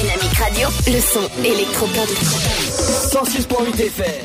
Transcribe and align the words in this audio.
Dynamique 0.00 0.34
Radio. 0.38 0.68
Le 0.86 1.00
son 1.00 1.28
électropop. 1.44 2.08
106.8 2.08 3.80
FM. 3.86 4.24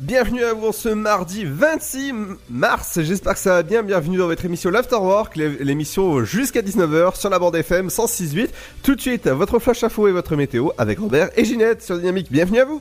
Bienvenue 0.00 0.44
à 0.44 0.52
vous 0.52 0.72
ce 0.72 0.88
mardi 0.90 1.44
26 1.44 2.12
mars, 2.50 3.00
j'espère 3.02 3.34
que 3.34 3.38
ça 3.40 3.50
va 3.54 3.62
bien, 3.62 3.82
bienvenue 3.82 4.16
dans 4.18 4.26
votre 4.26 4.44
émission 4.44 4.70
L'Afterwork, 4.70 5.34
l'é- 5.36 5.56
l'émission 5.60 6.24
jusqu'à 6.24 6.62
19h 6.62 7.16
sur 7.18 7.30
la 7.30 7.38
bande 7.38 7.56
FM 7.56 7.88
106.8. 7.88 8.48
Tout 8.82 8.94
de 8.94 9.00
suite, 9.00 9.26
votre 9.28 9.58
flash 9.58 9.82
info 9.82 10.06
et 10.08 10.12
votre 10.12 10.36
météo 10.36 10.68
avec 10.78 10.98
Robert 11.00 11.30
et 11.36 11.44
Ginette 11.44 11.82
sur 11.82 11.98
Dynamique, 11.98 12.28
bienvenue 12.30 12.60
à 12.60 12.64
vous 12.64 12.80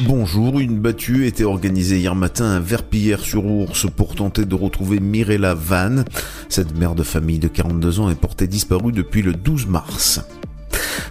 Bonjour, 0.00 0.58
une 0.58 0.80
battue 0.80 1.24
était 1.24 1.44
organisée 1.44 1.98
hier 1.98 2.16
matin 2.16 2.50
à 2.50 2.58
Verpillière-sur-Ours 2.58 3.86
pour 3.94 4.16
tenter 4.16 4.44
de 4.44 4.54
retrouver 4.56 4.98
Mirella 4.98 5.54
Van. 5.54 6.02
Cette 6.48 6.76
mère 6.76 6.96
de 6.96 7.04
famille 7.04 7.38
de 7.38 7.46
42 7.46 8.00
ans 8.00 8.10
est 8.10 8.16
portée 8.16 8.48
disparue 8.48 8.90
depuis 8.90 9.22
le 9.22 9.34
12 9.34 9.68
mars. 9.68 10.20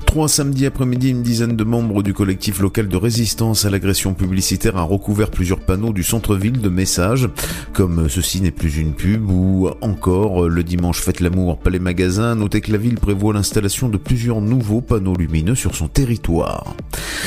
Trois 0.06 0.30
samedis 0.30 0.68
après-midi, 0.68 1.10
une 1.10 1.24
dizaine 1.24 1.56
de 1.56 1.64
membres 1.64 2.04
du 2.04 2.14
collectif 2.14 2.60
local 2.60 2.88
de 2.88 2.98
résistance 2.98 3.66
à 3.66 3.70
l'agression 3.70 4.14
publicitaire 4.14 4.78
a 4.78 4.84
recouvert 4.84 5.32
plusieurs 5.32 5.60
panneaux 5.60 5.94
du 5.94 6.04
centre-ville 6.04 6.62
de 6.62 6.70
messages, 6.70 7.30
comme 7.74 8.08
ceci 8.10 8.42
n'est 8.42 8.52
plus 8.52 8.78
une 8.78 8.94
pub 8.94 9.30
ou 9.30 9.70
encore 9.82 10.48
le 10.48 10.64
dimanche 10.64 11.02
fête 11.02 11.20
l'amour 11.20 11.58
palais 11.58 11.80
magasin. 11.80 12.36
Notez 12.36 12.62
que 12.62 12.72
la 12.72 12.78
ville 12.78 13.00
prévoit 13.00 13.34
l'installation 13.34 13.90
de 13.90 13.98
plusieurs 13.98 14.42
nouveaux 14.42 14.82
panneaux 14.82 15.16
lumineux 15.16 15.56
sur 15.56 15.76
son 15.76 15.88
territoire. 15.88 16.76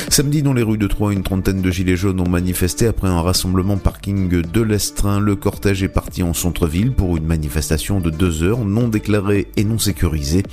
Samedi, 0.09 0.41
dans 0.41 0.53
les 0.53 0.63
rues 0.63 0.77
de 0.77 0.87
Troyes, 0.87 1.11
une 1.11 1.23
trentaine 1.23 1.61
de 1.61 1.69
gilets 1.69 1.97
jaunes 1.97 2.21
ont 2.21 2.29
manifesté 2.29 2.87
après 2.87 3.09
un 3.09 3.21
rassemblement 3.21 3.77
parking 3.77 4.29
de 4.29 4.61
l'Estrin. 4.61 5.19
Le 5.19 5.35
cortège 5.35 5.83
est 5.83 5.89
parti 5.89 6.23
en 6.23 6.33
centre-ville 6.33 6.93
pour 6.93 7.17
une 7.17 7.25
manifestation 7.25 7.99
de 7.99 8.09
deux 8.09 8.43
heures 8.43 8.63
non 8.63 8.87
déclarée 8.87 9.47
et 9.57 9.63
non 9.63 9.77
sécurisée. 9.77 10.43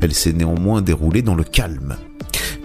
Elle 0.00 0.14
s'est 0.14 0.32
néanmoins 0.32 0.82
déroulée 0.82 1.22
dans 1.22 1.34
le 1.34 1.44
calme. 1.52 1.96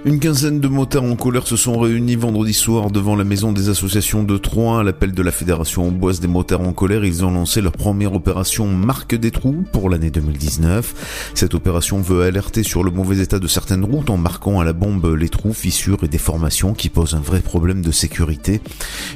Une 0.08 0.20
quinzaine 0.20 0.60
de 0.60 0.68
motards 0.68 1.04
en 1.04 1.16
colère 1.16 1.48
se 1.48 1.56
sont 1.56 1.80
réunis 1.80 2.16
vendredi 2.16 2.54
soir 2.54 2.92
devant 2.92 3.16
la 3.16 3.24
maison 3.24 3.52
des 3.52 3.70
associations 3.70 4.22
de 4.22 4.38
Troyes. 4.38 4.82
À 4.82 4.84
l'appel 4.84 5.14
de 5.14 5.24
la 5.24 5.32
Fédération 5.32 5.88
Amboise 5.88 6.20
des 6.20 6.28
motards 6.28 6.62
en 6.62 6.74
colère, 6.74 7.04
ils 7.04 7.26
ont 7.26 7.32
lancé 7.32 7.60
leur 7.60 7.72
première 7.72 8.14
opération 8.14 8.68
Marque 8.68 9.16
des 9.16 9.32
trous 9.32 9.66
pour 9.72 9.90
l'année 9.90 10.12
2019. 10.12 11.32
Cette 11.34 11.56
opération 11.56 12.02
veut 12.02 12.22
alerter 12.22 12.62
sur 12.62 12.84
le 12.84 12.92
mauvais 12.92 13.18
état 13.18 13.40
de 13.40 13.48
certaines 13.48 13.84
routes 13.84 14.12
en 14.12 14.18
marquant 14.18 14.60
à 14.60 14.64
la 14.64 14.74
bombe 14.74 15.16
les 15.16 15.28
trous, 15.28 15.54
fissures 15.54 16.04
et 16.04 16.08
déformations 16.08 16.76
qui 16.76 16.90
posent 16.90 17.16
un 17.16 17.20
vrai 17.20 17.40
problème 17.40 17.82
de 17.82 17.92
sécurité. 17.92 18.62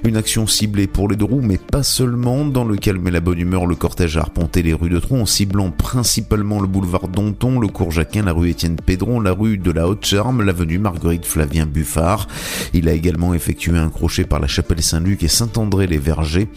Une 0.04 0.18
action 0.18 0.48
ciblée 0.48 0.88
pour 0.88 1.08
les 1.08 1.16
deux 1.16 1.26
roues, 1.26 1.44
mais 1.44 1.60
pas 1.60 1.84
seulement. 1.84 2.46
Dans 2.46 2.66
le 2.66 2.78
calme 2.78 3.08
et 3.08 3.12
la 3.12 3.20
bonne 3.20 3.38
humeur, 3.38 3.68
le 3.68 3.76
cortège 3.76 4.18
a 4.18 4.22
arpenté 4.22 4.64
les 4.64 4.74
rues 4.74 4.90
de 4.90 4.98
Troyes 4.98 5.22
en 5.22 5.28
ciblant 5.28 5.70
principalement 5.70 6.60
le 6.60 6.68
boulevard 6.68 7.10
Danton, 7.10 7.60
le 7.60 7.68
cours 7.68 7.92
Jacquin, 7.92 8.24
la 8.24 8.34
rue 8.34 8.50
Étienne 8.50 8.78
Pédron, 8.84 9.20
la 9.20 9.34
rue 9.34 9.60
de 9.60 9.70
la 9.70 9.88
Haute-Charme, 9.88 10.42
l'avenue 10.42 10.79
Marguerite 10.80 11.26
Flavien 11.26 11.66
Buffard. 11.66 12.28
Il 12.74 12.90
a 12.90 12.94
également 12.94 13.34
effectué 13.34 13.78
un 13.78 13.90
crochet 13.90 14.24
par 14.24 14.40
la 14.40 14.48
chapelle 14.48 14.82
Saint-Luc 14.82 15.24
et 15.24 15.28
Saint-André-les-Vergers. 15.28 16.48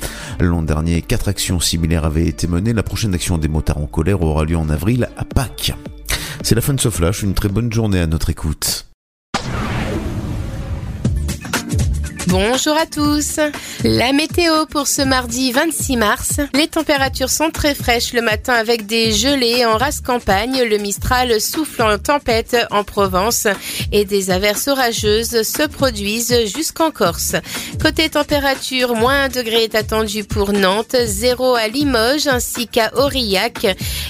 L'an 0.41 0.63
dernier, 0.63 1.03
quatre 1.03 1.29
actions 1.29 1.61
similaires 1.61 2.05
avaient 2.05 2.27
été 2.27 2.47
menées. 2.47 2.73
La 2.73 2.83
prochaine 2.83 3.15
action 3.15 3.39
des 3.39 3.49
motards 3.49 3.79
en 3.79 3.87
colère 3.87 4.23
aura 4.23 4.45
lieu 4.45 4.57
en 4.57 4.69
avril 4.69 5.09
à 5.17 5.25
Pâques. 5.25 5.75
C'est 6.43 6.55
la 6.55 6.61
fin 6.61 6.75
de 6.75 6.81
ce 6.81 6.91
flash, 6.91 7.23
une 7.23 7.35
très 7.35 7.49
bonne 7.49 7.73
journée 7.73 8.01
à 8.01 8.07
notre 8.07 8.31
écoute. 8.31 8.92
Bonjour 12.29 12.77
à 12.77 12.87
tous. 12.87 13.41
La 13.83 14.13
météo 14.13 14.65
pour 14.67 14.87
ce 14.87 15.03
mardi 15.03 15.51
26 15.51 15.97
mars. 15.97 16.41
Les 16.55 16.69
températures 16.69 17.31
sont 17.31 17.51
très 17.51 17.75
fraîches 17.75 18.13
le 18.13 18.23
matin 18.23 18.55
avec 18.55 18.87
des 18.87 19.13
gelées 19.13 19.67
en 19.67 19.77
race 19.77 20.01
campagne. 20.01 20.63
Le 20.63 20.79
Mistral 20.79 21.41
souffle 21.41 21.83
en 21.83 21.99
tempête 21.99 22.57
en 22.71 22.85
Provence 22.85 23.49
et 23.91 24.05
des 24.05 24.31
averses 24.31 24.69
orageuses 24.69 25.43
se 25.43 25.67
produisent 25.67 26.47
jusqu'en 26.55 26.93
Corse. 26.93 27.35
Côté 27.83 28.09
température, 28.09 28.95
moins 28.95 29.25
1 29.25 29.29
degré 29.29 29.65
est 29.65 29.75
attendu 29.75 30.23
pour 30.23 30.53
Nantes, 30.53 30.97
0 31.05 31.57
à 31.57 31.67
Limoges 31.67 32.29
ainsi 32.29 32.69
qu'à 32.69 32.93
Aurillac 32.97 33.67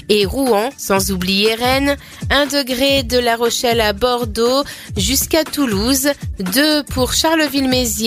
et 0.09 0.25
Rouen, 0.25 0.69
sans 0.77 1.11
oublier 1.11 1.55
Rennes, 1.55 1.97
1 2.29 2.45
degré 2.45 3.01
de 3.01 3.17
La 3.17 3.35
Rochelle 3.35 3.81
à 3.81 3.93
Bordeaux 3.93 4.63
jusqu'à 4.95 5.43
Toulouse, 5.43 6.09
2 6.39 6.83
pour 6.83 7.13
Charleville-Mézières, 7.13 8.02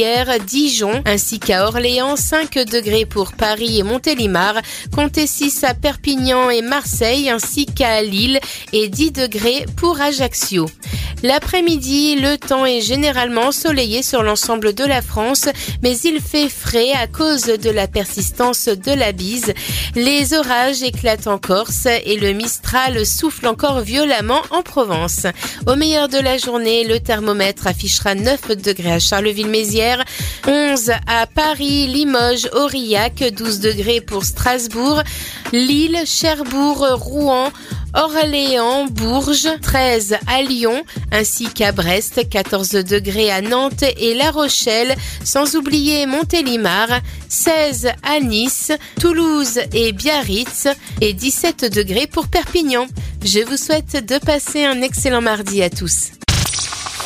Dijon 0.47 1.03
ainsi 1.07 1.39
qu'à 1.39 1.67
Orléans, 1.67 2.17
5 2.17 2.59
degrés 2.71 3.07
pour 3.07 3.33
Paris 3.33 3.79
et 3.79 3.83
Montélimar, 3.83 4.61
comptez 4.95 5.27
6 5.27 5.65
à 5.65 5.73
Perpignan 5.73 6.51
et 6.51 6.61
Marseille 6.61 7.31
ainsi 7.31 7.65
qu'à 7.65 8.03
Lille 8.03 8.39
et 8.75 8.89
10 8.89 9.12
degrés 9.12 9.65
pour 9.77 9.99
Ajaccio. 10.01 10.67
L'après-midi, 11.23 12.17
le 12.17 12.37
temps 12.37 12.67
est 12.67 12.83
généralement 12.83 13.47
ensoleillé 13.47 14.03
sur 14.03 14.23
l'ensemble 14.23 14.75
de 14.75 14.84
la 14.84 15.01
France, 15.01 15.47
mais 15.83 15.97
il 15.99 16.21
fait 16.21 16.51
frais 16.51 16.93
à 16.93 17.07
cause 17.07 17.45
de 17.45 17.71
la 17.71 17.89
persistance 17.89 18.69
de 18.69 18.93
la 18.93 19.13
bise. 19.13 19.55
Les 19.95 20.34
orages 20.34 20.83
éclatent 20.83 21.27
en 21.27 21.39
Corse 21.39 21.87
et 21.87 22.19
le 22.19 22.33
Mistral 22.33 23.07
souffle 23.07 23.47
encore 23.47 23.81
violemment 23.81 24.43
en 24.51 24.63
Provence. 24.63 25.27
Au 25.67 25.75
meilleur 25.75 26.09
de 26.09 26.19
la 26.19 26.37
journée, 26.37 26.84
le 26.84 27.01
thermomètre 27.01 27.67
affichera 27.67 28.15
9 28.15 28.59
degrés 28.59 28.93
à 28.93 28.99
Charleville-Mézières, 28.99 29.86
11 30.47 30.93
à 31.07 31.27
Paris, 31.27 31.87
Limoges, 31.87 32.49
Aurillac, 32.53 33.25
12 33.37 33.61
degrés 33.61 34.01
pour 34.01 34.25
Strasbourg, 34.25 35.03
Lille, 35.53 35.99
Cherbourg, 36.07 36.87
Rouen, 36.95 37.51
Orléans, 37.95 38.87
Bourges, 38.87 39.49
13 39.63 40.17
à 40.27 40.43
Lyon, 40.43 40.85
ainsi 41.13 41.47
qu'à 41.47 41.73
Brest, 41.73 42.29
14 42.29 42.71
degrés 42.85 43.31
à 43.31 43.41
Nantes 43.41 43.85
et 43.99 44.15
La 44.15 44.31
Rochelle, 44.31 44.95
sans 45.25 45.57
oublier 45.57 46.07
Montélimar, 46.07 46.89
16 47.29 47.89
à 48.03 48.21
Nice, 48.21 48.73
Toulouse 49.01 49.61
et 49.73 49.93
Biarritz, 49.93 50.69
et 51.01 51.13
17 51.13 51.73
degrés 51.75 52.07
pour 52.07 52.29
Perpignan. 52.29 52.87
Je 53.25 53.41
vous 53.41 53.57
souhaite 53.57 54.05
de 54.07 54.19
passer 54.19 54.65
un 54.65 54.83
excellent 54.83 55.23
mardi 55.23 55.63
à 55.63 55.71
tous. 55.71 56.11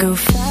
Go 0.00 0.16
fast 0.16 0.49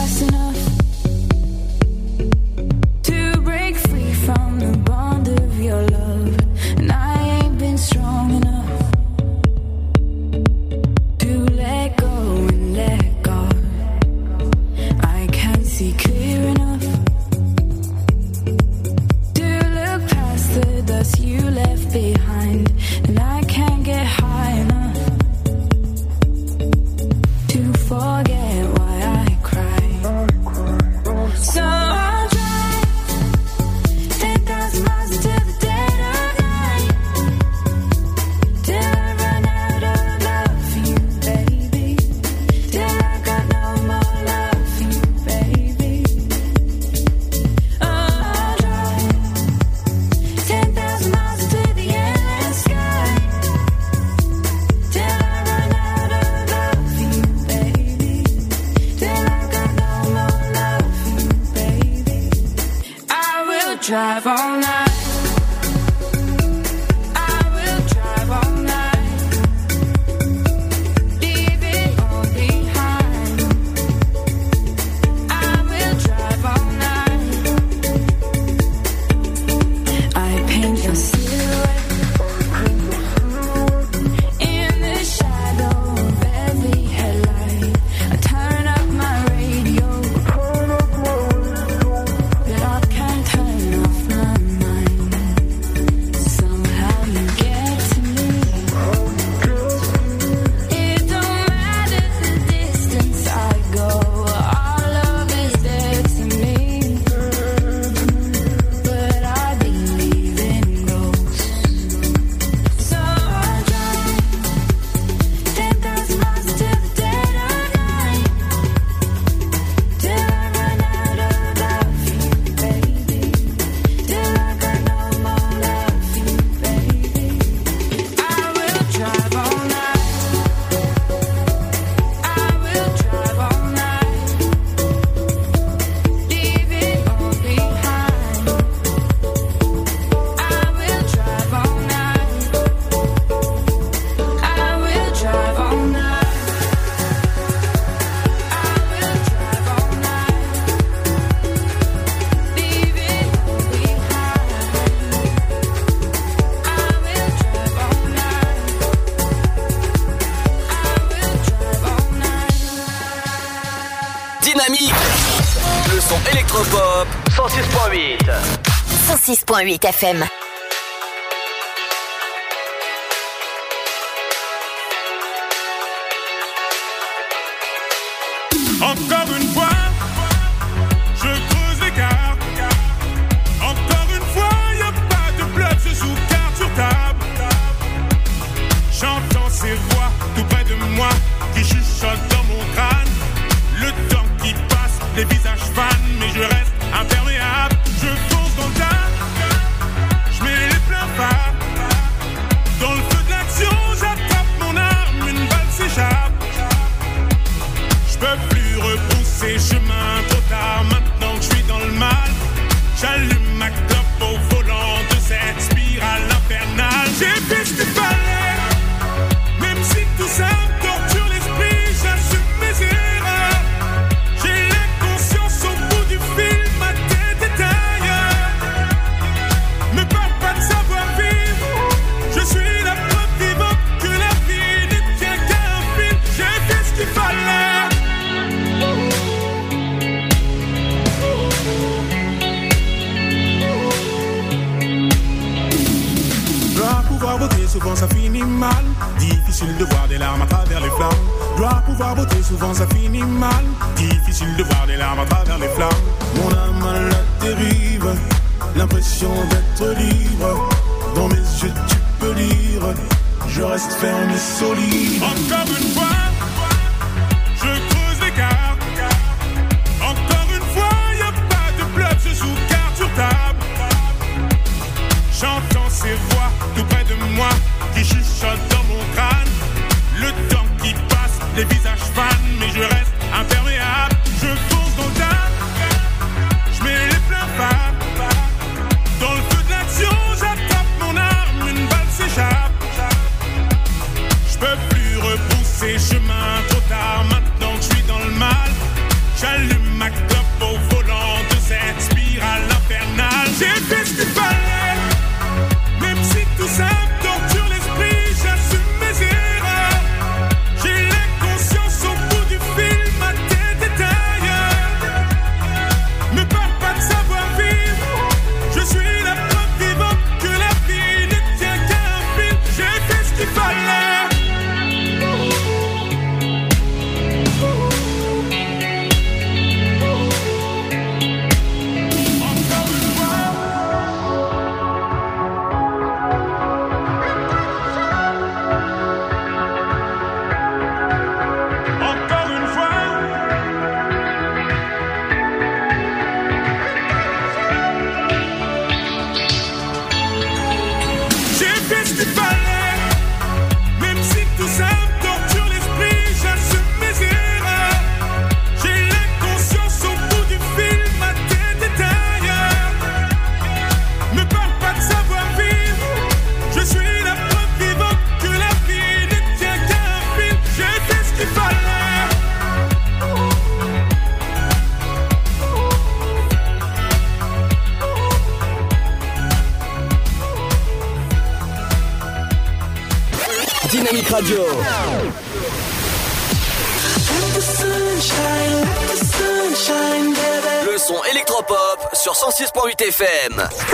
106.8 169.29 169.85
FM. 169.85 170.28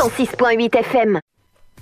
106.8 0.10 0.78
FM. 0.78 1.20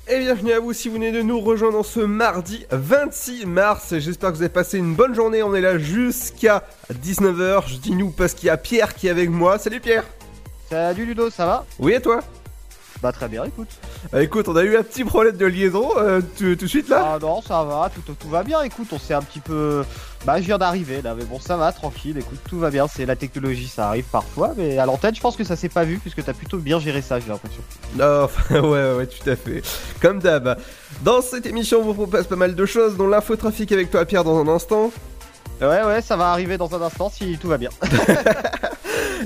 Et 0.08 0.18
bienvenue 0.20 0.54
à 0.54 0.60
vous 0.62 0.72
si 0.72 0.88
vous 0.88 0.94
venez 0.94 1.12
de 1.12 1.22
nous 1.22 1.42
rejoindre 1.42 1.80
en 1.80 1.84
ce 1.84 2.00
mardi 2.00 2.66
26 2.72 3.46
mars. 3.46 3.96
J'espère 4.00 4.32
que 4.32 4.38
vous 4.38 4.44
avez 4.44 4.50
passé 4.54 4.78
une 4.78 4.96
bonne 4.96 5.14
journée. 5.14 5.44
On 5.44 5.54
est 5.54 5.60
là 5.60 5.78
jusqu'à 5.78 6.64
19h. 7.04 7.64
Je 7.68 7.76
dis 7.76 7.92
nous 7.92 8.12
parce 8.12 8.34
qu'il 8.34 8.48
y 8.48 8.50
a 8.50 8.56
Pierre 8.56 8.96
qui 8.96 9.08
est 9.08 9.10
avec 9.10 9.30
moi. 9.30 9.60
Salut 9.60 9.82
Pierre. 9.82 10.06
Salut 10.70 11.06
Ludo, 11.06 11.30
ça 11.30 11.46
va? 11.46 11.66
Oui 11.80 11.96
et 11.96 12.02
toi? 12.02 12.22
Bah 13.02 13.12
très 13.12 13.28
bien, 13.28 13.44
écoute. 13.44 13.68
Euh, 14.14 14.22
Écoute, 14.22 14.48
on 14.48 14.56
a 14.56 14.64
eu 14.64 14.78
un 14.78 14.84
petit 14.84 15.04
problème 15.04 15.36
de 15.36 15.46
liaison 15.46 15.90
euh, 15.98 16.22
tout, 16.22 16.56
tout 16.56 16.64
de 16.64 16.68
suite 16.68 16.88
là? 16.88 17.16
Ah 17.16 17.20
non, 17.22 17.42
ça 17.42 17.62
va, 17.66 17.92
tout, 17.94 18.14
tout 18.18 18.30
va 18.30 18.44
bien, 18.44 18.62
écoute, 18.62 18.88
on 18.94 19.00
s'est 19.00 19.14
un 19.14 19.22
petit 19.22 19.42
peu... 19.42 19.84
Bah 20.26 20.40
je 20.40 20.46
viens 20.46 20.58
d'arriver 20.58 21.02
là, 21.02 21.16
mais 21.18 21.26
bon 21.26 21.38
ça 21.38 21.58
va, 21.58 21.74
tranquille, 21.74 22.18
écoute, 22.18 22.40
tout 22.48 22.58
va 22.58 22.70
bien, 22.70 22.88
c'est 22.88 23.06
la 23.06 23.18
technologie, 23.18 23.68
ça 23.68 23.90
arrive 23.90 24.06
parfois, 24.06 24.54
mais 24.56 24.78
à 24.78 24.86
l'antenne 24.86 25.14
je 25.14 25.20
pense 25.20 25.36
que 25.36 25.44
ça 25.44 25.58
s'est 25.58 25.68
pas 25.68 25.84
vu, 25.84 25.98
puisque 25.98 26.24
t'as 26.24 26.34
plutôt 26.34 26.60
bien 26.60 26.80
géré 26.80 27.02
ça, 27.02 27.20
j'ai 27.20 27.28
l'impression. 27.28 27.62
Non, 27.98 28.24
enfin, 28.24 28.62
ouais, 28.62 28.94
ouais, 28.96 29.08
tout 29.08 29.30
à 29.30 29.36
fait. 29.36 29.62
Comme 30.02 30.20
d'hab. 30.20 30.58
Dans 31.02 31.22
cette 31.22 31.46
émission, 31.46 31.80
on 31.80 31.84
vous 31.84 31.94
propose 31.94 32.26
pas 32.28 32.38
mal 32.38 32.56
de 32.56 32.66
choses, 32.66 32.96
dont 32.96 33.08
l'infotrafic 33.08 33.72
avec 33.74 33.92
toi 33.92 34.06
Pierre 34.06 34.24
dans 34.24 34.40
un 34.40 34.48
instant. 34.48 34.92
Ouais 35.62 35.84
ouais, 35.84 36.02
ça 36.02 36.16
va 36.16 36.32
arriver 36.32 36.58
dans 36.58 36.74
un 36.74 36.82
instant 36.82 37.10
si 37.10 37.38
tout 37.38 37.48
va 37.48 37.58
bien. 37.58 37.70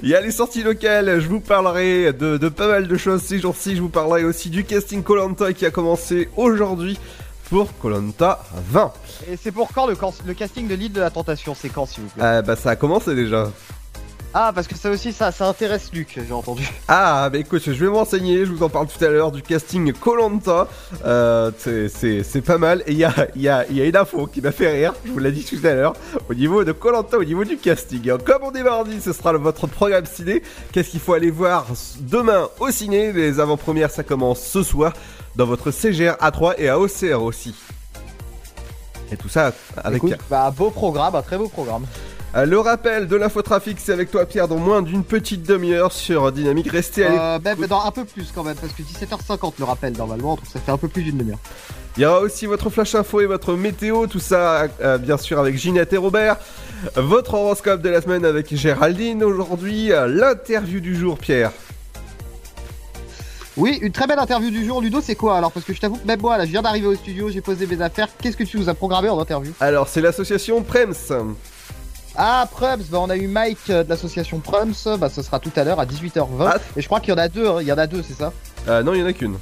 Il 0.04 0.10
y 0.10 0.16
a 0.16 0.22
les 0.22 0.32
sorties 0.32 0.62
locales, 0.62 1.20
je 1.20 1.28
vous 1.28 1.40
parlerai 1.40 2.14
de, 2.14 2.38
de 2.38 2.50
pas 2.50 2.68
mal 2.68 2.88
de 2.88 2.98
choses 2.98 3.22
ces 3.22 3.40
jours-ci. 3.40 3.76
Je 3.76 3.82
vous 3.82 3.90
parlerai 3.90 4.24
aussi 4.24 4.50
du 4.50 4.64
casting 4.64 5.02
Colanta 5.02 5.54
qui 5.54 5.66
a 5.66 5.72
commencé 5.72 6.30
aujourd'hui 6.36 7.00
pour 7.50 7.78
Colanta 7.78 8.44
20. 8.54 8.94
Et 9.32 9.38
c'est 9.38 9.52
pour 9.52 9.70
quand 9.74 9.88
le, 9.88 9.96
casting 10.34 10.68
de 10.68 10.76
l'île 10.76 10.92
de 10.92 11.00
la 11.00 11.10
tentation? 11.10 11.56
C'est 11.56 11.70
quand 11.70 11.86
s'il 11.86 12.04
vous 12.04 12.10
plaît? 12.10 12.24
Ah 12.24 12.42
bah 12.42 12.56
ça 12.56 12.72
a 12.72 12.76
commencé 12.76 13.16
déjà. 13.16 13.50
Ah 14.34 14.52
parce 14.54 14.68
que 14.68 14.76
ça 14.78 14.92
aussi, 14.92 15.14
ça, 15.14 15.32
ça 15.32 15.48
intéresse 15.48 15.90
Luc, 15.94 16.20
j'ai 16.28 16.34
entendu. 16.34 16.68
Ah 16.88 17.28
bah 17.32 17.40
écoute, 17.40 17.64
je 17.66 17.72
vais 17.72 17.90
m'enseigner, 17.90 18.46
je 18.46 18.52
vous 18.52 18.62
en 18.62 18.70
parle 18.70 18.86
tout 18.88 19.04
à 19.04 19.08
l'heure 19.08 19.32
du 19.32 19.42
casting 19.42 19.92
Colanta. 19.94 20.68
Euh, 21.06 21.50
c'est- 21.58 22.42
pas 22.42 22.58
mal. 22.60 22.84
Et 22.86 22.92
il 22.92 22.98
y 23.00 23.04
a, 23.06 23.14
il 23.36 23.42
y, 23.42 23.50
a, 23.50 23.66
il 23.68 23.76
y 23.78 23.82
a 23.82 23.86
une 23.86 23.96
info 23.96 24.28
qui 24.28 24.42
m'a 24.42 24.52
fait 24.52 24.72
rire, 24.72 24.94
je 25.06 25.12
vous 25.12 25.18
l'ai 25.20 25.32
dit 25.32 25.44
tout 25.44 25.66
à 25.66 25.74
l'heure, 25.74 25.94
au 26.30 26.34
niveau 26.36 26.64
de 26.64 26.72
Colanta, 26.72 27.18
au 27.18 27.24
niveau 27.24 27.46
du 27.46 27.58
casting. 27.58 28.12
Comme 28.24 28.44
on 28.44 28.52
est 28.52 28.62
mardi, 28.64 29.02
ce 29.02 29.12
sera 29.12 29.32
le- 29.32 29.40
votre 29.40 29.66
programme 29.66 30.06
ciné. 30.06 30.44
Qu'est-ce 30.72 30.90
qu'il 30.92 31.00
faut 31.00 31.14
aller 31.14 31.32
voir 31.32 31.66
demain 32.02 32.48
au 32.60 32.70
ciné? 32.70 33.14
Les 33.14 33.40
avant-premières, 33.40 33.90
ça 33.90 34.04
commence 34.04 34.42
ce 34.42 34.62
soir 34.62 34.94
dans 35.36 35.46
votre 35.46 35.72
CGR 35.72 36.16
A3 36.22 36.54
et 36.60 36.70
à 36.70 36.78
OCR 36.80 37.24
aussi. 37.24 37.56
Et 39.12 39.18
tout 39.18 39.30
ça 39.30 39.52
avec 39.84 40.04
Écoute, 40.04 40.18
bah 40.30 40.52
beau 40.56 40.70
programme, 40.70 41.16
un 41.16 41.22
très 41.24 41.38
beau 41.38 41.48
programme. 41.48 41.86
Euh, 42.36 42.46
le 42.46 42.60
rappel 42.60 43.08
de 43.08 43.16
l'infotrafic, 43.16 43.80
c'est 43.80 43.94
avec 43.94 44.12
toi 44.12 44.26
Pierre 44.26 44.48
dans 44.48 44.58
moins 44.58 44.82
d'une 44.82 45.04
petite 45.04 45.44
demi-heure 45.48 45.92
sur 45.92 46.32
Dynamique. 46.32 46.70
Restez 46.70 47.06
à 47.06 47.38
l'écoute. 47.38 47.64
Euh, 47.64 47.68
dans 47.68 47.82
un 47.86 47.92
peu 47.92 48.06
plus 48.06 48.32
quand 48.36 48.44
même, 48.44 48.56
parce 48.56 48.74
que 48.74 48.84
17h50 48.84 49.54
le 49.60 49.66
rappel 49.66 49.94
normalement, 49.98 50.36
donc 50.36 50.46
ça 50.52 50.60
fait 50.60 50.72
un 50.72 50.78
peu 50.78 50.88
plus 50.90 51.04
d'une 51.04 51.18
demi-heure. 51.18 51.40
Il 51.96 52.04
y 52.04 52.06
aura 52.06 52.20
aussi 52.20 52.46
votre 52.46 52.70
flash 52.70 52.94
info 52.96 53.22
et 53.22 53.26
votre 53.26 53.54
météo, 53.54 54.06
tout 54.08 54.20
ça 54.20 54.68
euh, 54.82 54.98
bien 55.00 55.18
sûr 55.18 55.40
avec 55.40 55.58
Ginette 55.58 55.94
et 55.94 55.98
Robert. 55.98 56.38
Votre 56.96 57.34
horoscope 57.36 57.82
de 57.82 57.90
la 57.90 58.02
semaine 58.02 58.24
avec 58.26 58.54
Géraldine 58.56 59.24
aujourd'hui. 59.24 59.92
euh, 59.92 60.06
L'interview 60.08 60.80
du 60.80 60.96
jour, 60.96 61.18
Pierre. 61.18 61.52
Oui, 63.56 63.80
une 63.82 63.92
très 63.92 64.06
belle 64.06 64.20
interview 64.20 64.52
du 64.52 64.64
jour, 64.64 64.82
Ludo, 64.82 65.02
c'est 65.02 65.16
quoi 65.16 65.38
alors? 65.38 65.52
Parce 65.52 65.66
que 65.66 65.74
je 65.74 65.80
t'avoue 65.80 65.96
que 65.96 66.06
même 66.06 66.22
moi, 66.22 66.38
là, 66.38 66.46
je 66.46 66.52
viens 66.52 66.62
d'arriver 66.62 66.86
au 66.86 66.94
studio, 66.94 67.32
j'ai 67.32 67.42
posé 67.42 67.66
mes 67.66 67.82
affaires. 67.82 68.10
Qu'est-ce 68.22 68.38
que 68.38 68.44
tu 68.44 68.58
nous 68.60 68.70
as 68.70 68.76
programmé 68.76 69.10
en 69.10 69.18
interview? 69.20 69.52
Alors, 69.60 69.88
c'est 69.88 70.02
l'association 70.02 70.62
Prems. 70.62 70.94
Ah, 72.20 72.48
Prums, 72.52 72.82
bah, 72.90 72.98
on 73.00 73.12
a 73.12 73.16
eu 73.16 73.28
Mike 73.28 73.70
euh, 73.70 73.84
de 73.84 73.90
l'association 73.90 74.40
Prums, 74.40 74.98
bah, 74.98 75.08
ce 75.08 75.22
sera 75.22 75.40
tout 75.40 75.52
à 75.56 75.64
l'heure 75.64 75.80
à 75.80 75.86
18h20. 75.86 76.26
Ah. 76.40 76.58
Et 76.76 76.82
je 76.82 76.88
crois 76.88 77.00
qu'il 77.00 77.10
y 77.10 77.14
en 77.14 77.20
a 77.20 77.28
deux, 77.28 77.48
hein, 77.48 77.58
il 77.62 77.68
y 77.68 77.72
en 77.72 77.78
a 77.78 77.86
deux, 77.86 78.02
c'est 78.02 78.16
ça? 78.16 78.34
Euh, 78.68 78.82
non, 78.82 78.96
il 78.96 79.02
y 79.02 79.04
en 79.04 79.06
a 79.06 79.14
qu'une. 79.14 79.38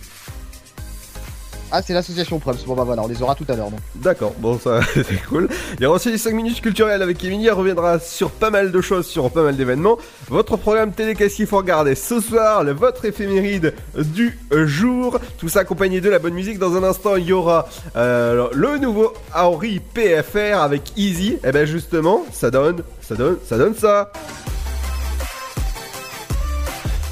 Ah, 1.77 1.82
c'est 1.86 1.94
l'association 1.94 2.39
Prums, 2.39 2.55
bon 2.65 2.74
bah 2.74 2.86
voilà, 2.86 3.03
on 3.03 3.08
les 3.10 3.22
aura 3.22 3.36
tout 3.36 3.44
à 3.50 3.55
l'heure. 3.58 3.67
D'accord, 3.96 4.34
bon 4.39 4.58
ça 4.58 4.79
c'est 4.94 5.22
cool. 5.27 5.50
Il 5.74 5.84
y 5.84 5.86
aura 5.86 5.98
aussi 5.98 6.10
les 6.10 6.17
5 6.17 6.34
minutes 6.34 6.62
culturelles 6.62 7.01
avec 7.01 7.22
Emilie, 7.22 7.48
elle 7.48 7.53
reviendra 7.53 8.00
sur 8.00 8.32
pas 8.32 8.50
mal 8.50 8.72
de 8.72 8.79
choses, 8.79 9.05
sur 9.05 9.29
pas 9.29 9.44
mal 9.44 9.58
d'événements. 9.58 9.98
Votre 10.29 10.55
programme 10.55 10.94
télé, 10.94 11.15
qu'est-ce 11.15 11.36
qu'il 11.36 11.48
faut 11.48 11.58
regarder 11.58 11.96
ce 11.96 12.22
soir? 12.22 12.63
Votre 12.63 13.03
éphéméride 13.03 13.74
du 13.94 14.39
jour, 14.53 15.20
tout 15.38 15.50
ça 15.50 15.60
accompagné 15.60 16.00
de 16.00 16.10
la 16.10 16.17
bonne 16.17 16.34
musique. 16.34 16.60
Dans 16.60 16.77
un 16.77 16.84
instant, 16.84 17.17
il 17.17 17.25
y 17.25 17.34
aura 17.34 17.67
euh, 17.98 18.48
le 18.53 18.77
nouveau 18.77 19.12
Auri 19.38 19.82
PFR 19.82 20.62
avec 20.62 20.94
Easy. 20.96 21.39
Et 21.44 21.51
ben 21.51 21.65
justement, 21.65 22.24
ça 22.32 22.51
donne, 22.51 22.84
ça 23.01 23.15
donne, 23.15 23.36
ça 23.46 23.58
donne 23.58 23.75
ça. 23.75 24.13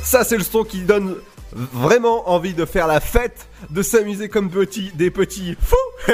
Ça 0.06 0.24
c'est 0.24 0.38
le 0.38 0.44
son 0.44 0.64
qui 0.64 0.84
donne 0.84 1.16
vraiment 1.56 2.30
envie 2.30 2.54
de 2.54 2.66
faire 2.66 2.88
la 2.88 3.00
fête, 3.00 3.48
de 3.70 3.82
s'amuser 3.82 4.30
comme 4.30 4.50
petit, 4.50 4.92
des 4.96 5.12
petits 5.12 5.56
fous. 5.62 6.12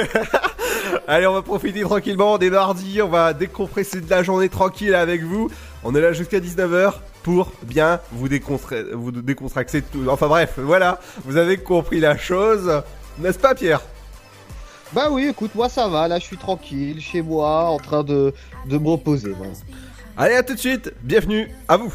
Allez, 1.08 1.26
on 1.26 1.32
va 1.34 1.42
profiter 1.42 1.82
tranquillement, 1.82 2.34
on 2.34 2.38
est 2.38 2.50
mardi, 2.50 3.00
on 3.02 3.08
va 3.08 3.32
décompresser 3.32 4.00
de 4.00 4.10
la 4.10 4.22
journée 4.22 4.48
tranquille 4.48 4.94
avec 4.94 5.22
vous. 5.22 5.50
On 5.84 5.94
est 5.94 6.00
là 6.00 6.12
jusqu'à 6.12 6.40
19h 6.40 6.94
pour 7.22 7.52
bien 7.62 8.00
vous, 8.12 8.28
décontra- 8.28 8.92
vous 8.92 9.10
décontracter 9.12 9.82
tout. 9.82 10.06
Enfin 10.08 10.28
bref, 10.28 10.54
voilà, 10.58 11.00
vous 11.24 11.36
avez 11.36 11.58
compris 11.58 12.00
la 12.00 12.16
chose, 12.16 12.82
n'est-ce 13.18 13.38
pas 13.38 13.54
Pierre? 13.54 13.80
Bah 14.92 15.08
oui, 15.10 15.28
écoute, 15.28 15.54
moi 15.54 15.68
ça 15.68 15.88
va, 15.88 16.08
là 16.08 16.18
je 16.18 16.24
suis 16.24 16.36
tranquille, 16.36 17.00
chez 17.00 17.22
moi, 17.22 17.64
en 17.70 17.78
train 17.78 18.02
de, 18.02 18.34
de 18.66 18.78
me 18.78 18.88
reposer. 18.88 19.30
Voilà. 19.36 19.52
Allez, 20.16 20.34
à 20.34 20.42
tout 20.42 20.54
de 20.54 20.58
suite, 20.58 20.92
bienvenue 21.02 21.48
à 21.68 21.76
vous. 21.76 21.94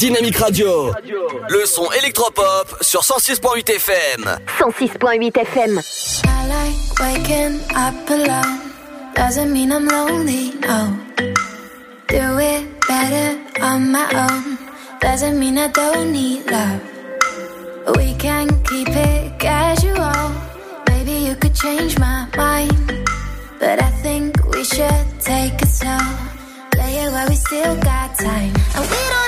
Dynamique 0.00 0.38
Radio. 0.38 0.92
Le 1.50 1.66
son 1.66 1.92
électropop 1.92 2.74
sur 2.80 3.02
106.8 3.02 3.70
FM. 3.70 4.38
106.8 4.58 5.38
FM. 5.38 5.78
I 6.24 6.48
like 6.48 6.98
waking 6.98 7.60
up 7.76 8.08
alone. 8.08 8.60
Doesn't 9.14 9.52
mean 9.52 9.70
I'm 9.70 9.86
lonely, 9.86 10.54
no. 10.62 10.96
Do 12.08 12.38
it 12.38 12.66
better 12.88 13.36
on 13.60 13.92
my 13.92 14.06
own 14.14 14.56
doesn't 15.02 15.38
mean 15.38 15.58
I 15.58 15.68
don't 15.68 16.12
need 16.12 16.50
love. 16.50 16.80
We 17.98 18.14
can 18.14 18.48
keep 18.64 18.88
it 18.88 19.38
casual. 19.38 20.32
Maybe 20.88 21.12
you 21.26 21.34
could 21.34 21.54
change 21.54 21.98
my 21.98 22.26
mind. 22.38 23.06
But 23.58 23.82
I 23.82 23.90
think 24.02 24.42
we 24.46 24.64
should 24.64 25.06
take 25.20 25.60
it 25.60 25.68
slow. 25.68 25.98
Play 26.70 27.04
it 27.04 27.12
while 27.12 27.28
we 27.28 27.34
still 27.34 27.76
got 27.76 28.18
time. 28.18 28.54
And 28.76 28.84
we 28.90 29.00
don't 29.12 29.19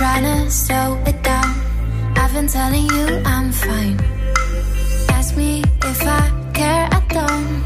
trying 0.00 0.24
to 0.24 0.50
slow 0.50 0.96
it 1.06 1.22
down. 1.22 1.44
I've 2.16 2.32
been 2.32 2.46
telling 2.46 2.88
you 2.88 3.20
I'm 3.22 3.52
fine. 3.52 4.00
Ask 5.10 5.36
me 5.36 5.62
if 5.84 6.02
I 6.02 6.22
care, 6.54 6.88
I 6.90 7.00
don't. 7.08 7.59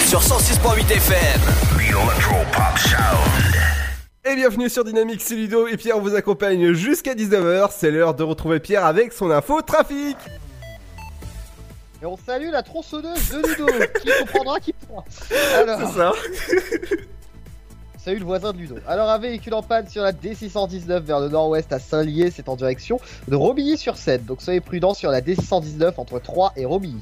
Sur 0.00 0.20
106.8 0.20 0.92
FM. 0.92 1.40
Electropop 1.78 2.78
Sound. 2.78 3.54
Et 4.22 4.36
bienvenue 4.36 4.68
sur 4.68 4.84
Dynamique, 4.84 5.22
c'est 5.22 5.34
Ludo 5.34 5.66
et 5.66 5.78
Pierre 5.78 5.98
vous 5.98 6.14
accompagne 6.14 6.74
jusqu'à 6.74 7.14
19h. 7.14 7.70
C'est 7.70 7.90
l'heure 7.90 8.12
de 8.12 8.22
retrouver 8.22 8.60
Pierre 8.60 8.84
avec 8.84 9.14
son 9.14 9.30
info 9.30 9.62
trafic. 9.62 10.18
Et 12.02 12.06
on 12.06 12.18
salue 12.18 12.50
la 12.50 12.62
tronçonneuse 12.62 13.30
de 13.30 13.48
Ludo, 13.48 13.66
qui 14.02 14.10
comprendra 14.20 14.60
qui 14.60 14.74
prend. 14.74 15.04
Alors, 15.56 15.80
C'est 15.80 15.98
ça. 15.98 16.12
salut 17.96 18.18
le 18.18 18.26
voisin 18.26 18.52
de 18.52 18.58
Ludo. 18.58 18.76
Alors, 18.86 19.08
un 19.08 19.18
véhicule 19.18 19.54
en 19.54 19.62
panne 19.62 19.88
sur 19.88 20.02
la 20.02 20.12
D619 20.12 20.98
vers 20.98 21.20
le 21.20 21.30
nord-ouest 21.30 21.72
à 21.72 21.78
Saint-Lié, 21.78 22.30
c'est 22.30 22.50
en 22.50 22.56
direction 22.56 23.00
de 23.26 23.36
Romilly-sur-Seine. 23.36 24.22
Donc, 24.24 24.42
soyez 24.42 24.60
prudents 24.60 24.92
sur 24.92 25.10
la 25.10 25.22
D619 25.22 25.94
entre 25.96 26.18
Troyes 26.18 26.52
et 26.56 26.66
Romilly. 26.66 27.00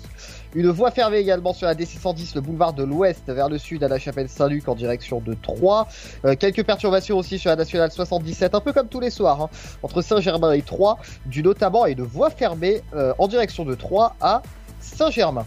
Une 0.55 0.71
voie 0.71 0.91
fermée 0.91 1.19
également 1.19 1.53
sur 1.53 1.67
la 1.67 1.75
D610, 1.75 2.35
le 2.35 2.41
boulevard 2.41 2.73
de 2.73 2.83
l'Ouest 2.83 3.25
vers 3.27 3.51
le 3.51 3.59
sud 3.59 3.85
à 3.85 3.89
la 3.89 3.99
chapelle 3.99 4.31
Saint-Luc 4.31 4.67
en 4.67 4.75
direction 4.75 5.21
de 5.21 5.35
Troyes. 5.35 5.87
Euh, 6.25 6.37
quelques 6.37 6.65
perturbations 6.65 7.19
aussi 7.19 7.39
sur 7.39 7.51
la 7.51 7.57
nationale 7.57 7.93
77, 7.93 8.55
un 8.55 8.61
peu 8.61 8.73
comme 8.73 8.89
tous 8.89 9.01
les 9.01 9.11
soirs, 9.11 9.43
hein, 9.43 9.51
entre 9.83 10.01
Saint-Germain 10.01 10.53
et 10.53 10.63
Troyes, 10.63 10.97
dû 11.27 11.43
notamment 11.43 11.83
à 11.83 11.91
une 11.91 12.03
voie 12.03 12.31
fermée 12.31 12.83
euh, 12.95 13.13
en 13.19 13.29
direction 13.29 13.67
de 13.67 13.75
Troyes 13.75 14.15
à 14.23 14.43
Saint-Germain. 14.81 15.45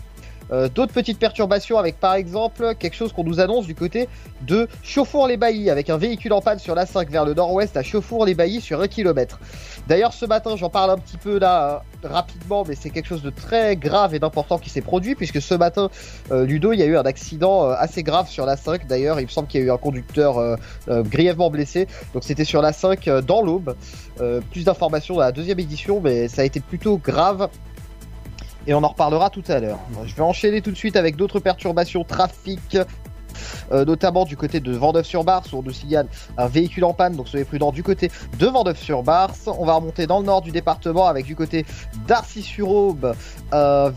Euh, 0.52 0.70
D'autres 0.70 0.94
petites 0.94 1.20
perturbations 1.20 1.78
avec 1.78 2.00
par 2.00 2.14
exemple 2.14 2.76
quelque 2.76 2.96
chose 2.96 3.14
qu'on 3.14 3.24
nous 3.24 3.40
annonce 3.40 3.66
du 3.66 3.76
côté 3.76 4.08
de 4.42 4.68
Chauffour-les-Baillis 4.84 5.70
avec 5.70 5.90
un 5.90 5.98
véhicule 5.98 6.34
en 6.34 6.42
panne 6.42 6.60
sur 6.60 6.76
la 6.76 6.86
5 6.86 7.10
vers 7.10 7.26
le 7.26 7.34
nord-ouest 7.34 7.78
à 7.78 7.84
Chauffour-les-Baillis 7.84 8.62
sur 8.62 8.82
1 8.82 8.88
km. 8.88 9.40
D'ailleurs 9.88 10.14
ce 10.14 10.26
matin 10.26 10.56
j'en 10.56 10.70
parle 10.70 10.92
un 10.92 10.98
petit 10.98 11.18
peu 11.18 11.40
là 11.40 11.84
euh, 12.04 12.08
rapidement 12.08 12.64
mais 12.68 12.76
c'est 12.76 12.90
quelque 12.90 13.08
chose 13.08 13.24
de 13.24 13.30
très 13.30 13.76
grave 13.76 14.16
et 14.16 14.20
d'important 14.20 14.58
qui 14.58 14.70
s'est 14.70 14.82
produit 14.82 15.16
puisque 15.16 15.42
ce 15.42 15.54
matin 15.54 15.90
euh, 16.32 16.46
Ludo 16.46 16.74
il 16.74 16.80
y 16.80 16.84
a 16.84 16.86
eu 16.86 16.98
un 16.98 17.04
accident 17.04 17.70
assez 17.70 18.04
grave 18.04 18.28
sur 18.30 18.46
la 18.46 18.58
5 18.58 18.88
d'ailleurs 18.88 19.20
il 19.20 19.24
me 19.24 19.30
semble 19.30 19.48
qu'il 19.48 19.62
y 19.62 19.64
a 19.64 19.68
eu 19.68 19.72
un 19.72 19.78
conducteur 19.78 20.58
grièvement 20.88 21.50
blessé 21.50 21.88
donc 22.14 22.24
c'était 22.24 22.46
sur 22.46 22.62
la 22.62 22.74
5 22.74 23.08
euh, 23.08 23.22
dans 23.22 23.42
l'aube. 23.42 23.76
Plus 24.52 24.66
d'informations 24.66 25.16
dans 25.16 25.22
la 25.22 25.32
deuxième 25.32 25.60
édition 25.60 26.00
mais 26.00 26.28
ça 26.28 26.44
a 26.44 26.46
été 26.46 26.60
plutôt 26.60 26.98
grave 26.98 27.50
et 28.68 28.74
on 28.74 28.84
en 28.84 28.88
reparlera 28.90 29.30
tout 29.30 29.44
à 29.48 29.60
l'heure. 29.60 29.80
Je 30.06 30.16
vais 30.16 30.22
enchaîner 30.22 30.62
tout 30.62 30.72
de 30.72 30.78
suite 30.78 30.96
avec 30.96 31.16
d'autres 31.16 31.40
perturbations 31.40 32.04
trafic. 32.04 32.78
Euh, 33.72 33.86
notamment 33.86 34.26
du 34.26 34.38
côté 34.38 34.60
de 34.60 34.72
Vendeuve-sur-Barse 34.72 35.54
où 35.54 35.58
on 35.58 35.64
nous 35.64 35.72
signale 35.72 36.08
un 36.38 36.48
véhicule 36.48 36.84
en 36.86 36.94
panne, 36.94 37.16
donc 37.16 37.28
soyez 37.28 37.46
prudents 37.46 37.72
du 37.72 37.84
côté 37.84 38.12
de 38.38 38.46
Vendeuve-sur-Barse. 38.46 39.50
On 39.60 39.66
va 39.66 39.76
remonter 39.76 40.08
dans 40.08 40.20
le 40.20 40.26
nord 40.26 40.42
du 40.42 40.52
département 40.52 41.08
avec 41.08 41.26
du 41.26 41.36
côté 41.36 41.66
d'Arcy-sur-Aube, 42.08 43.16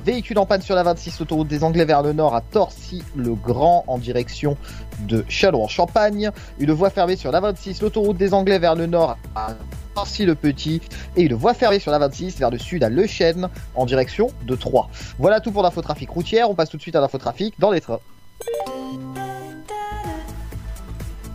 véhicule 0.05 0.39
en 0.39 0.47
panne 0.47 0.63
sur 0.63 0.75
la 0.75 0.83
26, 0.83 1.21
autoroute 1.21 1.49
des 1.49 1.65
Anglais 1.65 1.85
vers 1.85 2.03
le 2.03 2.13
nord 2.13 2.35
à 2.35 2.41
Torcy-le-Grand 2.41 3.85
en 3.87 3.99
direction 3.99 4.57
de 5.01 5.25
Châlons-en-Champagne. 5.29 6.31
Une 6.59 6.73
voie 6.73 6.91
fermée 6.91 7.17
sur 7.17 7.33
la 7.33 7.41
26, 7.41 7.83
l'autoroute 7.83 8.17
des 8.17 8.35
Anglais 8.35 8.59
vers 8.59 8.75
le 8.75 8.87
nord 8.87 9.17
à 9.35 9.55
Torcy 9.95 10.25
le 10.25 10.35
Petit 10.35 10.81
et 11.17 11.23
une 11.23 11.35
voie 11.35 11.55
fermée 11.55 11.79
sur 11.79 11.93
la 11.93 11.99
26 11.99 12.39
vers 12.39 12.51
le 12.51 12.59
sud 12.59 12.83
à 12.83 12.89
Le 12.89 13.07
Chêne 13.07 13.49
en 13.75 13.87
direction 13.87 14.31
de 14.45 14.57
Troyes. 14.57 14.89
Voilà 15.19 15.41
tout 15.41 15.53
pour 15.53 15.63
l'infotrafic 15.63 16.11
routière. 16.11 16.51
On 16.51 16.55
passe 16.55 16.71
tout 16.71 16.77
de 16.77 16.83
suite 16.83 16.97
à 16.97 17.01
l'infotrafic 17.01 17.55
dans 17.59 17.71
les 17.71 17.81
trains. 17.81 18.01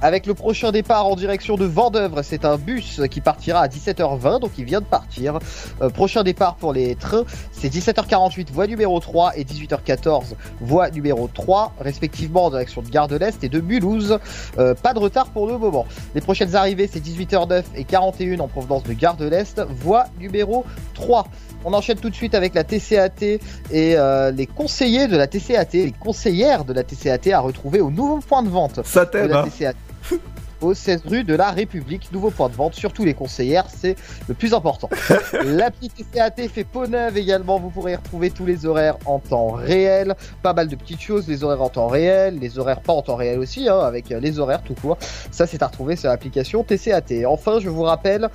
Avec 0.01 0.25
le 0.27 0.33
prochain 0.33 0.71
départ 0.71 1.07
en 1.07 1.15
direction 1.15 1.55
de 1.55 1.65
Vendœuvre, 1.65 2.21
c'est 2.21 2.45
un 2.45 2.57
bus 2.57 3.01
qui 3.11 3.19
partira 3.19 3.59
à 3.59 3.67
17h20, 3.67 4.39
donc 4.39 4.51
il 4.57 4.63
vient 4.63 4.79
de 4.79 4.85
partir. 4.85 5.39
Euh, 5.81 5.89
prochain 5.89 6.23
départ 6.23 6.55
pour 6.55 6.71
les 6.71 6.95
trains, 6.95 7.25
c'est 7.51 7.67
17h48, 7.67 8.47
voie 8.53 8.65
numéro 8.65 8.97
3 9.01 9.37
et 9.37 9.43
18h14, 9.43 10.35
voie 10.61 10.89
numéro 10.89 11.27
3, 11.27 11.73
respectivement 11.81 12.45
en 12.45 12.49
direction 12.49 12.81
de 12.81 12.87
Gare 12.87 13.09
de 13.09 13.17
l'Est 13.17 13.43
et 13.43 13.49
de 13.49 13.59
Mulhouse. 13.59 14.19
Euh, 14.57 14.73
pas 14.73 14.93
de 14.93 14.99
retard 14.99 15.27
pour 15.27 15.47
le 15.47 15.57
moment. 15.57 15.85
Les 16.15 16.21
prochaines 16.21 16.55
arrivées, 16.55 16.89
c'est 16.91 17.03
18h09 17.03 17.63
et 17.75 17.83
41 17.83 18.39
en 18.39 18.47
provenance 18.47 18.83
de 18.83 18.93
Gare 18.93 19.17
de 19.17 19.27
l'Est, 19.27 19.61
voie 19.81 20.05
numéro 20.17 20.63
3. 20.93 21.27
On 21.65 21.73
enchaîne 21.73 21.97
tout 21.97 22.09
de 22.09 22.15
suite 22.15 22.35
avec 22.35 22.53
la 22.55 22.63
TCAT 22.63 23.21
et 23.21 23.39
euh, 23.71 24.31
les 24.31 24.47
conseillers 24.47 25.07
de 25.07 25.17
la 25.17 25.27
TCAT, 25.27 25.67
les 25.73 25.91
conseillères 25.91 26.63
de 26.63 26.71
la 26.71 26.83
TCAT 26.83 27.33
à 27.33 27.39
retrouver 27.41 27.81
au 27.81 27.91
nouveau 27.91 28.19
point 28.19 28.43
de 28.43 28.49
vente 28.49 28.79
Ça 28.85 29.03
de 29.03 29.09
t'aime, 29.09 29.27
la 29.27 29.41
hein 29.41 29.47
TCAT. 29.49 29.73
Au 30.61 30.73
16 30.73 31.03
rue 31.05 31.23
de 31.23 31.35
la 31.35 31.51
République, 31.51 32.11
nouveau 32.11 32.31
point 32.31 32.49
de 32.49 32.53
vente, 32.53 32.73
surtout 32.73 33.05
les 33.05 33.13
conseillères, 33.13 33.67
c'est 33.73 33.95
le 34.27 34.33
plus 34.33 34.53
important. 34.53 34.89
L'appli 35.45 35.89
TCAT 35.89 36.49
fait 36.49 36.65
peau 36.65 36.85
neuve 36.85 37.15
également, 37.15 37.59
vous 37.59 37.69
pourrez 37.69 37.95
retrouver 37.95 38.29
tous 38.29 38.45
les 38.45 38.65
horaires 38.65 38.97
en 39.05 39.19
temps 39.19 39.51
réel, 39.51 40.15
pas 40.43 40.51
mal 40.51 40.67
de 40.67 40.75
petites 40.75 40.99
choses, 40.99 41.29
les 41.29 41.45
horaires 41.45 41.61
en 41.61 41.69
temps 41.69 41.87
réel, 41.87 42.39
les 42.39 42.59
horaires 42.59 42.81
pas 42.81 42.91
en 42.91 43.01
temps 43.01 43.15
réel 43.15 43.39
aussi, 43.39 43.69
hein, 43.69 43.79
avec 43.79 44.09
les 44.09 44.39
horaires 44.39 44.61
tout 44.61 44.75
court. 44.75 44.97
Ça 45.31 45.47
c'est 45.47 45.63
à 45.63 45.67
retrouver 45.67 45.95
sur 45.95 46.09
l'application 46.09 46.61
TCAT. 46.65 47.25
Enfin, 47.25 47.59
je 47.61 47.69
vous 47.69 47.83
rappelle, 47.83 48.27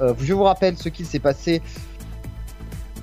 euh, 0.00 0.14
je 0.20 0.34
vous 0.34 0.44
rappelle 0.44 0.78
ce 0.78 0.88
qu'il 0.88 1.06
s'est 1.06 1.18
passé 1.18 1.62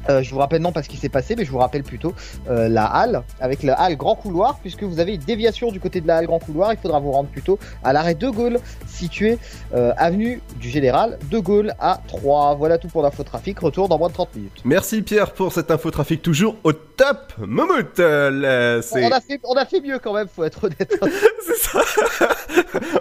euh, 0.10 0.24
je 0.24 0.32
vous 0.32 0.40
rappelle 0.40 0.62
non 0.62 0.72
pas 0.72 0.84
ce 0.84 0.90
qui 0.90 0.98
s'est 0.98 1.10
passé, 1.10 1.36
mais 1.36 1.46
je 1.46 1.52
vous 1.52 1.58
rappelle 1.58 1.84
plutôt 1.84 2.14
euh, 2.50 2.70
la 2.70 2.86
halle, 2.86 3.24
avec 3.40 3.64
la 3.64 3.74
halle 3.74 3.98
grand 3.98 4.16
couloir, 4.16 4.60
puisque 4.60 4.84
vous 4.84 5.00
avez 5.00 5.16
une 5.16 5.22
déviation 5.22 5.72
du 5.72 5.80
côté 5.80 6.02
de 6.02 6.08
la 6.08 6.18
halle 6.18 6.28
grand 6.28 6.40
couloir, 6.40 6.74
il 6.74 6.80
faudra 6.80 7.00
vous 7.00 7.12
rendre 7.12 7.30
plutôt 7.30 7.60
à 7.84 7.94
l'arrêt 7.94 8.16
de 8.16 8.30
Gaulle, 8.30 8.60
situé 8.88 9.38
euh, 9.74 9.92
avenue 9.98 10.42
du 10.60 10.70
Général 10.70 11.20
de 11.30 11.40
Gaulle 11.40 11.74
à 11.80 12.02
3. 12.08 12.56
Voilà 12.56 12.78
tout 12.78 12.88
pour 12.88 13.02
l'infotrafic, 13.02 13.60
retour 13.60 13.90
dans 13.90 13.98
moins 13.98 14.10
de 14.10 14.14
30 14.14 14.36
minutes. 14.36 14.62
Merci 14.64 15.02
Pierre 15.02 15.32
pour 15.32 15.52
cette 15.52 15.72
infotrafic 15.72 16.22
toujours 16.22 16.56
au 16.64 16.74
top. 16.74 17.34
Là, 17.40 18.82
c'est... 18.82 19.06
On 19.06 19.12
a, 19.12 19.22
fait, 19.22 19.40
on 19.44 19.54
a 19.54 19.66
fait 19.66 19.82
mieux 19.82 20.00
quand 20.00 20.14
même, 20.14 20.28
faut 20.28 20.44
être 20.44 20.64
honnête. 20.66 20.96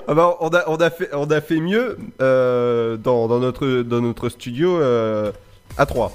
Ah 0.06 0.14
bah, 0.14 0.36
on, 0.40 0.48
a, 0.48 0.64
on, 0.68 0.76
a 0.76 0.90
fait, 0.90 1.10
on 1.12 1.30
a 1.30 1.40
fait 1.40 1.60
mieux 1.60 1.98
dans, 2.18 3.28
dans, 3.28 3.38
notre, 3.38 3.82
dans 3.82 4.00
notre 4.00 4.28
studio 4.30 4.80
à 5.76 5.86
3. 5.86 6.12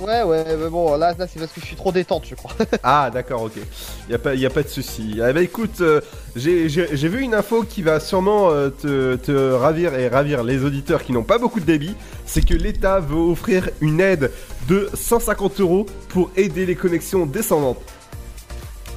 Ouais, 0.00 0.22
ouais, 0.22 0.44
mais 0.56 0.68
bon, 0.68 0.96
là, 0.96 1.14
c'est 1.18 1.38
parce 1.38 1.52
que 1.52 1.60
je 1.60 1.66
suis 1.66 1.76
trop 1.76 1.92
détente, 1.92 2.24
je 2.28 2.34
crois. 2.34 2.52
Ah 2.82 3.10
d'accord, 3.12 3.42
ok. 3.42 3.58
Il 4.08 4.18
pas, 4.18 4.34
y 4.34 4.46
a 4.46 4.50
pas 4.50 4.62
de 4.62 4.68
souci. 4.68 5.14
Eh 5.16 5.32
ben, 5.32 5.38
écoute, 5.38 5.80
euh, 5.80 6.00
j'ai 6.36 7.08
vu 7.08 7.20
une 7.20 7.34
info 7.34 7.62
qui 7.62 7.82
va 7.82 8.00
sûrement 8.00 8.50
euh, 8.50 8.70
te, 8.70 9.16
te 9.16 9.52
ravir 9.52 9.94
et 9.94 10.08
ravir 10.08 10.42
les 10.42 10.64
auditeurs 10.64 11.04
qui 11.04 11.12
n'ont 11.12 11.22
pas 11.22 11.38
beaucoup 11.38 11.60
de 11.60 11.66
débit. 11.66 11.94
C'est 12.26 12.44
que 12.44 12.54
l'État 12.54 13.00
veut 13.00 13.16
offrir 13.16 13.70
une 13.80 14.00
aide 14.00 14.30
de 14.68 14.88
150 14.94 15.60
euros 15.60 15.86
pour 16.08 16.30
aider 16.36 16.66
les 16.66 16.76
connexions 16.76 17.26
descendantes. 17.26 17.82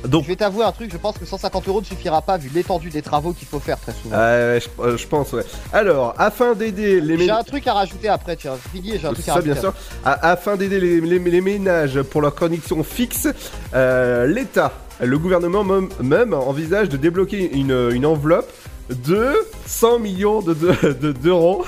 Donc, 0.05 0.23
je 0.23 0.27
vais 0.29 0.35
t'avouer 0.35 0.63
un 0.65 0.71
truc, 0.71 0.91
je 0.91 0.97
pense 0.97 1.17
que 1.17 1.25
150 1.25 1.67
euros 1.67 1.79
ne 1.81 1.85
suffira 1.85 2.21
pas 2.21 2.37
vu 2.37 2.49
l'étendue 2.53 2.89
des 2.89 3.01
travaux 3.01 3.31
qu'il 3.33 3.47
faut 3.47 3.59
faire 3.59 3.79
très 3.79 3.93
souvent. 3.93 4.15
euh, 4.17 4.59
je, 4.59 4.67
euh, 4.83 4.97
je 4.97 5.07
pense, 5.07 5.31
ouais. 5.33 5.43
Alors, 5.71 6.13
afin 6.17 6.55
d'aider 6.55 6.99
les 6.99 7.13
J'ai 7.17 7.23
ménages... 7.23 7.39
un 7.39 7.43
truc 7.43 7.67
à 7.67 7.73
rajouter 7.73 8.09
après, 8.09 8.35
tiens, 8.35 8.53
Fini, 8.73 8.97
j'ai 8.99 9.07
un 9.07 9.13
truc 9.13 9.19
à 9.23 9.27
Ça, 9.27 9.33
rajouter. 9.35 9.51
bien 9.53 9.61
sûr. 9.61 9.73
Afin 10.03 10.55
d'aider 10.57 10.79
les, 10.79 10.99
les- 11.01 11.19
les 11.19 11.41
ménages 11.41 12.01
pour 12.01 12.21
leur 12.21 12.35
connexion 12.35 12.83
fixe, 12.83 13.27
euh, 13.73 14.27
l'État, 14.27 14.73
le 14.99 15.17
gouvernement 15.17 15.63
même, 15.63 15.89
même 16.01 16.33
envisage 16.33 16.89
de 16.89 16.97
débloquer 16.97 17.51
une, 17.55 17.89
une 17.93 18.05
enveloppe 18.05 18.51
de 18.89 19.33
100 19.65 19.99
millions 19.99 20.41
de- 20.41 20.53
de- 20.53 20.91
de- 20.93 21.11
d'euros. 21.13 21.63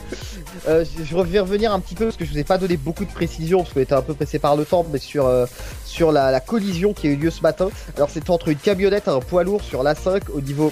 euh, 0.67 0.85
je, 0.97 1.03
je 1.03 1.15
vais 1.15 1.39
revenir 1.39 1.73
un 1.73 1.79
petit 1.81 1.95
peu 1.95 2.05
parce 2.05 2.15
que 2.17 2.23
je 2.23 2.31
vous 2.31 2.37
ai 2.37 2.45
pas 2.45 2.57
donné 2.57 2.77
beaucoup 2.77 3.03
de 3.03 3.11
précisions 3.11 3.59
parce 3.59 3.73
qu'on 3.73 3.81
était 3.81 3.93
un 3.93 4.01
peu 4.01 4.13
pressé 4.13 4.39
par 4.39 4.55
le 4.55 4.63
temps, 4.63 4.85
mais 4.91 4.99
sur 4.99 5.27
euh, 5.27 5.45
sur 5.85 6.11
la, 6.11 6.31
la 6.31 6.39
collision 6.39 6.93
qui 6.93 7.07
a 7.07 7.09
eu 7.11 7.17
lieu 7.17 7.29
ce 7.29 7.41
matin. 7.41 7.69
Alors 7.97 8.09
c'était 8.09 8.31
entre 8.31 8.47
une 8.47 8.57
camionnette 8.57 9.07
et 9.07 9.11
un 9.11 9.19
poids 9.19 9.43
lourd 9.43 9.61
sur 9.61 9.83
l'A5 9.83 10.21
au 10.33 10.39
niveau 10.39 10.71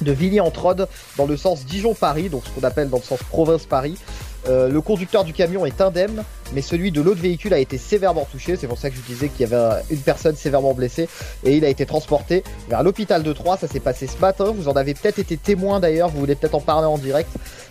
de 0.00 0.12
Villiers-en-Trône 0.12 0.86
dans 1.16 1.26
le 1.26 1.36
sens 1.36 1.64
Dijon-Paris, 1.64 2.28
donc 2.28 2.44
ce 2.46 2.50
qu'on 2.50 2.66
appelle 2.66 2.88
dans 2.88 2.98
le 2.98 3.02
sens 3.02 3.20
province-Paris. 3.24 3.96
Euh, 4.46 4.68
le 4.68 4.80
conducteur 4.80 5.24
du 5.24 5.32
camion 5.32 5.66
est 5.66 5.80
indemne, 5.80 6.22
mais 6.52 6.62
celui 6.62 6.92
de 6.92 7.00
l'autre 7.02 7.20
véhicule 7.20 7.52
a 7.52 7.58
été 7.58 7.76
sévèrement 7.76 8.26
touché. 8.30 8.56
C'est 8.56 8.68
pour 8.68 8.78
ça 8.78 8.88
que 8.88 8.96
je 8.96 9.00
disais 9.02 9.28
qu'il 9.28 9.40
y 9.40 9.44
avait 9.52 9.56
un- 9.56 9.78
une 9.90 9.98
personne 9.98 10.36
sévèrement 10.36 10.74
blessée 10.74 11.08
et 11.44 11.56
il 11.56 11.64
a 11.64 11.68
été 11.68 11.84
transporté 11.86 12.44
vers 12.68 12.82
l'hôpital 12.82 13.22
de 13.22 13.32
Troyes. 13.32 13.56
Ça 13.56 13.66
s'est 13.68 13.80
passé 13.80 14.06
ce 14.06 14.16
matin. 14.18 14.52
Vous 14.56 14.68
en 14.68 14.72
avez 14.74 14.94
peut-être 14.94 15.18
été 15.18 15.36
témoin 15.36 15.80
d'ailleurs. 15.80 16.08
Vous 16.08 16.20
voulez 16.20 16.36
peut-être 16.36 16.54
en 16.54 16.60
parler 16.60 16.86
en 16.86 16.98
direct. 16.98 17.30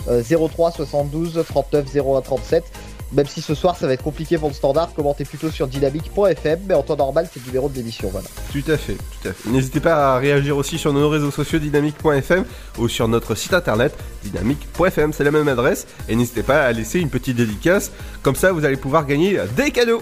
Euh, 0.09 0.21
03 0.23 0.71
72 0.71 1.43
39 1.47 1.85
01 1.95 2.21
37. 2.21 2.63
Même 3.13 3.25
si 3.27 3.41
ce 3.41 3.55
soir 3.55 3.77
ça 3.77 3.87
va 3.87 3.93
être 3.93 4.03
compliqué 4.03 4.37
pour 4.37 4.49
le 4.49 4.53
standard, 4.53 4.93
commentez 4.93 5.23
plutôt 5.23 5.49
sur 5.49 5.67
dynamique.fm, 5.67 6.59
mais 6.67 6.73
en 6.73 6.83
temps 6.83 6.97
normal 6.97 7.29
c'est 7.31 7.39
le 7.39 7.45
numéro 7.47 7.69
de 7.69 7.75
l'émission. 7.75 8.09
Voilà. 8.09 8.27
Tout 8.51 8.63
à 8.71 8.77
fait, 8.77 8.95
tout 8.95 9.29
à 9.29 9.33
fait. 9.33 9.49
N'hésitez 9.49 9.79
pas 9.79 10.15
à 10.15 10.17
réagir 10.17 10.57
aussi 10.57 10.77
sur 10.77 10.93
nos 10.93 11.09
réseaux 11.09 11.31
sociaux 11.31 11.59
dynamique.fm 11.59 12.45
ou 12.77 12.87
sur 12.87 13.07
notre 13.07 13.35
site 13.35 13.53
internet 13.53 13.95
dynamique.fm, 14.23 15.13
c'est 15.13 15.23
la 15.23 15.31
même 15.31 15.47
adresse. 15.47 15.87
Et 16.09 16.15
n'hésitez 16.15 16.43
pas 16.43 16.65
à 16.65 16.71
laisser 16.71 16.99
une 16.99 17.09
petite 17.09 17.37
dédicace, 17.37 17.91
comme 18.23 18.35
ça 18.35 18.51
vous 18.51 18.65
allez 18.65 18.77
pouvoir 18.77 19.05
gagner 19.05 19.39
des 19.55 19.71
cadeaux. 19.71 20.01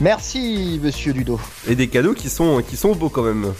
Merci 0.00 0.78
monsieur 0.82 1.12
Ludo. 1.12 1.40
Et 1.68 1.74
des 1.74 1.88
cadeaux 1.88 2.12
qui 2.12 2.28
sont, 2.28 2.62
qui 2.62 2.76
sont 2.76 2.94
beaux 2.94 3.08
quand 3.08 3.22
même. 3.22 3.52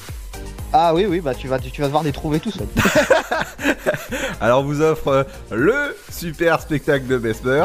Ah 0.73 0.95
oui, 0.95 1.07
oui, 1.09 1.21
bah 1.21 1.35
tu 1.35 1.49
vas, 1.49 1.59
tu 1.59 1.81
vas 1.81 1.87
devoir 1.87 2.03
les 2.03 2.13
trouver 2.13 2.39
tout 2.41 2.51
seul. 2.51 2.67
Alors 4.41 4.61
on 4.61 4.65
vous 4.65 4.83
offre 4.83 5.09
euh, 5.09 5.25
le 5.53 5.97
super 6.13 6.61
spectacle 6.61 7.07
de 7.07 7.19
Besmer. 7.19 7.65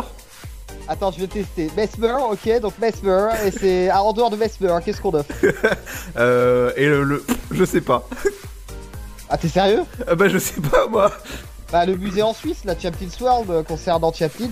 Attends, 0.87 1.11
je 1.11 1.19
vais 1.19 1.27
tester. 1.27 1.69
Mesmer, 1.75 2.15
ok, 2.31 2.59
donc 2.61 2.73
Mesmer, 2.79 3.29
et 3.45 3.51
c'est 3.51 3.89
ah, 3.89 4.01
en 4.03 4.13
dehors 4.13 4.29
de 4.29 4.35
Mesmer, 4.35 4.73
qu'est-ce 4.83 5.01
qu'on 5.01 5.13
offre? 5.13 5.31
Euh, 6.17 6.71
et 6.75 6.87
le, 6.87 7.03
le- 7.03 7.23
Je 7.51 7.63
sais 7.63 7.79
pas. 7.81 8.07
Ah, 9.29 9.37
t'es 9.37 9.47
sérieux? 9.47 9.83
Ah 10.07 10.15
Bah 10.15 10.27
je 10.27 10.37
sais 10.37 10.59
pas 10.59 10.87
moi. 10.87 11.11
Bah, 11.71 11.85
le 11.85 11.95
musée 11.95 12.21
en 12.21 12.33
Suisse, 12.33 12.59
la 12.65 12.77
Chaplin's 12.77 13.17
World, 13.21 13.49
euh, 13.49 13.63
concernant 13.63 14.11
Chaplin, 14.11 14.49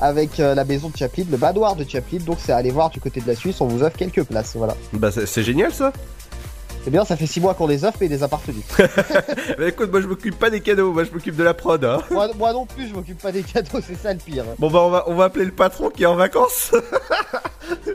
avec 0.00 0.40
euh, 0.40 0.54
la 0.54 0.64
maison 0.64 0.88
de 0.88 0.96
Chaplin, 0.96 1.24
le 1.30 1.36
manoir 1.36 1.76
de 1.76 1.84
Chaplin, 1.86 2.18
donc 2.20 2.38
c'est 2.42 2.52
à 2.52 2.56
aller 2.56 2.70
voir 2.70 2.88
du 2.88 2.98
côté 2.98 3.20
de 3.20 3.28
la 3.28 3.34
Suisse, 3.34 3.60
on 3.60 3.66
vous 3.66 3.82
offre 3.82 3.96
quelques 3.98 4.22
places, 4.24 4.52
voilà. 4.56 4.74
Bah 4.94 5.10
c'est 5.12 5.42
génial 5.42 5.72
ça. 5.74 5.92
C'est 6.84 6.90
bien, 6.90 7.04
ça 7.04 7.16
fait 7.16 7.26
6 7.26 7.40
mois 7.40 7.54
qu'on 7.54 7.68
les 7.68 7.84
offre 7.84 8.02
et 8.02 8.06
il 8.06 8.10
les 8.10 8.22
a 8.22 8.28
partenus. 8.28 8.64
Bah 9.58 9.68
écoute, 9.68 9.90
moi 9.90 10.00
je 10.00 10.06
m'occupe 10.06 10.38
pas 10.38 10.50
des 10.50 10.60
cadeaux, 10.60 10.92
moi 10.92 11.04
je 11.04 11.10
m'occupe 11.10 11.36
de 11.36 11.42
la 11.44 11.54
prod. 11.54 11.84
Hein. 11.84 12.02
moi, 12.10 12.28
moi 12.36 12.52
non 12.52 12.66
plus, 12.66 12.88
je 12.88 12.94
m'occupe 12.94 13.20
pas 13.20 13.30
des 13.30 13.42
cadeaux, 13.42 13.80
c'est 13.86 13.96
ça 13.96 14.12
le 14.12 14.18
pire. 14.18 14.44
Bon 14.58 14.70
bah 14.70 14.80
on 14.82 14.90
va, 14.90 15.04
on 15.06 15.14
va 15.14 15.24
appeler 15.24 15.44
le 15.44 15.52
patron 15.52 15.90
qui 15.90 16.02
est 16.02 16.06
en 16.06 16.16
vacances. 16.16 16.72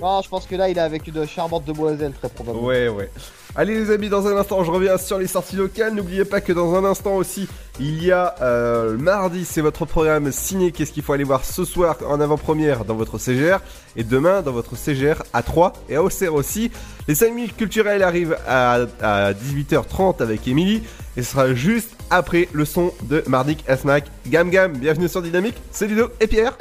Non, 0.01 0.21
je 0.21 0.29
pense 0.29 0.45
que 0.45 0.55
là, 0.55 0.69
il 0.69 0.77
est 0.77 0.81
avec 0.81 1.07
une 1.07 1.27
charmante 1.27 1.65
demoiselle, 1.65 2.13
très 2.13 2.29
probablement. 2.29 2.65
Ouais, 2.65 2.87
ouais. 2.87 3.09
Allez 3.59 3.73
les 3.73 3.89
amis, 3.89 4.07
dans 4.07 4.27
un 4.27 4.37
instant, 4.37 4.63
je 4.63 4.69
reviens 4.69 4.99
sur 4.99 5.17
les 5.17 5.25
sorties 5.25 5.55
locales. 5.55 5.95
N'oubliez 5.95 6.25
pas 6.25 6.41
que 6.41 6.53
dans 6.53 6.75
un 6.75 6.85
instant 6.85 7.15
aussi, 7.15 7.47
il 7.79 8.03
y 8.03 8.11
a 8.11 8.35
euh, 8.43 8.95
mardi, 8.99 9.45
c'est 9.45 9.61
votre 9.61 9.83
programme 9.85 10.31
signé. 10.31 10.71
Qu'est-ce 10.71 10.91
qu'il 10.91 11.01
faut 11.01 11.13
aller 11.13 11.23
voir 11.23 11.43
ce 11.43 11.65
soir 11.65 11.97
en 12.07 12.21
avant-première 12.21 12.85
dans 12.85 12.93
votre 12.93 13.17
CGR 13.17 13.57
et 13.95 14.03
demain 14.03 14.43
dans 14.43 14.51
votre 14.51 14.77
CGR 14.77 15.23
à 15.33 15.41
3 15.41 15.73
et 15.89 15.95
à 15.95 16.03
Auxerre 16.03 16.35
aussi. 16.35 16.69
Les 17.07 17.15
5 17.15 17.33
minutes 17.33 17.57
culturelles 17.57 18.03
arrivent 18.03 18.37
à, 18.47 18.81
à 19.01 19.33
18h30 19.33 20.21
avec 20.21 20.47
Émilie 20.47 20.83
et 21.15 21.23
ce 21.23 21.31
sera 21.31 21.55
juste 21.55 21.89
après 22.11 22.49
le 22.51 22.63
son 22.63 22.93
de 23.09 23.23
Mardik 23.25 23.65
Snack. 23.75 24.05
Gam 24.27 24.51
Gam, 24.51 24.71
bienvenue 24.71 25.07
sur 25.07 25.23
Dynamique, 25.23 25.55
c'est 25.71 25.87
Ludo 25.87 26.09
et 26.19 26.27
Pierre. 26.27 26.55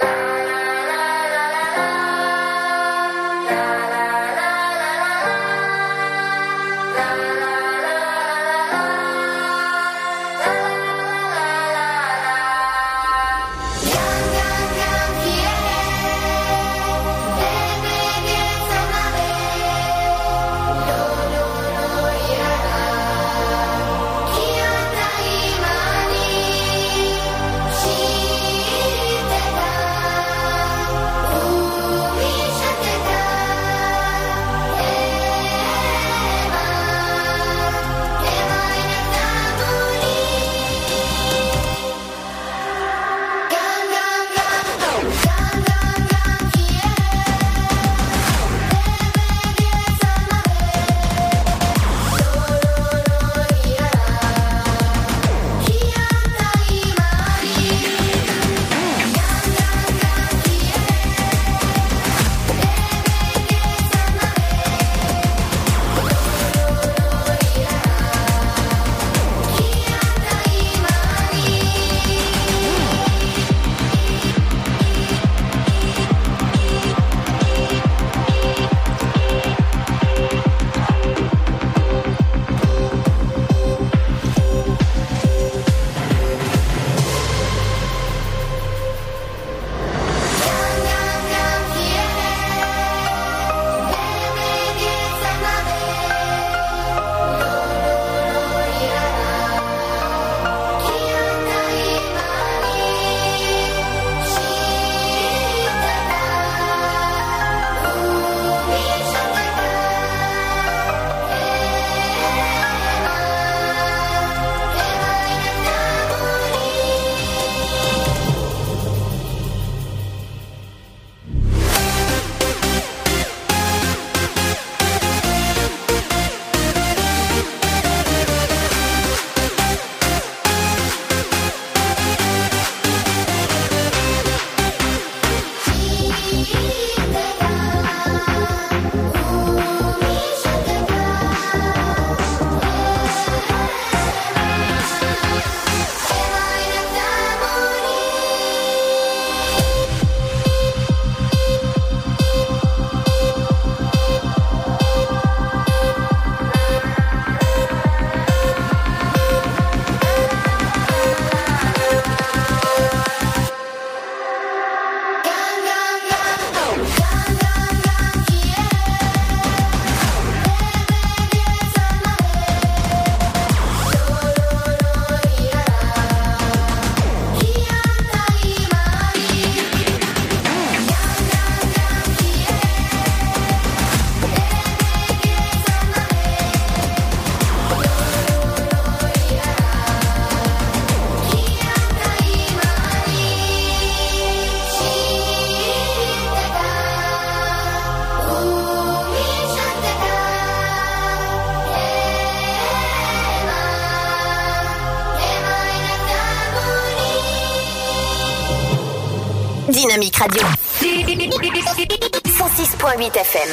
Radio. 210.18 210.42
106.8 210.80 213.16
FM. 213.16 213.48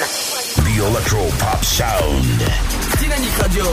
The 0.63 0.80
Electro 0.80 1.30
Pop 1.38 1.63
Sound. 1.63 2.41
Dynamique 2.99 3.38
Radio. 3.38 3.65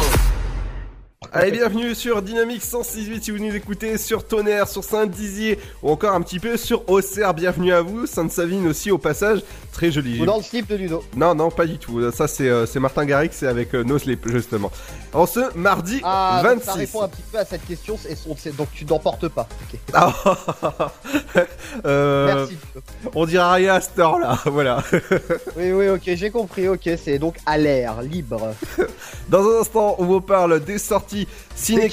Allez, 1.33 1.53
bienvenue 1.53 1.95
sur 1.95 2.23
Dynamique 2.23 2.65
106.8 2.65 3.23
si 3.23 3.31
vous 3.31 3.39
nous 3.39 3.55
écoutez, 3.55 3.97
sur 3.99 4.27
Tonnerre, 4.27 4.67
sur 4.67 4.83
Saint-Dizier 4.83 5.61
ou 5.83 5.91
encore 5.91 6.15
un 6.15 6.23
petit 6.23 6.41
peu 6.41 6.57
sur 6.57 6.89
Auxerre. 6.89 7.35
Bienvenue 7.35 7.73
à 7.73 7.83
vous, 7.83 8.07
Sainte-Savine 8.07 8.67
aussi 8.67 8.91
au 8.91 8.99
passage, 8.99 9.41
très 9.81 9.91
joli. 9.91 10.21
Ou 10.21 10.27
dans 10.27 10.37
le 10.37 10.43
slip 10.43 10.67
de 10.69 10.77
Ludo. 10.77 11.03
Non, 11.17 11.35
non, 11.35 11.51
pas 11.51 11.65
du 11.65 11.79
tout. 11.79 12.11
Ça, 12.13 12.29
c'est 12.29 12.49
euh, 12.51 12.67
Martin 12.77 13.07
Garrix, 13.07 13.31
c'est 13.33 13.47
avec 13.47 13.75
euh, 13.75 13.83
No 13.83 13.99
Sleep, 13.99 14.29
justement. 14.29 14.71
En 15.15 15.25
ce 15.25 15.41
mardi 15.57 16.03
Ah, 16.05 16.43
donc 16.45 16.57
26. 16.59 16.65
ça 16.67 16.73
répond 16.75 17.03
un 17.03 17.09
petit 17.09 17.23
peu 17.33 17.39
à 17.39 17.45
cette 17.47 17.67
question, 17.67 17.99
et 18.07 18.15
son- 18.15 18.37
c'est- 18.37 18.55
donc 18.55 18.69
tu 18.75 18.85
n'en 18.85 18.99
portes 18.99 19.29
pas. 19.29 19.49
Ah, 19.95 20.13
euh, 21.87 22.27
Merci. 22.35 22.59
On 23.15 23.25
dira 23.25 23.55
rien 23.55 23.75
à 23.75 23.81
cette 23.81 23.99
heure-là, 23.99 24.39
voilà. 24.45 24.83
Oui, 25.57 25.73
oui, 25.73 25.89
ok, 25.89 26.03
j'ai 26.15 26.31
compris, 26.31 26.69
ok, 26.69 26.89
c'est 27.03 27.19
donc 27.19 27.37
à 27.47 27.57
l'air, 27.57 28.03
libre. 28.03 28.55
Dans 29.31 29.43
un 29.49 29.61
instant, 29.61 29.95
on 29.99 30.05
vous 30.05 30.21
parle 30.21 30.61
des 30.63 30.77
sorties 30.79 31.27
ciné. 31.57 31.89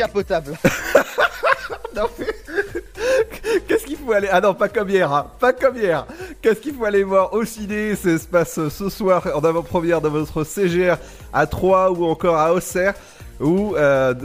Qu'est-ce 3.68 3.86
faut 4.08 4.14
aller 4.14 4.30
Ah 4.32 4.42
non, 4.42 4.54
pas 4.54 4.70
comme 4.70 4.90
hier, 4.90 5.12
hein. 5.12 5.28
pas 5.40 5.54
comme 5.54 5.76
hier. 5.78 6.06
Qu'est-ce 6.42 6.60
qu'il 6.62 6.74
faut 6.74 6.86
aller 6.86 7.04
voir 7.04 7.34
au 7.34 7.44
ciné? 7.46 7.96
Ça 7.96 8.18
se 8.18 8.26
passe 8.26 8.60
ce 8.70 8.90
soir 8.90 9.28
en 9.36 9.44
avant-première 9.44 10.02
de 10.02 10.08
votre 10.08 10.44
CGR 10.44 10.96
à 11.34 11.46
Troyes 11.46 11.92
ou 11.92 12.06
encore 12.06 12.38
à 12.38 12.54
Auxerre. 12.54 12.94
Ou 13.40 13.76
euh, 13.76 14.16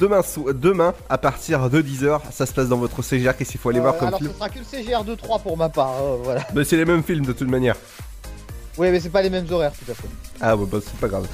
demain, 0.00 0.22
demain, 0.54 0.92
à 1.08 1.18
partir 1.18 1.70
de 1.70 1.80
10h, 1.80 2.20
ça 2.32 2.46
se 2.46 2.52
passe 2.52 2.68
dans 2.68 2.78
votre 2.78 3.00
CGR. 3.02 3.36
Qu'est-ce 3.36 3.52
qu'il 3.52 3.60
faut 3.60 3.68
aller 3.68 3.78
voir 3.80 3.94
Euh, 3.94 3.98
comme 3.98 4.08
alors 4.08 4.18
film? 4.18 4.32
ce 4.32 4.36
sera 4.38 4.48
que 4.48 4.58
le 4.58 4.64
CGR 4.64 5.04
2-3 5.04 5.42
pour 5.42 5.56
ma 5.56 5.68
part, 5.68 5.88
hein, 5.90 6.16
voilà. 6.22 6.40
Mais 6.54 6.64
c'est 6.64 6.76
les 6.76 6.84
mêmes 6.84 7.04
films 7.04 7.24
de 7.26 7.32
toute 7.32 7.48
manière. 7.48 7.76
Oui, 8.78 8.90
mais 8.90 8.98
c'est 9.00 9.10
pas 9.10 9.22
les 9.22 9.30
mêmes 9.30 9.46
horaires, 9.50 9.72
tout 9.72 9.90
à 9.90 9.94
fait. 9.94 10.08
Ah 10.40 10.56
ouais, 10.56 10.66
bah 10.70 10.78
c'est 10.84 10.96
pas 10.98 11.06
grave. 11.08 11.26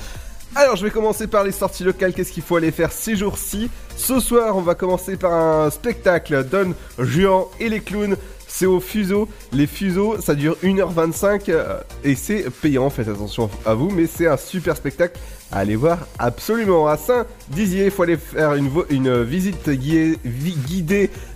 Alors 0.55 0.77
je 0.77 0.85
vais 0.85 0.91
commencer 0.91 1.27
par 1.27 1.45
les 1.45 1.53
sorties 1.53 1.83
locales, 1.83 2.13
qu'est-ce 2.13 2.31
qu'il 2.31 2.43
faut 2.43 2.57
aller 2.57 2.73
faire 2.73 2.93
ces 2.93 3.17
jours-ci? 3.17 3.71
Ce 3.97 4.21
soir 4.21 4.55
on 4.55 4.61
va 4.61 4.75
commencer 4.75 5.17
par 5.17 5.33
un 5.33 5.71
spectacle 5.71 6.45
Don 6.45 6.75
Juan 6.99 7.45
et 7.59 7.71
les 7.71 7.81
clowns. 7.81 8.17
C'est 8.49 8.67
au 8.67 8.81
fuseau. 8.81 9.31
Les 9.53 9.67
fuseaux 9.67 10.21
ça 10.21 10.35
dure 10.35 10.59
1h25 10.63 11.45
euh, 11.49 11.81
et 12.05 12.15
c'est 12.15 12.51
payant, 12.51 12.91
faites 12.91 13.09
attention 13.09 13.49
à 13.65 13.73
vous, 13.73 13.89
mais 13.89 14.07
c'est 14.07 14.27
un 14.27 14.37
super 14.37 14.77
spectacle 14.77 15.19
à 15.51 15.61
aller 15.61 15.75
voir 15.75 16.01
absolument. 16.19 16.87
À 16.87 16.99
Saint-Dizier, 16.99 17.87
il 17.87 17.91
faut 17.91 18.03
aller 18.03 18.19
faire 18.19 18.55
une, 18.55 19.23
visite 19.23 19.71
guidée, 19.71 20.19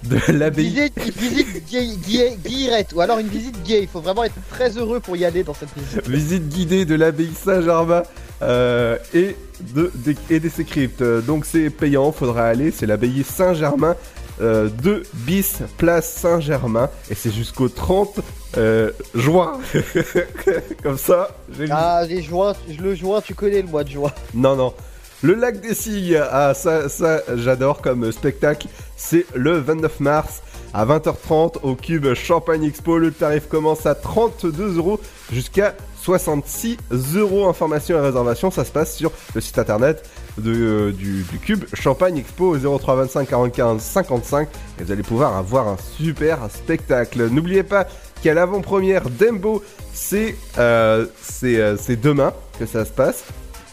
de 0.04 0.32
l'abbaye. 0.32 0.68
Visite, 0.68 0.98
visite 0.98 2.92
ou 2.94 3.00
alors 3.00 3.18
une 3.18 3.28
visite 3.28 3.62
gay, 3.62 3.80
il 3.82 3.88
faut 3.88 4.00
vraiment 4.00 4.24
être 4.24 4.36
très 4.50 4.76
heureux 4.76 5.00
pour 5.00 5.16
y 5.16 5.24
aller 5.24 5.42
dans 5.42 5.54
cette 5.54 5.74
visite. 5.74 6.06
Visite 6.06 6.48
guidée 6.50 6.84
de 6.84 6.94
l'abbaye 6.94 7.32
Saint-Germain 7.34 8.02
euh, 8.42 8.96
et, 9.14 9.36
de, 9.60 9.90
des- 9.94 10.16
et 10.30 10.40
des 10.40 10.48
ses 10.50 10.64
cryptes. 10.64 11.02
Euh, 11.02 11.20
Donc 11.20 11.44
c'est 11.46 11.70
payant, 11.70 12.12
faudra 12.12 12.46
aller. 12.46 12.70
C'est 12.70 12.86
l'abbaye 12.86 13.24
Saint-Germain, 13.24 13.96
euh, 14.40 14.68
2 14.68 15.02
bis, 15.14 15.58
place 15.78 16.12
Saint-Germain. 16.12 16.90
Et 17.10 17.14
c'est 17.14 17.32
jusqu'au 17.32 17.68
30 17.68 18.20
euh, 18.58 18.90
juin. 19.14 19.58
Comme 20.82 20.98
ça, 20.98 21.30
j'ai 21.56 21.66
Ah, 21.70 22.02
les 22.08 22.22
juin, 22.22 22.54
le 22.80 22.94
juin, 22.94 23.20
tu 23.20 23.34
connais 23.34 23.62
le 23.62 23.68
mois 23.68 23.84
de 23.84 23.90
juin. 23.90 24.10
non, 24.34 24.56
non. 24.56 24.74
Le 25.22 25.32
lac 25.34 25.60
des 25.62 25.74
cygnes, 25.74 26.20
ah, 26.30 26.52
ça, 26.52 26.90
ça 26.90 27.22
j'adore 27.36 27.80
comme 27.80 28.12
spectacle. 28.12 28.68
C'est 28.98 29.24
le 29.34 29.58
29 29.58 29.98
mars 30.00 30.42
à 30.74 30.84
20h30 30.84 31.54
au 31.62 31.74
Cube 31.74 32.12
Champagne 32.12 32.64
Expo. 32.64 32.98
Le 32.98 33.10
tarif 33.10 33.48
commence 33.48 33.86
à 33.86 33.94
32 33.94 34.76
euros 34.76 35.00
jusqu'à 35.32 35.74
66 36.06 36.78
euros. 37.16 37.48
Information 37.48 37.98
et 37.98 38.00
réservation, 38.00 38.52
ça 38.52 38.64
se 38.64 38.70
passe 38.70 38.94
sur 38.94 39.10
le 39.34 39.40
site 39.40 39.58
internet 39.58 40.08
euh, 40.44 40.92
du, 40.92 41.24
Cube 41.42 41.64
Champagne 41.74 42.18
Expo 42.18 42.56
au 42.56 42.78
03 42.78 42.94
25 42.96 43.28
45 43.28 43.80
55. 43.80 44.48
Et 44.78 44.84
vous 44.84 44.92
allez 44.92 45.02
pouvoir 45.02 45.36
avoir 45.36 45.66
un 45.66 45.76
super 45.96 46.38
spectacle. 46.48 47.28
N'oubliez 47.28 47.64
pas 47.64 47.88
qu'à 48.22 48.34
l'avant-première 48.34 49.10
d'Embo, 49.10 49.64
c'est 49.92 50.36
euh, 50.58 51.06
euh, 51.42 51.76
c'est 51.76 52.00
demain 52.00 52.32
que 52.58 52.66
ça 52.66 52.84
se 52.84 52.92
passe. 52.92 53.24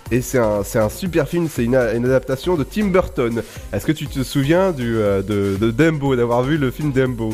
Et 0.09 0.21
c'est 0.21 0.39
un, 0.39 0.89
super 0.89 1.27
film, 1.27 1.47
c'est 1.49 1.63
une, 1.63 1.75
adaptation 1.75 2.55
de 2.55 2.63
Tim 2.63 2.87
Burton. 2.87 3.41
Est-ce 3.71 3.85
que 3.85 3.91
tu 3.91 4.07
te 4.07 4.21
souviens 4.23 4.71
de, 4.71 5.23
de 5.25 5.71
Dumbo, 5.71 6.15
d'avoir 6.15 6.43
vu 6.43 6.57
le 6.57 6.71
film 6.71 6.91
Dumbo 6.91 7.33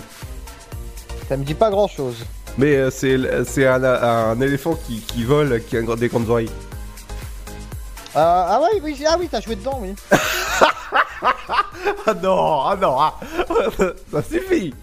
Ça 1.28 1.36
me 1.36 1.44
dit 1.44 1.56
pas 1.56 1.72
grand 1.72 1.88
chose. 1.88 2.26
Mais 2.58 2.76
euh, 2.76 2.90
c'est, 2.92 3.66
un, 3.66 3.84
un 3.84 4.42
éléphant 4.42 4.76
qui, 4.76 5.00
qui 5.02 5.24
vole, 5.24 5.62
qui 5.64 5.78
a 5.78 5.82
des 5.96 6.08
grandes 6.08 6.30
oreilles. 6.30 6.50
Ah, 8.16 8.48
ah 8.50 8.62
ouais, 8.62 8.82
oui, 8.84 9.02
ah 9.08 9.16
oui, 9.20 9.28
t'as 9.30 9.42
joué 9.42 9.56
dedans, 9.56 9.80
oui. 9.82 9.94
Ah 12.06 12.14
non, 12.14 12.62
ah 12.62 12.78
non, 12.82 12.96
ah. 13.00 13.20
ça 14.12 14.24
suffit 14.24 14.74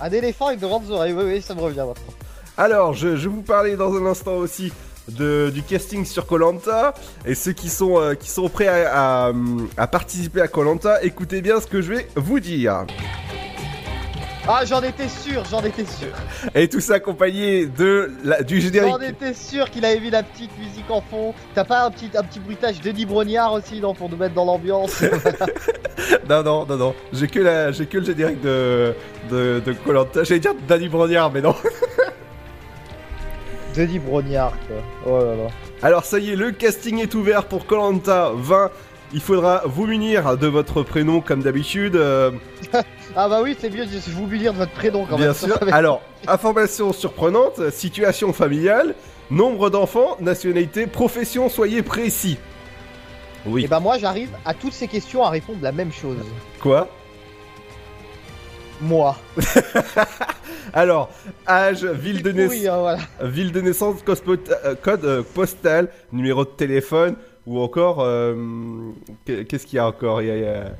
Un 0.00 0.10
éléphant 0.10 0.48
avec 0.48 0.60
de 0.60 0.66
grandes 0.66 0.90
oreilles, 0.90 1.12
oui, 1.12 1.24
oui, 1.24 1.42
ça 1.42 1.54
me 1.54 1.60
revient 1.60 1.76
maintenant. 1.86 2.14
Alors, 2.56 2.94
je, 2.94 3.16
je 3.16 3.28
vais 3.28 3.34
vous 3.34 3.42
parler 3.42 3.76
dans 3.76 3.94
un 3.94 4.06
instant 4.06 4.34
aussi 4.34 4.72
de, 5.08 5.50
du 5.54 5.62
casting 5.62 6.04
sur 6.04 6.26
Colanta 6.26 6.94
et 7.24 7.34
ceux 7.34 7.52
qui 7.52 7.68
sont, 7.68 8.00
euh, 8.00 8.14
qui 8.14 8.28
sont 8.30 8.48
prêts 8.48 8.68
à, 8.68 9.26
à, 9.26 9.32
à 9.76 9.86
participer 9.86 10.40
à 10.40 10.48
Colanta, 10.48 11.02
écoutez 11.02 11.40
bien 11.42 11.60
ce 11.60 11.66
que 11.66 11.80
je 11.80 11.94
vais 11.94 12.08
vous 12.16 12.40
dire. 12.40 12.84
Ah, 14.50 14.64
j'en 14.64 14.82
étais 14.82 15.08
sûr, 15.08 15.44
j'en 15.50 15.60
étais 15.60 15.84
sûr. 15.84 16.08
Et 16.54 16.68
tout 16.68 16.80
ça 16.80 16.94
accompagné 16.94 17.66
de 17.66 18.10
la, 18.24 18.42
du 18.42 18.62
générique. 18.62 18.90
J'en 18.90 19.00
étais 19.00 19.34
sûr 19.34 19.70
qu'il 19.70 19.84
avait 19.84 20.00
mis 20.00 20.08
la 20.08 20.22
petite 20.22 20.56
musique 20.58 20.90
en 20.90 21.02
fond. 21.02 21.34
T'as 21.54 21.64
pas 21.64 21.84
un 21.84 21.90
petit, 21.90 22.08
un 22.14 22.22
petit 22.22 22.40
bruitage 22.40 22.80
Denis 22.80 23.04
Brognard 23.04 23.52
aussi, 23.52 23.78
non, 23.78 23.92
pour 23.92 24.08
nous 24.08 24.16
mettre 24.16 24.34
dans 24.34 24.46
l'ambiance 24.46 25.02
Non, 26.30 26.42
non, 26.42 26.64
non, 26.64 26.76
non. 26.78 26.94
J'ai 27.12 27.26
que, 27.26 27.40
la, 27.40 27.72
j'ai 27.72 27.84
que 27.84 27.98
le 27.98 28.06
générique 28.06 28.40
de, 28.40 28.94
de, 29.30 29.60
de 29.64 29.72
Colanta. 29.74 30.24
J'allais 30.24 30.40
dire 30.40 30.54
Danny 30.66 30.88
Brognard, 30.88 31.30
mais 31.30 31.42
non. 31.42 31.54
Denis 33.76 33.98
Brognard, 33.98 34.54
quoi. 34.66 34.76
Oh 35.04 35.18
là 35.24 35.36
là. 35.36 35.50
Alors, 35.82 36.06
ça 36.06 36.18
y 36.18 36.32
est, 36.32 36.36
le 36.36 36.52
casting 36.52 37.00
est 37.00 37.14
ouvert 37.14 37.44
pour 37.44 37.66
Colanta 37.66 38.32
20. 38.34 38.70
Il 39.12 39.20
faudra 39.20 39.62
vous 39.64 39.86
munir 39.86 40.36
de 40.36 40.46
votre 40.46 40.82
prénom 40.82 41.20
comme 41.20 41.42
d'habitude. 41.42 41.96
euh, 41.96 42.30
Ah 43.16 43.28
bah 43.28 43.40
oui, 43.42 43.56
c'est 43.58 43.70
mieux, 43.70 43.84
je 43.84 44.10
vous 44.12 44.26
dire 44.26 44.52
de 44.52 44.58
votre 44.58 44.72
prénom 44.72 45.06
quand 45.08 45.16
bien 45.16 45.26
même. 45.26 45.34
sûr. 45.34 45.58
Alors, 45.72 46.02
information 46.26 46.92
surprenante, 46.92 47.70
situation 47.70 48.32
familiale, 48.32 48.94
nombre 49.30 49.70
d'enfants, 49.70 50.16
nationalité, 50.20 50.86
profession, 50.86 51.48
soyez 51.48 51.82
précis. 51.82 52.38
Oui. 53.46 53.64
Et 53.64 53.68
bah 53.68 53.80
moi, 53.80 53.96
j'arrive 53.98 54.30
à 54.44 54.52
toutes 54.52 54.74
ces 54.74 54.88
questions 54.88 55.24
à 55.24 55.30
répondre 55.30 55.60
la 55.62 55.72
même 55.72 55.92
chose. 55.92 56.18
Quoi? 56.60 56.88
Moi. 58.80 59.16
Alors, 60.74 61.08
âge, 61.48 61.84
ville 61.84 62.22
de, 62.22 62.30
hein, 62.68 62.78
voilà. 62.78 62.98
ville 63.22 63.52
de 63.52 63.60
naissance, 63.60 64.02
code, 64.02 64.20
euh, 64.64 64.74
code, 64.80 65.04
euh, 65.04 65.22
postal, 65.34 65.88
numéro 66.12 66.44
de 66.44 66.50
téléphone, 66.50 67.16
ou 67.48 67.60
encore... 67.60 68.00
euh, 68.00 68.34
qu'est- 69.24 69.44
Qu'est-ce 69.46 69.66
qu'il 69.66 69.76
y 69.76 69.80
a 69.80 69.86
encore? 69.88 70.22
Il 70.22 70.28
y 70.28 70.30
a- 70.30 70.36
il 70.36 70.42
y 70.42 70.46
a- 70.46 70.72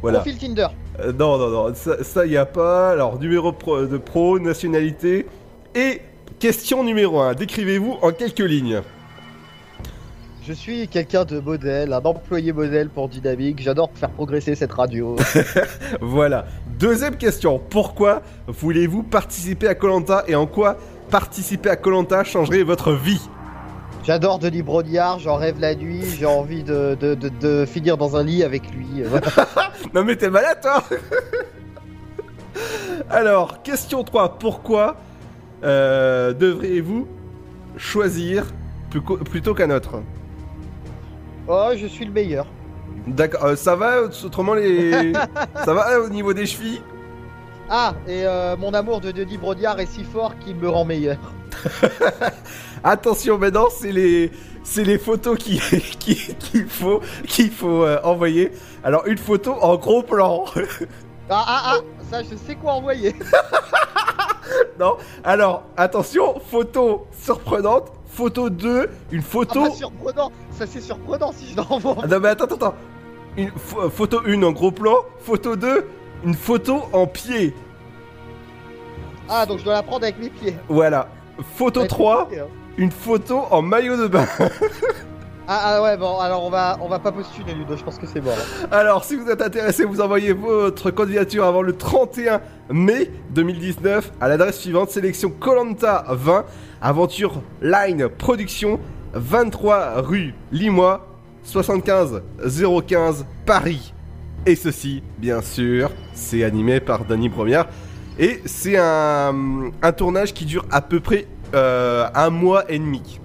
Voilà. 0.00 0.18
Profil 0.20 0.38
Tinder. 0.38 0.66
Euh, 1.00 1.12
non, 1.12 1.38
non, 1.38 1.48
non, 1.50 1.74
ça, 1.74 2.02
ça 2.02 2.26
y 2.26 2.36
a 2.36 2.44
pas. 2.46 2.90
Alors, 2.90 3.18
numéro 3.20 3.52
pro- 3.52 3.86
de 3.86 3.96
pro, 3.98 4.38
nationalité. 4.38 5.26
Et 5.74 6.00
question 6.38 6.82
numéro 6.84 7.20
1. 7.20 7.34
Décrivez-vous 7.34 7.96
en 8.02 8.10
quelques 8.12 8.40
lignes. 8.40 8.80
Je 10.44 10.52
suis 10.52 10.88
quelqu'un 10.88 11.24
de 11.24 11.38
modèle, 11.38 11.92
un 11.92 12.00
employé 12.02 12.52
modèle 12.52 12.88
pour 12.88 13.08
Dynamique. 13.08 13.62
J'adore 13.62 13.90
faire 13.94 14.10
progresser 14.10 14.56
cette 14.56 14.72
radio. 14.72 15.14
Voilà. 16.00 16.46
Deuxième 16.80 17.16
question. 17.16 17.60
Pourquoi 17.70 18.22
voulez-vous 18.48 19.04
participer 19.04 19.68
à 19.68 19.76
Colanta 19.76 20.24
et 20.26 20.34
en 20.34 20.46
quoi 20.46 20.76
participer 21.10 21.70
à 21.70 21.76
Colanta 21.76 22.24
changerait 22.24 22.64
votre 22.64 22.92
vie? 22.92 23.20
J'adore 24.04 24.40
Denis 24.40 24.62
Brognard, 24.62 25.20
j'en 25.20 25.36
rêve 25.36 25.60
la 25.60 25.76
nuit, 25.76 26.02
j'ai 26.18 26.26
envie 26.26 26.64
de, 26.64 26.96
de, 26.98 27.14
de, 27.14 27.28
de 27.28 27.64
finir 27.64 27.96
dans 27.96 28.16
un 28.16 28.24
lit 28.24 28.42
avec 28.42 28.68
lui. 28.72 29.02
Voilà. 29.04 29.26
Non 29.94 30.04
mais 30.04 30.16
t'es 30.16 30.30
malade 30.30 30.58
toi 30.62 30.82
Alors, 33.10 33.62
question 33.62 34.04
3. 34.04 34.38
Pourquoi 34.38 34.96
euh, 35.64 36.32
devriez-vous 36.32 37.06
choisir 37.76 38.46
plutôt 39.30 39.54
qu'un 39.54 39.70
autre? 39.70 40.02
Oh, 41.46 41.70
je 41.76 41.86
suis 41.86 42.04
le 42.04 42.12
meilleur. 42.12 42.46
D'accord, 43.06 43.44
euh, 43.44 43.56
ça 43.56 43.76
va 43.76 44.02
autrement 44.02 44.54
les... 44.54 45.12
ça 45.64 45.74
va 45.74 46.00
au 46.00 46.08
niveau 46.08 46.32
des 46.32 46.46
chevilles? 46.46 46.80
Ah, 47.68 47.94
et 48.06 48.24
euh, 48.24 48.56
mon 48.56 48.74
amour 48.74 49.00
de 49.00 49.10
Denis 49.10 49.38
Brognard 49.38 49.80
est 49.80 49.86
si 49.86 50.04
fort 50.04 50.38
qu'il 50.38 50.56
me 50.56 50.68
rend 50.68 50.84
meilleur. 50.84 51.18
Attention 52.84 53.38
maintenant, 53.38 53.68
c'est 53.70 53.92
les 53.92 54.30
c'est 54.64 54.84
les 54.84 54.98
photos 54.98 55.38
qui 55.38 55.58
qui- 55.98 56.34
qu'il 56.36 56.66
faut 56.68 57.00
qu'il 57.26 57.50
faut 57.50 57.84
euh, 57.84 57.98
envoyer. 58.04 58.52
Alors 58.84 59.06
une 59.06 59.18
photo 59.18 59.52
en 59.60 59.76
gros 59.76 60.02
plan. 60.02 60.44
Ah, 61.34 61.44
ah, 61.46 61.62
ah, 61.64 61.78
ça, 62.10 62.22
je 62.22 62.36
sais 62.36 62.56
quoi 62.56 62.72
envoyer. 62.74 63.14
non. 64.78 64.96
Alors, 65.24 65.62
attention, 65.78 66.34
photo 66.50 67.06
surprenante. 67.12 67.90
Photo 68.08 68.50
2, 68.50 68.90
une 69.12 69.22
photo. 69.22 69.62
Ah, 69.64 69.68
pas 69.70 69.74
surprenant, 69.74 70.32
ça 70.50 70.66
c'est 70.66 70.82
surprenant 70.82 71.32
si 71.32 71.50
je 71.50 71.56
l'envoie. 71.56 71.96
Ah 72.02 72.06
non 72.06 72.20
mais 72.20 72.28
attends, 72.28 72.44
attends, 72.44 72.56
attends. 72.56 72.74
Une 73.38 73.48
pho- 73.50 73.88
photo 73.88 74.20
1 74.26 74.42
en 74.42 74.52
gros 74.52 74.70
plan, 74.72 74.96
photo 75.20 75.56
2, 75.56 75.86
une 76.24 76.34
photo 76.34 76.82
en 76.92 77.06
pied. 77.06 77.54
Ah, 79.30 79.46
donc 79.46 79.60
je 79.60 79.64
dois 79.64 79.72
la 79.74 79.82
prendre 79.82 80.02
avec 80.04 80.18
mes 80.18 80.28
pieds. 80.28 80.54
Voilà. 80.68 81.08
Photo 81.56 81.80
Ça 81.80 81.80
va 81.80 81.84
être 81.86 81.94
3, 81.94 82.18
compliqué, 82.24 82.42
hein. 82.42 82.46
Une 82.78 82.90
photo 82.90 83.42
en 83.50 83.62
maillot 83.62 83.96
de 83.96 84.06
bain. 84.08 84.26
Ah, 85.48 85.60
ah 85.64 85.82
ouais, 85.82 85.96
bon, 85.96 86.20
alors 86.20 86.44
on 86.44 86.50
va, 86.50 86.78
on 86.80 86.88
va 86.88 87.00
pas 87.00 87.10
postuler, 87.10 87.52
Ludo, 87.52 87.76
je 87.76 87.82
pense 87.82 87.98
que 87.98 88.06
c'est 88.06 88.20
mort. 88.20 88.36
là. 88.36 88.78
Alors, 88.78 89.02
si 89.04 89.16
vous 89.16 89.28
êtes 89.28 89.42
intéressé, 89.42 89.84
vous 89.84 90.00
envoyez 90.00 90.32
votre 90.32 90.92
candidature 90.92 91.44
avant 91.44 91.62
le 91.62 91.76
31 91.76 92.40
mai 92.70 93.10
2019 93.30 94.12
à 94.20 94.28
l'adresse 94.28 94.60
suivante 94.60 94.90
sélection 94.90 95.30
Colanta 95.30 96.04
20, 96.08 96.44
aventure 96.80 97.42
Line 97.60 98.08
Production, 98.08 98.78
23 99.14 100.00
rue 100.02 100.32
Limois, 100.52 101.08
75 101.42 102.22
015 102.86 103.26
Paris. 103.44 103.92
Et 104.46 104.54
ceci, 104.54 105.02
bien 105.18 105.42
sûr, 105.42 105.90
c'est 106.14 106.44
animé 106.44 106.78
par 106.78 107.04
Danny 107.04 107.28
Première. 107.28 107.66
Et 108.18 108.40
c'est 108.46 108.76
un, 108.78 109.72
un 109.82 109.92
tournage 109.92 110.32
qui 110.34 110.44
dure 110.44 110.64
à 110.70 110.80
peu 110.82 111.00
près 111.00 111.26
euh, 111.54 112.06
un 112.14 112.30
mois 112.30 112.70
et 112.70 112.78
demi. 112.78 113.20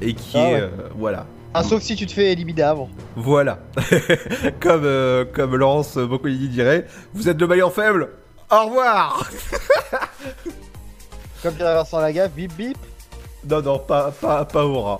Et 0.00 0.14
qui 0.14 0.36
Ah 0.36 0.40
est. 0.40 0.54
ouais. 0.54 0.60
euh, 0.62 0.68
voilà. 0.96 1.26
Ah, 1.54 1.62
sauf 1.62 1.82
si 1.82 1.96
tu 1.96 2.06
te 2.06 2.12
fais 2.12 2.32
éliminer 2.32 2.62
avant. 2.62 2.88
Voilà. 3.14 3.58
comme, 4.60 4.84
euh, 4.84 5.24
comme 5.32 5.54
Laurence 5.56 5.96
Boccolini 5.98 6.48
dirait, 6.48 6.86
vous 7.12 7.28
êtes 7.28 7.38
le 7.40 7.46
maillon 7.46 7.70
faible. 7.70 8.08
Au 8.50 8.66
revoir 8.66 9.28
Comme 11.42 11.54
dirait 11.54 11.74
Vincent 11.74 12.00
Lagaffe, 12.00 12.32
bip 12.32 12.52
bip. 12.56 12.78
Non, 13.48 13.60
non, 13.60 13.78
pas, 13.78 14.12
pas, 14.12 14.44
pas 14.44 14.64
aura. 14.64 14.98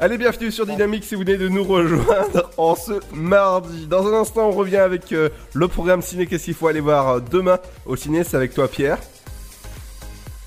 Allez, 0.00 0.18
bienvenue 0.18 0.50
sur 0.50 0.66
Dynamique 0.66 1.04
si 1.04 1.14
vous 1.14 1.20
venez 1.20 1.36
de 1.36 1.48
nous 1.48 1.62
rejoindre 1.62 2.50
en 2.56 2.74
ce 2.74 3.00
mardi. 3.14 3.86
Dans 3.86 4.06
un 4.06 4.14
instant, 4.20 4.48
on 4.48 4.52
revient 4.52 4.78
avec 4.78 5.12
euh, 5.12 5.28
le 5.52 5.68
programme 5.68 6.02
ciné. 6.02 6.26
Qu'est-ce 6.26 6.46
qu'il 6.46 6.54
faut 6.54 6.66
aller 6.66 6.80
voir 6.80 7.20
demain 7.20 7.58
au 7.86 7.94
ciné 7.94 8.24
C'est 8.24 8.36
avec 8.36 8.54
toi, 8.54 8.66
Pierre. 8.68 8.98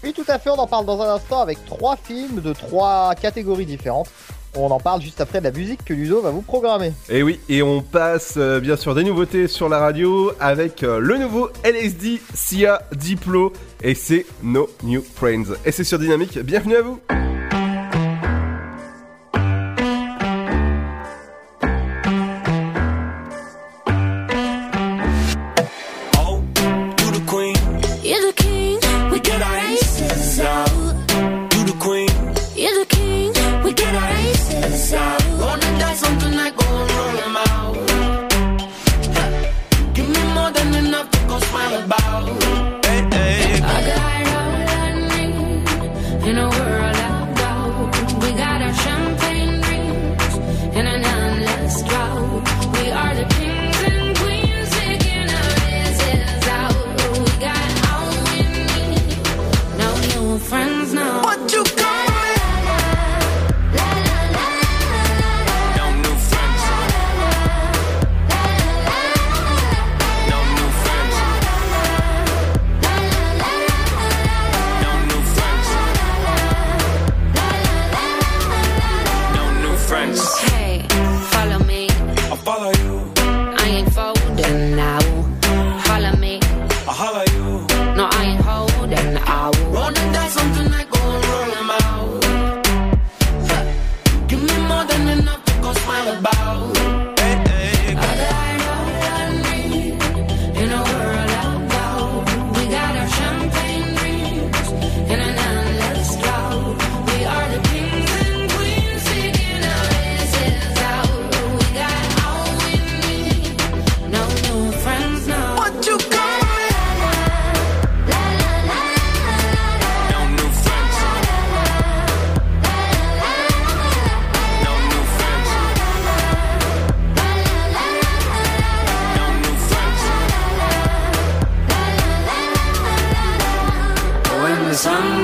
Oui, 0.07 0.13
tout 0.13 0.23
à 0.29 0.39
fait, 0.39 0.49
on 0.49 0.53
en 0.53 0.67
parle 0.67 0.85
dans 0.85 1.01
un 1.01 1.15
instant 1.15 1.41
avec 1.41 1.65
trois 1.65 1.97
films 1.97 2.39
de 2.39 2.53
trois 2.53 3.13
catégories 3.21 3.65
différentes. 3.65 4.07
On 4.55 4.71
en 4.71 4.79
parle 4.79 5.01
juste 5.01 5.19
après 5.19 5.39
de 5.39 5.43
la 5.43 5.51
musique 5.51 5.83
que 5.83 5.93
Ludo 5.93 6.21
va 6.21 6.29
vous 6.29 6.41
programmer. 6.41 6.93
Et 7.09 7.23
oui, 7.23 7.41
et 7.49 7.61
on 7.61 7.81
passe 7.81 8.35
euh, 8.37 8.61
bien 8.61 8.77
sûr 8.77 8.95
des 8.95 9.03
nouveautés 9.03 9.49
sur 9.49 9.67
la 9.67 9.79
radio 9.79 10.31
avec 10.39 10.83
euh, 10.83 10.99
le 10.99 11.17
nouveau 11.17 11.49
LSD 11.65 12.21
SIA 12.33 12.83
Diplo 12.93 13.51
et 13.83 13.95
c'est 13.95 14.25
No 14.41 14.69
New 14.81 15.03
Friends. 15.03 15.55
Et 15.65 15.73
c'est 15.73 15.83
sur 15.83 15.99
Dynamique, 15.99 16.39
bienvenue 16.39 16.77
à 16.77 16.81
vous 16.83 17.01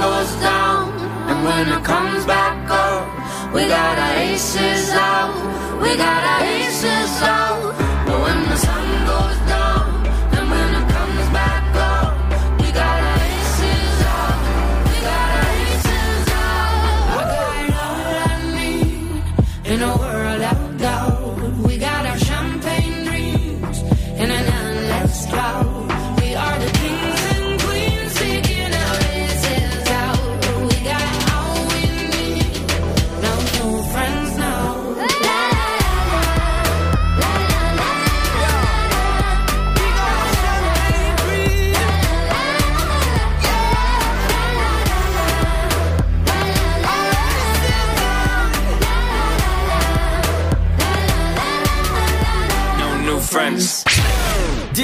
goes 0.04 0.36
down 0.42 0.92
and 1.30 1.38
when 1.46 1.66
it 1.78 1.84
comes 1.86 2.26
back 2.26 2.58
up, 2.70 3.08
we 3.54 3.62
got 3.68 3.98
our 3.98 4.16
aces 4.18 4.90
out. 4.90 5.34
We 5.82 5.96
got 5.96 6.22
our 6.32 6.44
aces 6.44 7.22
out. 7.22 7.53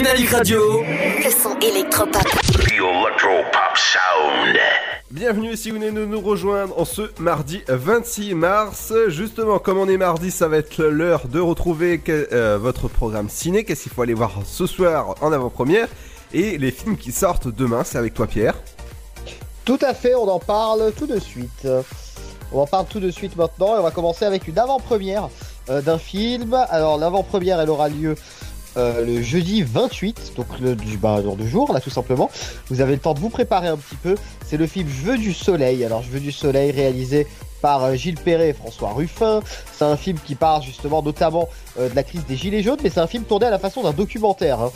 Dynamique 0.09 0.31
Radio. 0.31 0.81
Le 0.81 1.29
son 1.29 1.55
électropop. 1.59 2.23
The 2.23 2.71
Electro 2.71 3.43
Pop 3.51 3.75
Sound. 3.77 4.57
Bienvenue 5.11 5.55
si 5.55 5.69
vous 5.69 5.75
venez 5.77 5.91
de 5.91 6.03
nous 6.03 6.19
rejoindre 6.19 6.79
en 6.79 6.85
ce 6.85 7.11
mardi 7.19 7.61
26 7.67 8.33
mars. 8.33 8.91
Justement, 9.09 9.59
comme 9.59 9.77
on 9.77 9.87
est 9.87 9.97
mardi, 9.97 10.31
ça 10.31 10.47
va 10.47 10.57
être 10.57 10.83
l'heure 10.83 11.27
de 11.27 11.39
retrouver 11.39 11.99
que- 11.99 12.27
euh, 12.31 12.57
votre 12.59 12.87
programme 12.87 13.29
ciné. 13.29 13.63
Qu'est-ce 13.63 13.83
qu'il 13.83 13.91
faut 13.91 14.01
aller 14.01 14.15
voir 14.15 14.31
ce 14.45 14.65
soir 14.65 15.13
en 15.21 15.31
avant-première 15.31 15.87
Et 16.33 16.57
les 16.57 16.71
films 16.71 16.97
qui 16.97 17.11
sortent 17.11 17.47
demain, 17.47 17.83
c'est 17.83 17.99
avec 17.99 18.15
toi 18.15 18.25
Pierre. 18.25 18.55
Tout 19.63 19.77
à 19.83 19.93
fait, 19.93 20.15
on 20.15 20.27
en 20.27 20.39
parle 20.39 20.91
tout 20.97 21.05
de 21.05 21.19
suite. 21.19 21.67
On 22.51 22.61
en 22.61 22.65
parle 22.65 22.87
tout 22.87 22.99
de 22.99 23.11
suite 23.11 23.35
maintenant 23.35 23.75
et 23.75 23.79
on 23.79 23.83
va 23.83 23.91
commencer 23.91 24.25
avec 24.25 24.47
une 24.47 24.57
avant-première 24.57 25.29
euh, 25.69 25.81
d'un 25.81 25.99
film. 25.99 26.55
Alors 26.71 26.97
l'avant-première, 26.97 27.59
elle 27.61 27.69
aura 27.69 27.89
lieu 27.89 28.15
euh, 28.77 29.05
le 29.05 29.21
jeudi 29.21 29.63
28, 29.63 30.33
donc 30.35 30.47
le 30.59 30.75
du 30.75 30.97
bah, 30.97 31.21
dans 31.21 31.35
là 31.73 31.79
tout 31.79 31.89
simplement. 31.89 32.29
Vous 32.69 32.81
avez 32.81 32.93
le 32.93 32.99
temps 32.99 33.13
de 33.13 33.19
vous 33.19 33.29
préparer 33.29 33.67
un 33.67 33.77
petit 33.77 33.95
peu. 33.95 34.15
C'est 34.45 34.57
le 34.57 34.67
film 34.67 34.87
Je 34.87 35.11
veux 35.11 35.17
du 35.17 35.33
soleil. 35.33 35.83
Alors 35.83 36.03
Je 36.03 36.09
veux 36.09 36.19
du 36.19 36.31
soleil 36.31 36.71
réalisé 36.71 37.25
par 37.61 37.83
euh, 37.83 37.95
Gilles 37.95 38.15
Perret 38.15 38.49
et 38.49 38.53
François 38.53 38.93
Ruffin. 38.93 39.41
C'est 39.73 39.85
un 39.85 39.97
film 39.97 40.17
qui 40.23 40.35
parle 40.35 40.63
justement 40.63 41.01
notamment 41.01 41.49
euh, 41.79 41.89
de 41.89 41.95
la 41.95 42.03
crise 42.03 42.25
des 42.25 42.37
Gilets 42.37 42.63
jaunes, 42.63 42.79
mais 42.83 42.89
c'est 42.89 43.01
un 43.01 43.07
film 43.07 43.23
tourné 43.23 43.47
à 43.47 43.49
la 43.49 43.59
façon 43.59 43.83
d'un 43.83 43.93
documentaire, 43.93 44.59
hein. 44.61 44.71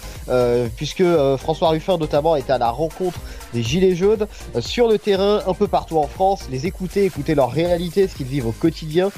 Puisque 0.76 1.04
François 1.38 1.70
Ruffin 1.70 1.98
notamment 1.98 2.36
était 2.36 2.52
à 2.52 2.58
la 2.58 2.72
rencontre 2.72 3.20
des 3.54 3.64
Gilets 3.64 3.96
jaunes 3.96 4.28
sur 4.60 4.88
le 4.88 4.98
terrain, 4.98 5.42
un 5.48 5.54
peu 5.54 5.68
partout 5.68 5.98
en 5.98 6.08
France, 6.08 6.48
les 6.52 6.66
écouter, 6.66 7.06
écouter 7.06 7.36
leur 7.36 7.52
réalité, 7.52 8.08
ce 8.08 8.16
qu'ils 8.16 8.28
vivent 8.28 8.48
au 8.48 8.52
quotidien. 8.52 9.12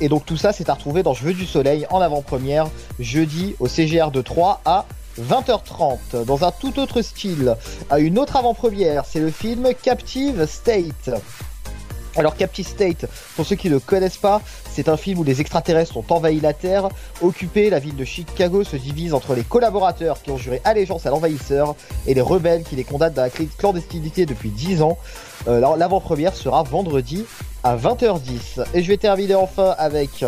Et 0.00 0.08
donc 0.08 0.24
tout 0.24 0.36
ça, 0.36 0.52
c'est 0.52 0.68
à 0.68 0.74
retrouver 0.74 1.02
dans 1.02 1.14
Je 1.14 1.24
veux 1.24 1.34
du 1.34 1.46
soleil 1.46 1.86
en 1.90 2.00
avant-première, 2.00 2.68
jeudi 3.00 3.56
au 3.58 3.66
CGR 3.68 4.10
de 4.10 4.22
3 4.22 4.60
à 4.64 4.84
20h30. 5.20 6.24
Dans 6.24 6.44
un 6.44 6.52
tout 6.52 6.78
autre 6.78 7.02
style, 7.02 7.56
à 7.90 7.98
une 7.98 8.18
autre 8.18 8.36
avant-première, 8.36 9.04
c'est 9.04 9.20
le 9.20 9.30
film 9.30 9.68
Captive 9.82 10.46
State. 10.46 11.10
Alors 12.16 12.36
Captive 12.36 12.66
State, 12.66 13.06
pour 13.36 13.44
ceux 13.46 13.54
qui 13.56 13.70
ne 13.70 13.78
connaissent 13.78 14.16
pas, 14.16 14.40
c'est 14.72 14.88
un 14.88 14.96
film 14.96 15.18
où 15.20 15.24
les 15.24 15.40
extraterrestres 15.40 15.96
ont 15.96 16.04
envahi 16.08 16.40
la 16.40 16.52
Terre, 16.52 16.88
occupé, 17.20 17.70
la 17.70 17.78
ville 17.78 17.94
de 17.96 18.04
Chicago 18.04 18.64
se 18.64 18.76
divise 18.76 19.14
entre 19.14 19.34
les 19.34 19.42
collaborateurs 19.42 20.20
qui 20.22 20.30
ont 20.30 20.36
juré 20.36 20.60
allégeance 20.64 21.06
à 21.06 21.10
l'envahisseur 21.10 21.74
et 22.06 22.14
les 22.14 22.20
rebelles 22.20 22.62
qui 22.64 22.76
les 22.76 22.84
condamnent 22.84 23.12
dans 23.12 23.22
la 23.22 23.28
cl- 23.28 23.48
clandestinité 23.56 24.26
depuis 24.26 24.50
10 24.50 24.82
ans. 24.82 24.98
Euh, 25.46 25.76
L'avant-première 25.76 26.34
sera 26.34 26.62
vendredi 26.62 27.24
à 27.62 27.76
20h10. 27.76 28.64
Et 28.74 28.82
je 28.82 28.88
vais 28.88 28.96
terminer 28.96 29.34
enfin 29.34 29.74
avec 29.78 30.24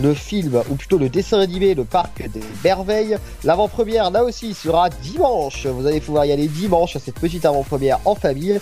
le 0.00 0.14
film, 0.14 0.60
ou 0.70 0.74
plutôt 0.74 0.98
le 0.98 1.08
dessin 1.08 1.38
animé 1.38 1.74
Le 1.74 1.84
Parc 1.84 2.28
des 2.28 2.40
Merveilles. 2.64 3.16
L'avant-première, 3.44 4.10
là 4.10 4.24
aussi, 4.24 4.54
sera 4.54 4.90
dimanche. 4.90 5.66
Vous 5.66 5.86
allez 5.86 6.00
pouvoir 6.00 6.24
y 6.24 6.32
aller 6.32 6.48
dimanche 6.48 6.96
à 6.96 6.98
cette 6.98 7.18
petite 7.18 7.44
avant-première 7.44 8.00
en 8.04 8.14
famille. 8.14 8.60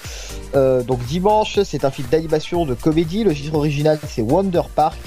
Euh, 0.54 0.82
donc 0.82 1.02
dimanche, 1.06 1.60
c'est 1.64 1.84
un 1.84 1.90
film 1.90 2.08
d'animation 2.10 2.66
de 2.66 2.74
comédie. 2.74 3.24
Le 3.24 3.34
titre 3.34 3.54
original, 3.54 3.98
c'est 4.08 4.22
Wonder 4.22 4.62
Park. 4.74 5.00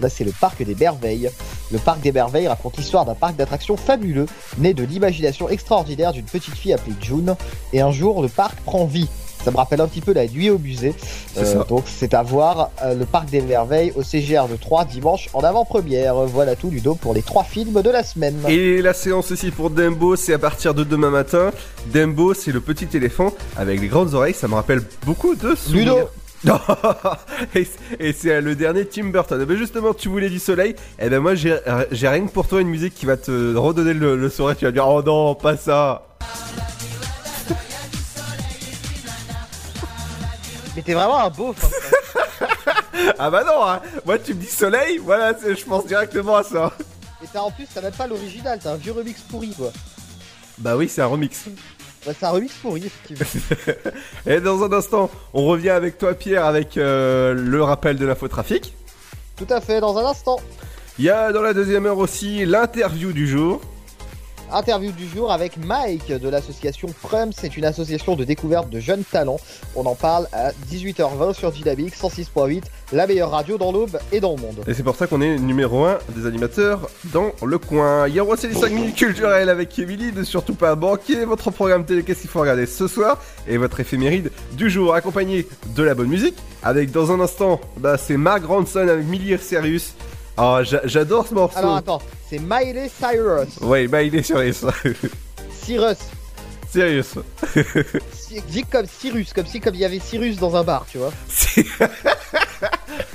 Là, 0.00 0.08
c'est 0.08 0.24
le 0.24 0.32
Parc 0.32 0.62
des 0.62 0.74
Merveilles. 0.74 1.30
Le 1.72 1.78
Parc 1.78 2.00
des 2.00 2.12
Merveilles 2.12 2.48
raconte 2.48 2.76
l'histoire 2.76 3.04
d'un 3.04 3.14
parc 3.14 3.36
d'attractions 3.36 3.76
fabuleux, 3.76 4.26
né 4.58 4.74
de 4.74 4.82
l'imagination 4.82 5.48
extraordinaire 5.48 6.12
d'une 6.12 6.24
petite 6.24 6.54
fille 6.54 6.72
appelée 6.72 6.94
June. 7.00 7.36
Et 7.72 7.80
un 7.80 7.92
jour, 7.92 8.22
le 8.22 8.28
parc 8.28 8.56
prend 8.60 8.84
vie. 8.84 9.08
Ça 9.44 9.50
me 9.50 9.56
rappelle 9.56 9.80
un 9.80 9.86
petit 9.88 10.00
peu 10.00 10.12
la 10.12 10.26
nuit 10.26 10.50
au 10.50 10.58
musée. 10.58 10.94
C'est 11.34 11.44
ça. 11.44 11.64
donc 11.68 11.84
c'est 11.86 12.12
à 12.14 12.22
voir 12.22 12.70
euh, 12.84 12.94
le 12.94 13.04
Parc 13.06 13.30
des 13.30 13.40
Merveilles 13.40 13.92
au 13.96 14.02
CGR 14.02 14.48
de 14.48 14.56
3 14.56 14.84
dimanche 14.84 15.28
en 15.32 15.40
avant-première. 15.40 16.14
Voilà 16.26 16.56
tout 16.56 16.70
Ludo 16.70 16.94
pour 16.94 17.14
les 17.14 17.22
trois 17.22 17.44
films 17.44 17.80
de 17.82 17.90
la 17.90 18.02
semaine. 18.02 18.36
Et 18.48 18.82
la 18.82 18.92
séance 18.92 19.30
aussi 19.32 19.50
pour 19.50 19.70
Dembo, 19.70 20.16
c'est 20.16 20.34
à 20.34 20.38
partir 20.38 20.74
de 20.74 20.84
demain 20.84 21.10
matin. 21.10 21.50
Dembo, 21.92 22.34
c'est 22.34 22.52
le 22.52 22.60
petit 22.60 22.88
éléphant 22.94 23.32
avec 23.56 23.80
les 23.80 23.88
grandes 23.88 24.12
oreilles. 24.14 24.34
Ça 24.34 24.48
me 24.48 24.54
rappelle 24.54 24.82
beaucoup 25.06 25.34
de 25.34 25.54
souvenirs. 25.54 25.94
Ludo. 26.44 26.58
Et 27.54 27.66
c'est- 28.12 28.30
euh, 28.30 28.40
le 28.40 28.54
dernier 28.54 28.86
Tim 28.86 29.04
Burton. 29.10 29.38
Eh 29.42 29.44
ben 29.46 29.56
justement, 29.56 29.92
tu 29.94 30.08
voulais 30.08 30.30
du 30.30 30.38
soleil. 30.38 30.74
Et 30.98 31.08
ben 31.10 31.20
moi, 31.20 31.34
j'ai 31.34 31.56
j'ai 31.92 32.08
rien 32.08 32.26
que 32.26 32.30
pour 32.32 32.46
toi 32.46 32.60
une 32.60 32.68
musique 32.68 32.94
qui 32.94 33.06
va 33.06 33.16
te 33.16 33.54
redonner 33.56 33.92
le, 33.94 34.16
le 34.16 34.28
sourire. 34.30 34.56
Tu 34.56 34.64
vas 34.64 34.72
dire, 34.72 34.86
oh 34.88 35.02
non, 35.02 35.34
pas 35.34 35.56
ça. 35.56 36.06
Mais 40.76 40.82
t'es 40.82 40.94
vraiment 40.94 41.18
un 41.18 41.30
beauf. 41.30 41.56
hein. 41.64 42.46
Ah 43.18 43.30
bah 43.30 43.44
non, 43.44 43.64
hein. 43.66 43.80
moi 44.04 44.18
tu 44.18 44.34
me 44.34 44.40
dis 44.40 44.46
soleil, 44.46 44.98
voilà, 44.98 45.32
je 45.42 45.64
pense 45.64 45.86
directement 45.86 46.36
à 46.36 46.42
ça. 46.42 46.72
Et 47.22 47.26
t'as 47.32 47.40
en 47.40 47.50
plus, 47.50 47.66
t'as 47.72 47.80
même 47.80 47.92
pas 47.92 48.06
l'original, 48.06 48.58
t'as 48.62 48.72
un 48.72 48.76
vieux 48.76 48.92
remix 48.92 49.20
pourri 49.22 49.54
quoi. 49.54 49.70
Bah 50.58 50.76
oui, 50.76 50.88
c'est 50.88 51.00
un 51.00 51.06
remix. 51.06 51.46
Ouais, 52.06 52.14
c'est 52.18 52.24
un 52.26 52.30
remix 52.30 52.52
pourri, 52.54 52.86
effectivement. 52.86 53.26
Et 54.26 54.40
dans 54.40 54.62
un 54.64 54.72
instant, 54.72 55.10
on 55.32 55.44
revient 55.46 55.70
avec 55.70 55.96
toi 55.98 56.14
Pierre 56.14 56.44
avec 56.44 56.76
euh, 56.76 57.32
le 57.34 57.62
rappel 57.62 57.96
de 57.96 58.04
l'infotrafic. 58.06 58.74
Tout 59.36 59.46
à 59.48 59.60
fait, 59.60 59.80
dans 59.80 59.96
un 59.96 60.04
instant. 60.04 60.38
Il 60.98 61.04
y 61.04 61.10
a 61.10 61.32
dans 61.32 61.42
la 61.42 61.54
deuxième 61.54 61.86
heure 61.86 61.98
aussi 61.98 62.44
l'interview 62.44 63.12
du 63.12 63.26
jour. 63.26 63.60
Interview 64.52 64.92
du 64.92 65.08
jour 65.08 65.30
avec 65.30 65.56
Mike 65.56 66.12
de 66.12 66.28
l'association 66.28 66.88
Prum. 67.02 67.30
C'est 67.32 67.56
une 67.56 67.64
association 67.64 68.16
de 68.16 68.24
découverte 68.24 68.68
de 68.70 68.80
jeunes 68.80 69.04
talents. 69.04 69.38
On 69.76 69.86
en 69.86 69.94
parle 69.94 70.26
à 70.32 70.50
18h20 70.70 71.34
sur 71.34 71.52
Dynamique 71.52 71.94
106.8, 71.96 72.62
la 72.92 73.06
meilleure 73.06 73.30
radio 73.30 73.58
dans 73.58 73.72
l'aube 73.72 73.98
et 74.12 74.20
dans 74.20 74.34
le 74.34 74.40
monde. 74.40 74.64
Et 74.66 74.74
c'est 74.74 74.82
pour 74.82 74.96
ça 74.96 75.06
qu'on 75.06 75.20
est 75.20 75.38
numéro 75.38 75.84
1 75.84 75.98
des 76.16 76.26
animateurs 76.26 76.88
dans 77.12 77.32
le 77.44 77.58
coin. 77.58 78.08
Aura 78.20 78.34
aussi 78.34 78.48
les 78.48 78.54
5 78.54 78.72
minutes 78.72 78.96
culturelles 78.96 79.48
avec 79.48 79.78
Emily, 79.78 80.12
ne 80.12 80.24
surtout 80.24 80.54
pas 80.54 80.74
manquer 80.74 81.24
votre 81.24 81.50
programme 81.50 81.84
télé, 81.84 82.02
qu'est-ce 82.02 82.22
qu'il 82.22 82.30
faut 82.30 82.40
regarder 82.40 82.66
ce 82.66 82.88
soir, 82.88 83.18
et 83.46 83.56
votre 83.56 83.80
éphéméride 83.80 84.30
du 84.52 84.68
jour, 84.68 84.94
accompagné 84.94 85.46
de 85.74 85.82
la 85.82 85.94
bonne 85.94 86.08
musique, 86.08 86.36
avec 86.62 86.90
dans 86.90 87.12
un 87.12 87.20
instant, 87.20 87.60
bah, 87.78 87.96
c'est 87.96 88.16
Mark 88.16 88.44
Ronson 88.44 88.88
avec 88.88 89.06
Millie 89.06 89.38
Serious. 89.38 89.94
Ah, 90.42 90.62
j'a- 90.62 90.80
j'adore 90.86 91.26
ce 91.26 91.34
morceau. 91.34 91.58
Alors 91.58 91.76
attends, 91.76 92.00
c'est 92.28 92.38
Miley 92.38 92.88
Cyrus. 92.88 93.48
Est 94.16 94.22
Serious. 94.22 94.66
Cyrus. 95.62 95.98
Serious. 96.72 97.22
Cy- 98.12 98.42
Dit 98.48 98.64
comme 98.64 98.86
Cyrus, 98.86 99.32
comme 99.34 99.44
si 99.44 99.60
comme 99.60 99.74
il 99.74 99.80
y 99.80 99.84
avait 99.84 99.98
Cyrus 99.98 100.38
dans 100.38 100.56
un 100.56 100.64
bar, 100.64 100.86
tu 100.90 100.96
vois. 100.98 101.12
c'est 101.36 101.66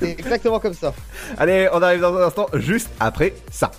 exactement 0.02 0.60
comme 0.60 0.74
ça. 0.74 0.94
Allez, 1.38 1.68
on 1.74 1.82
arrive 1.82 2.02
dans 2.02 2.16
un 2.16 2.28
instant, 2.28 2.48
juste 2.54 2.90
après 3.00 3.34
ça. 3.52 3.72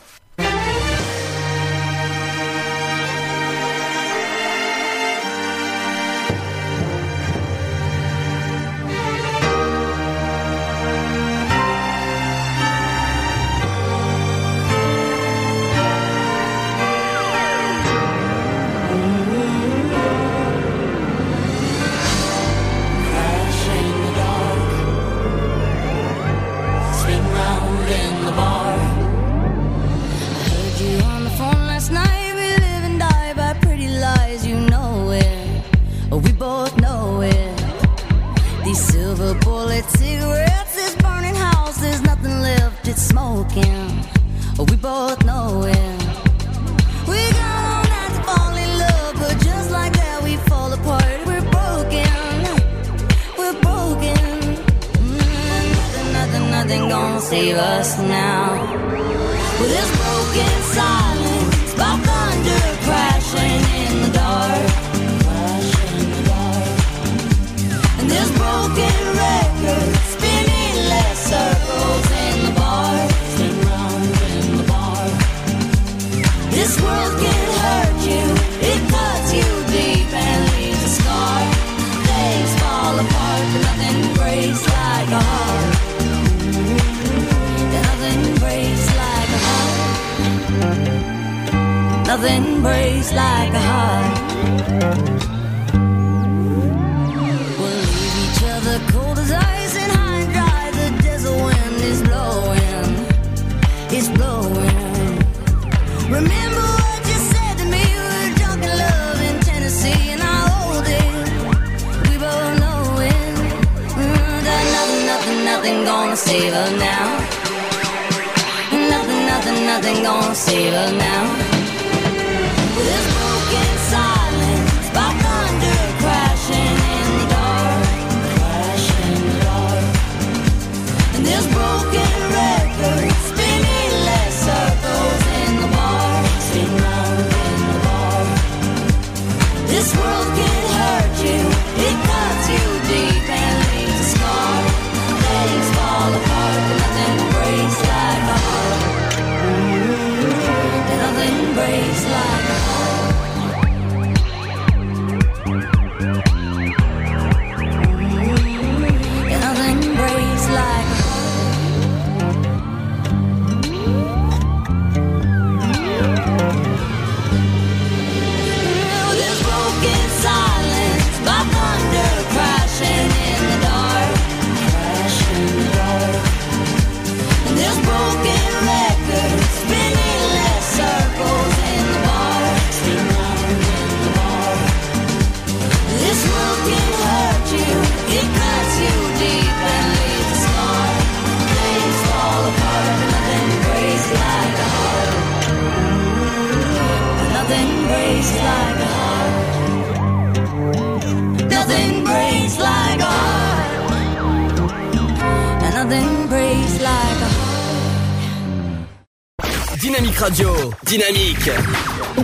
Dynamique 210.17 210.19
Radio. 210.19 210.51
Dynamique. 210.85 211.51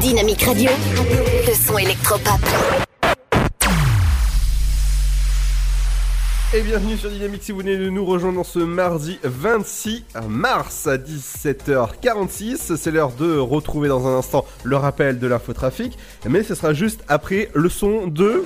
Dynamique 0.00 0.42
Radio, 0.44 0.70
le 1.46 1.54
son 1.54 1.76
électropop. 1.76 2.40
Et 6.54 6.62
bienvenue 6.62 6.96
sur 6.96 7.10
Dynamique 7.10 7.42
si 7.42 7.52
vous 7.52 7.58
venez 7.58 7.76
de 7.76 7.90
nous 7.90 8.06
rejoindre 8.06 8.36
dans 8.36 8.44
ce 8.44 8.60
mardi 8.60 9.18
26 9.24 10.06
mars 10.26 10.86
à 10.86 10.96
17h46. 10.96 12.76
C'est 12.76 12.90
l'heure 12.90 13.12
de 13.12 13.36
retrouver 13.36 13.88
dans 13.88 14.06
un 14.06 14.16
instant 14.16 14.46
le 14.64 14.76
rappel 14.76 15.18
de 15.18 15.26
l'infotrafic, 15.26 15.98
mais 16.26 16.42
ce 16.42 16.54
sera 16.54 16.72
juste 16.72 17.04
après 17.08 17.50
le 17.52 17.68
son 17.68 18.06
de... 18.06 18.44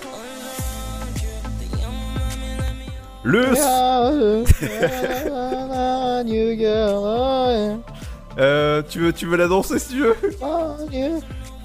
Le... 3.22 3.54
Euh, 8.38 8.82
tu 8.88 9.00
veux, 9.00 9.12
tu 9.12 9.26
veux 9.26 9.36
la 9.36 9.48
danser 9.48 9.78
si 9.78 9.88
tu 9.94 10.00
veux 10.00 10.16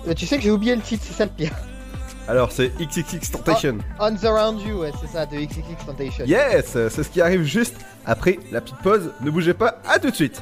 Euh, 0.08 0.14
Tu 0.16 0.26
sais 0.26 0.38
que 0.38 0.44
j'ai 0.44 0.52
oublié 0.52 0.76
le 0.76 0.82
titre, 0.82 1.04
c'est 1.08 1.14
ça 1.14 1.26
le 1.26 1.32
pire. 1.32 1.52
Alors 2.28 2.52
c'est 2.52 2.72
XXX 2.80 3.32
Temptation. 3.32 3.78
On 4.00 4.16
the 4.16 4.24
Round 4.26 4.62
You, 4.62 4.82
ouais, 4.82 4.92
c'est 5.02 5.08
ça, 5.12 5.26
de 5.26 5.36
XXX 5.38 5.86
Temptation. 5.86 6.26
Yes, 6.26 6.66
c'est 6.72 7.04
ce 7.04 7.10
qui 7.10 7.22
arrive 7.22 7.44
juste 7.44 7.76
après 8.06 8.40
la 8.52 8.62
petite 8.62 8.78
pause. 8.84 9.12
Ne 9.22 9.30
bougez 9.32 9.54
pas, 9.54 9.80
à 9.88 10.00
tout 10.00 10.10
de 10.10 10.16
suite. 10.16 10.42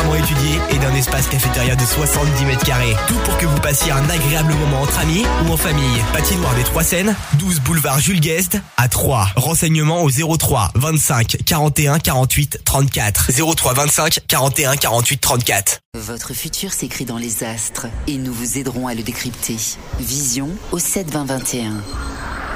étudiée 0.00 0.58
et 0.70 0.78
d'un 0.78 0.94
espace 0.94 1.28
cafétéria 1.28 1.76
de 1.76 1.84
70 1.84 2.44
mètres 2.46 2.64
carrés. 2.64 2.96
Tout 3.08 3.18
pour 3.24 3.36
que 3.36 3.44
vous 3.44 3.60
passiez 3.60 3.92
un 3.92 4.08
agréable 4.08 4.54
moment 4.54 4.82
entre 4.82 4.98
amis 5.00 5.24
ou 5.44 5.52
en 5.52 5.56
famille. 5.56 6.02
Patinoire 6.14 6.54
des 6.54 6.64
Trois 6.64 6.82
Seines, 6.82 7.14
12 7.34 7.60
boulevard 7.60 8.00
Jules 8.00 8.20
Guest 8.20 8.58
à 8.78 8.88
3. 8.88 9.28
Renseignements 9.36 10.02
au 10.02 10.10
03 10.10 10.72
25 10.76 11.36
41 11.44 11.98
48 11.98 12.60
34. 12.64 13.30
03 13.54 13.74
25 13.74 14.20
41 14.26 14.76
48 14.76 15.20
34. 15.20 15.78
Votre 15.94 16.32
futur 16.32 16.72
s'écrit 16.72 17.04
dans 17.04 17.18
les 17.18 17.44
astres 17.44 17.86
et 18.06 18.16
nous 18.16 18.32
vous 18.32 18.56
aiderons 18.56 18.86
à 18.86 18.94
le 18.94 19.02
décrypter. 19.02 19.56
Vision 20.00 20.48
au 20.70 20.78
7 20.78 21.10
20 21.10 21.24
21. 21.26 21.72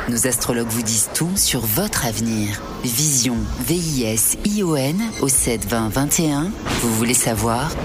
Nos 0.09 0.29
astrologues 0.29 0.69
vous 0.69 0.83
disent 0.83 1.11
tout 1.15 1.37
sur 1.37 1.67
votre 1.67 2.07
avenir. 2.07 2.63
Vision, 2.85 3.37
V-I-S-I-O-N 3.67 5.03
au 5.21 5.27
7 5.27 5.67
20 5.67 5.89
21. 5.89 6.53
Vous 6.83 6.95
voulez 6.95 7.13
savoir 7.13 7.26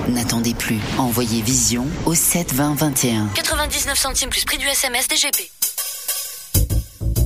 N'attendez 0.10 0.54
plus. 0.54 0.78
Envoyez 1.00 1.42
Vision 1.42 1.88
au 2.06 2.14
7 2.14 2.54
20 2.54 2.76
21. 2.76 3.26
99 3.34 3.98
centimes 3.98 4.30
plus 4.30 4.46
prix 4.46 4.60
du 4.60 4.68
SMS 4.68 5.08
DGP. 5.08 5.50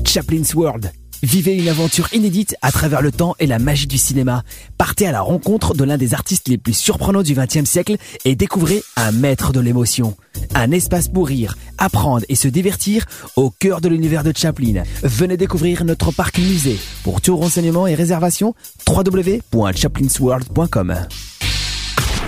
Chaplin's 0.06 0.54
World. 0.54 0.94
Vivez 1.24 1.58
une 1.58 1.68
aventure 1.68 2.08
inédite 2.14 2.56
à 2.62 2.72
travers 2.72 3.02
le 3.02 3.12
temps 3.12 3.36
et 3.40 3.48
la 3.48 3.60
magie 3.60 3.88
du 3.88 3.98
cinéma. 3.98 4.44
Partez 4.78 5.08
à 5.08 5.12
la 5.12 5.20
rencontre 5.20 5.74
de 5.74 5.84
l'un 5.84 5.98
des 5.98 6.14
artistes 6.14 6.48
les 6.48 6.58
plus 6.58 6.72
surprenants 6.72 7.22
du 7.22 7.34
XXe 7.34 7.70
siècle 7.70 7.98
et 8.24 8.36
découvrez 8.36 8.82
un 8.96 9.12
maître 9.12 9.52
de 9.52 9.60
l'émotion. 9.60 10.16
Un 10.54 10.72
espace 10.72 11.10
pour 11.10 11.28
rire, 11.28 11.58
apprendre 11.78 12.24
et 12.30 12.36
se 12.36 12.48
divertir 12.48 13.04
au 13.36 13.50
cœur 13.50 13.82
de 13.82 13.90
l'univers 13.90 14.24
de 14.24 14.32
Chaplin. 14.34 14.84
Venez 15.04 15.36
découvrir 15.36 15.84
notre 15.84 16.12
parc 16.12 16.38
musée. 16.38 16.80
Pour 17.04 17.20
tout 17.20 17.36
renseignement 17.36 17.88
et 17.88 17.96
réservation, 17.96 18.56
www.chaplinsworld.com. 18.88 21.08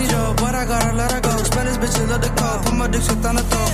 You, 0.00 0.08
Joe, 0.08 0.34
but 0.38 0.54
I 0.54 0.64
gotta 0.64 0.96
let 0.96 1.12
her 1.12 1.20
go. 1.20 1.36
Spanish 1.44 1.76
bitches 1.76 2.08
love 2.10 2.20
the 2.20 2.28
call, 2.30 2.58
put 2.64 2.74
my 2.74 2.88
dick 2.88 3.02
shit 3.02 3.24
on 3.24 3.36
the 3.36 3.42
throat. 3.42 3.72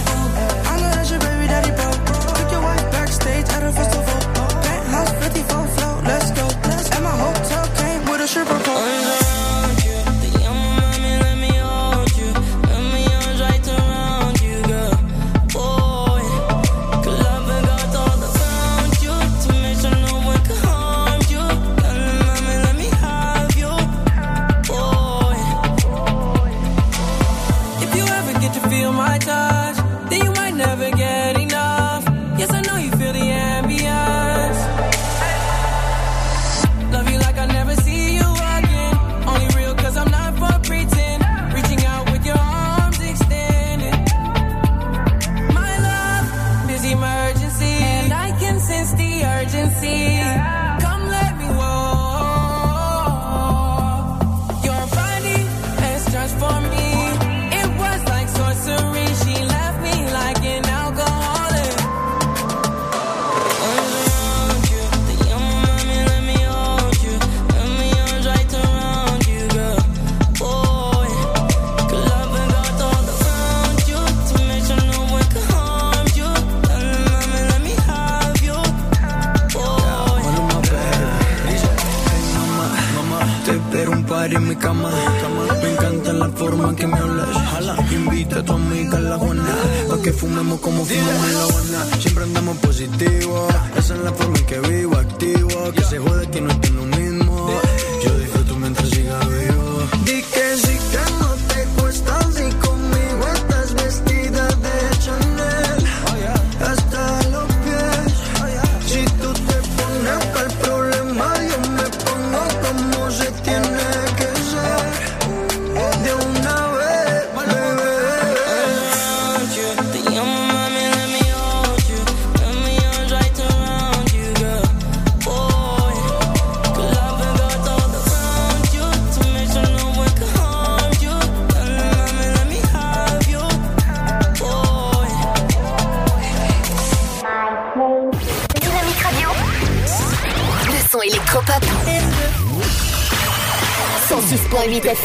I 0.68 0.80
know 0.80 0.90
that's 0.90 1.10
your 1.10 1.20
baby 1.20 1.46
daddy, 1.46 1.70
bro. 1.70 1.90
Took 2.36 2.52
your 2.52 2.62
wife 2.62 2.92
backstage 2.92 3.48
at 3.48 3.62
a 3.62 3.72
festival. 3.72 4.20
Penthouse 4.60 5.12
54 5.24 5.66
float, 5.68 6.04
let's 6.04 6.30
go. 6.32 6.49
Forma 86.40 86.70
en 86.70 86.76
que 86.76 86.86
me 86.86 86.96
hablas. 86.96 87.28
Invita 87.92 88.38
a 88.38 88.42
tu 88.42 88.54
amiga 88.54 88.96
a 88.96 89.00
la 89.00 89.18
Juana. 89.18 89.44
Pa' 89.90 90.00
que 90.04 90.12
fumemos 90.12 90.58
como 90.60 90.86
fumamos 90.86 91.26
en 91.28 91.34
la 91.34 91.44
Habana. 91.48 91.80
Siempre 92.02 92.24
andamos 92.24 92.56
positivo. 92.56 93.48
Esa 93.76 93.94
es 93.94 94.00
la 94.00 94.12
forma 94.12 94.38
en 94.38 94.46
que 94.46 94.58
vivo, 94.60 94.96
activo. 94.96 95.56
Que 95.76 95.84
se 95.84 95.98
jode 95.98 96.24
que 96.32 96.40
no 96.40 96.50
estoy 96.50 96.70
lo 96.70 96.84
mismo. 96.96 97.60
Yo 98.02 98.10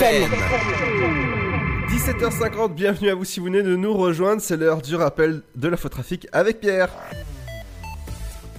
FM. 0.05 0.29
17h50, 1.89 2.73
bienvenue 2.75 3.09
à 3.09 3.15
vous 3.15 3.25
si 3.25 3.39
vous 3.39 3.47
venez 3.47 3.63
de 3.63 3.75
nous 3.75 3.93
rejoindre, 3.93 4.39
c'est 4.39 4.55
l'heure 4.55 4.83
du 4.83 4.95
rappel 4.95 5.41
de 5.55 5.67
l'infotrafic 5.67 6.27
avec 6.31 6.59
Pierre. 6.59 6.89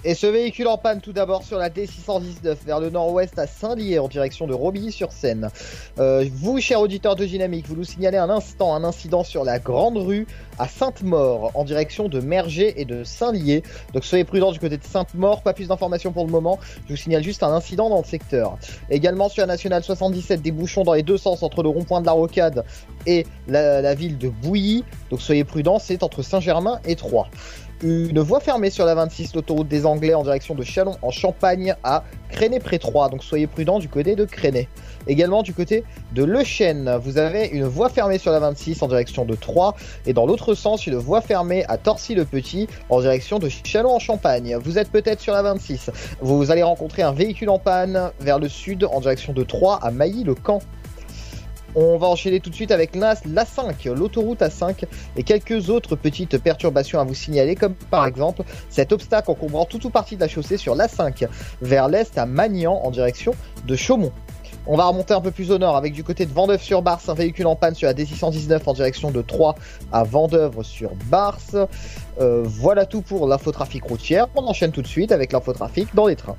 Et 0.08 0.14
ce 0.14 0.28
véhicule 0.28 0.68
en 0.68 0.78
panne 0.78 1.00
tout 1.00 1.12
d'abord 1.12 1.42
sur 1.42 1.58
la 1.58 1.68
D619 1.68 2.58
vers 2.64 2.78
le 2.78 2.90
nord-ouest 2.90 3.36
à 3.40 3.48
Saint-Lié 3.48 3.98
en 3.98 4.06
direction 4.06 4.46
de 4.46 4.54
Romilly-sur-Seine. 4.54 5.50
Euh, 5.98 6.24
vous, 6.32 6.60
chers 6.60 6.80
auditeurs 6.80 7.16
de 7.16 7.24
Dynamique, 7.24 7.66
vous 7.66 7.74
nous 7.74 7.82
signalez 7.82 8.16
un 8.16 8.30
instant 8.30 8.76
un 8.76 8.84
incident 8.84 9.24
sur 9.24 9.42
la 9.42 9.58
Grande 9.58 9.96
Rue 9.96 10.28
à 10.60 10.68
Sainte-Maure 10.68 11.50
en 11.54 11.64
direction 11.64 12.08
de 12.08 12.20
Merger 12.20 12.80
et 12.80 12.84
de 12.84 13.02
Saint-Lié. 13.02 13.64
Donc 13.94 14.04
soyez 14.04 14.22
prudents 14.22 14.52
du 14.52 14.60
côté 14.60 14.76
de 14.76 14.84
Sainte-Maure, 14.84 15.42
pas 15.42 15.54
plus 15.54 15.66
d'informations 15.66 16.12
pour 16.12 16.24
le 16.24 16.30
moment. 16.30 16.60
Je 16.84 16.90
vous 16.90 16.96
signale 16.96 17.24
juste 17.24 17.42
un 17.42 17.52
incident 17.52 17.90
dans 17.90 17.98
le 17.98 18.04
secteur. 18.04 18.58
Également 18.90 19.28
sur 19.28 19.40
la 19.40 19.48
Nationale 19.48 19.82
77, 19.82 20.40
des 20.40 20.52
bouchons 20.52 20.84
dans 20.84 20.94
les 20.94 21.02
deux 21.02 21.18
sens 21.18 21.42
entre 21.42 21.64
le 21.64 21.68
rond-point 21.68 22.00
de 22.00 22.06
la 22.06 22.12
Rocade 22.12 22.64
et 23.06 23.26
la 23.48 23.94
ville 23.96 24.18
de 24.18 24.28
Bouilly. 24.28 24.84
Donc 25.10 25.20
soyez 25.20 25.42
prudents, 25.42 25.80
c'est 25.80 26.04
entre 26.04 26.22
Saint-Germain 26.22 26.78
et 26.84 26.94
Troyes 26.94 27.28
une 27.82 28.20
voie 28.20 28.40
fermée 28.40 28.70
sur 28.70 28.86
la 28.86 28.94
26, 28.94 29.34
l'autoroute 29.34 29.68
des 29.68 29.86
Anglais 29.86 30.14
en 30.14 30.22
direction 30.22 30.54
de 30.54 30.62
Chalon 30.62 30.96
en 31.02 31.10
Champagne 31.10 31.74
à 31.84 32.04
Créné-près-Troyes. 32.30 33.08
Donc 33.08 33.22
soyez 33.22 33.46
prudents 33.46 33.78
du 33.78 33.88
côté 33.88 34.16
de 34.16 34.24
Créné. 34.24 34.68
Également 35.06 35.42
du 35.42 35.54
côté 35.54 35.84
de 36.12 36.24
Le 36.24 36.42
Chêne, 36.42 36.98
vous 37.02 37.18
avez 37.18 37.46
une 37.46 37.64
voie 37.64 37.88
fermée 37.88 38.18
sur 38.18 38.32
la 38.32 38.40
26 38.40 38.82
en 38.82 38.88
direction 38.88 39.24
de 39.24 39.34
Troyes 39.34 39.74
et 40.06 40.12
dans 40.12 40.26
l'autre 40.26 40.54
sens 40.54 40.86
une 40.86 40.96
voie 40.96 41.20
fermée 41.20 41.64
à 41.68 41.76
Torcy-le-Petit 41.76 42.66
en 42.88 43.00
direction 43.00 43.38
de 43.38 43.48
Chalon 43.48 43.94
en 43.94 43.98
Champagne. 43.98 44.56
Vous 44.56 44.78
êtes 44.78 44.90
peut-être 44.90 45.20
sur 45.20 45.32
la 45.32 45.42
26. 45.42 45.90
Vous 46.20 46.50
allez 46.50 46.62
rencontrer 46.62 47.02
un 47.02 47.12
véhicule 47.12 47.50
en 47.50 47.58
panne 47.58 48.10
vers 48.20 48.38
le 48.38 48.48
sud 48.48 48.84
en 48.84 49.00
direction 49.00 49.32
de 49.32 49.42
Troyes 49.42 49.78
à 49.82 49.90
Mailly-le-Camp. 49.90 50.60
On 51.78 51.98
va 51.98 52.06
enchaîner 52.06 52.40
tout 52.40 52.48
de 52.48 52.54
suite 52.54 52.70
avec 52.70 52.96
l'A5, 52.96 53.92
l'autoroute 53.92 54.40
A5 54.40 54.84
et 55.14 55.22
quelques 55.22 55.68
autres 55.68 55.94
petites 55.94 56.38
perturbations 56.38 56.98
à 57.00 57.04
vous 57.04 57.12
signaler, 57.12 57.54
comme 57.54 57.74
par 57.74 58.06
exemple 58.06 58.44
cet 58.70 58.92
obstacle 58.92 59.30
encombrant 59.30 59.66
tout 59.66 59.86
ou 59.86 59.90
partie 59.90 60.16
de 60.16 60.22
la 60.22 60.28
chaussée 60.28 60.56
sur 60.56 60.74
l'A5 60.74 61.28
vers 61.60 61.88
l'est 61.88 62.16
à 62.16 62.24
Magnan 62.24 62.80
en 62.82 62.90
direction 62.90 63.34
de 63.66 63.76
Chaumont. 63.76 64.12
On 64.66 64.76
va 64.78 64.86
remonter 64.86 65.12
un 65.12 65.20
peu 65.20 65.30
plus 65.30 65.50
au 65.50 65.58
nord 65.58 65.76
avec 65.76 65.92
du 65.92 66.02
côté 66.02 66.24
de 66.24 66.32
Vendœuvre-sur-Barse 66.32 67.10
un 67.10 67.14
véhicule 67.14 67.46
en 67.46 67.56
panne 67.56 67.74
sur 67.74 67.86
la 67.86 67.92
D619 67.92 68.60
en 68.64 68.72
direction 68.72 69.10
de 69.10 69.20
Troyes 69.20 69.54
à 69.92 70.02
Vendœuvre-sur-Barse. 70.02 71.58
Euh, 72.20 72.42
voilà 72.42 72.86
tout 72.86 73.02
pour 73.02 73.28
l'infotrafic 73.28 73.84
routière. 73.84 74.28
On 74.34 74.44
enchaîne 74.46 74.72
tout 74.72 74.82
de 74.82 74.88
suite 74.88 75.12
avec 75.12 75.32
l'infotrafic 75.32 75.94
dans 75.94 76.06
les 76.06 76.16
trains. 76.16 76.36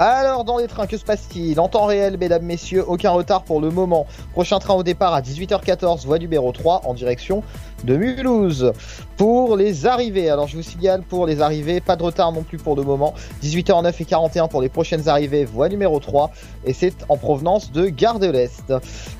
Alors, 0.00 0.44
dans 0.44 0.58
les 0.58 0.68
trains, 0.68 0.86
que 0.86 0.96
se 0.96 1.04
passe-t-il 1.04 1.58
En 1.58 1.66
temps 1.66 1.86
réel, 1.86 2.18
mesdames, 2.18 2.44
messieurs, 2.44 2.84
aucun 2.86 3.10
retard 3.10 3.42
pour 3.42 3.60
le 3.60 3.70
moment. 3.70 4.06
Prochain 4.30 4.60
train 4.60 4.74
au 4.74 4.84
départ 4.84 5.12
à 5.12 5.20
18h14, 5.20 6.06
voie 6.06 6.20
numéro 6.20 6.52
3, 6.52 6.82
en 6.84 6.94
direction 6.94 7.42
de 7.84 7.96
Mulhouse. 7.96 8.72
Pour 9.16 9.56
les 9.56 9.86
arrivées, 9.86 10.30
alors 10.30 10.46
je 10.46 10.56
vous 10.56 10.62
signale 10.62 11.02
pour 11.02 11.26
les 11.26 11.40
arrivées, 11.40 11.80
pas 11.80 11.96
de 11.96 12.02
retard 12.04 12.30
non 12.30 12.42
plus 12.42 12.58
pour 12.58 12.76
le 12.76 12.84
moment. 12.84 13.14
18h09 13.42 13.92
et 13.98 14.04
41 14.04 14.46
pour 14.46 14.62
les 14.62 14.68
prochaines 14.68 15.08
arrivées, 15.08 15.44
voie 15.44 15.68
numéro 15.68 15.98
3, 15.98 16.30
et 16.64 16.72
c'est 16.72 16.94
en 17.08 17.16
provenance 17.16 17.72
de 17.72 17.88
Gare 17.88 18.20
de 18.20 18.28
l'Est. 18.28 18.72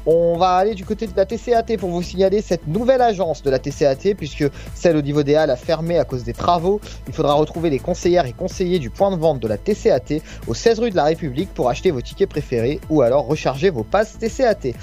On 0.06 0.36
va 0.36 0.50
aller 0.50 0.74
du 0.74 0.84
côté 0.84 1.06
de 1.06 1.12
la 1.16 1.26
TCAT 1.26 1.76
pour 1.78 1.90
vous 1.90 2.02
signaler 2.02 2.42
cette 2.42 2.68
nouvelle 2.68 3.02
agence 3.02 3.42
de 3.42 3.50
la 3.50 3.58
TCAT, 3.58 4.14
puisque 4.16 4.44
celle 4.74 4.96
au 4.96 5.02
niveau 5.02 5.24
des 5.24 5.34
Halles 5.34 5.50
a 5.50 5.56
fermé 5.56 5.98
à 5.98 6.04
cause 6.04 6.22
des 6.22 6.32
travaux. 6.32 6.80
Il 7.08 7.12
faudra 7.12 7.34
retrouver 7.34 7.68
les 7.68 7.80
conseillères 7.80 8.26
et 8.26 8.32
conseillers 8.32 8.78
du 8.78 8.90
point 8.90 9.10
de 9.10 9.16
vente 9.16 9.40
de 9.40 9.48
la 9.48 9.58
TCAT 9.58 10.20
au 10.46 10.54
16 10.54 10.78
rue 10.78 10.90
de 10.90 10.96
la 10.96 11.04
République 11.04 11.52
pour 11.52 11.68
acheter 11.68 11.90
vos 11.90 12.00
tickets 12.00 12.28
préférés 12.28 12.80
ou 12.88 13.02
alors 13.02 13.26
recharger 13.26 13.70
vos 13.70 13.82
passes 13.84 14.16
TCAT. 14.18 14.74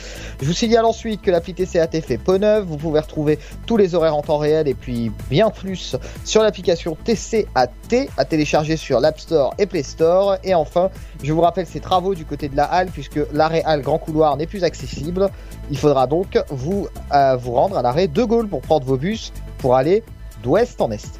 Je 0.41 0.45
vous 0.45 0.53
signale 0.53 0.85
ensuite 0.85 1.21
que 1.21 1.31
l'appli 1.31 1.53
TCAT 1.53 2.01
fait 2.01 2.17
peau 2.17 2.37
neuve. 2.37 2.65
Vous 2.65 2.77
pouvez 2.77 2.99
retrouver 2.99 3.39
tous 3.65 3.77
les 3.77 3.95
horaires 3.95 4.15
en 4.15 4.21
temps 4.21 4.37
réel 4.37 4.67
et 4.67 4.73
puis 4.73 5.11
bien 5.29 5.49
plus 5.49 5.95
sur 6.23 6.41
l'application 6.41 6.97
TCAT 7.03 8.07
à 8.17 8.25
télécharger 8.25 8.77
sur 8.77 8.99
l'App 8.99 9.19
Store 9.19 9.53
et 9.57 9.65
Play 9.65 9.83
Store. 9.83 10.37
Et 10.43 10.53
enfin, 10.53 10.89
je 11.23 11.33
vous 11.33 11.41
rappelle 11.41 11.65
ces 11.65 11.79
travaux 11.79 12.15
du 12.15 12.25
côté 12.25 12.49
de 12.49 12.55
la 12.55 12.65
halle 12.65 12.89
puisque 12.91 13.19
l'arrêt 13.33 13.63
halle 13.65 13.81
Grand 13.81 13.97
Couloir 13.97 14.37
n'est 14.37 14.47
plus 14.47 14.63
accessible. 14.63 15.29
Il 15.71 15.77
faudra 15.77 16.07
donc 16.07 16.39
vous, 16.49 16.87
euh, 17.13 17.35
vous 17.35 17.53
rendre 17.53 17.77
à 17.77 17.81
l'arrêt 17.81 18.07
de 18.07 18.23
Gaulle 18.23 18.47
pour 18.47 18.61
prendre 18.61 18.85
vos 18.85 18.97
bus 18.97 19.33
pour 19.57 19.75
aller 19.75 20.03
d'ouest 20.43 20.79
en 20.81 20.91
est. 20.91 21.19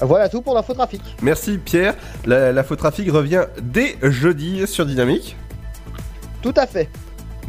Voilà 0.00 0.28
tout 0.28 0.40
pour 0.40 0.54
l'infotrafic. 0.54 1.02
Merci 1.22 1.58
Pierre. 1.58 1.94
La, 2.24 2.52
l'infotrafic 2.52 3.10
revient 3.10 3.44
dès 3.60 3.96
jeudi 4.02 4.66
sur 4.66 4.86
Dynamique. 4.86 5.36
Tout 6.42 6.54
à 6.56 6.66
fait. 6.66 6.88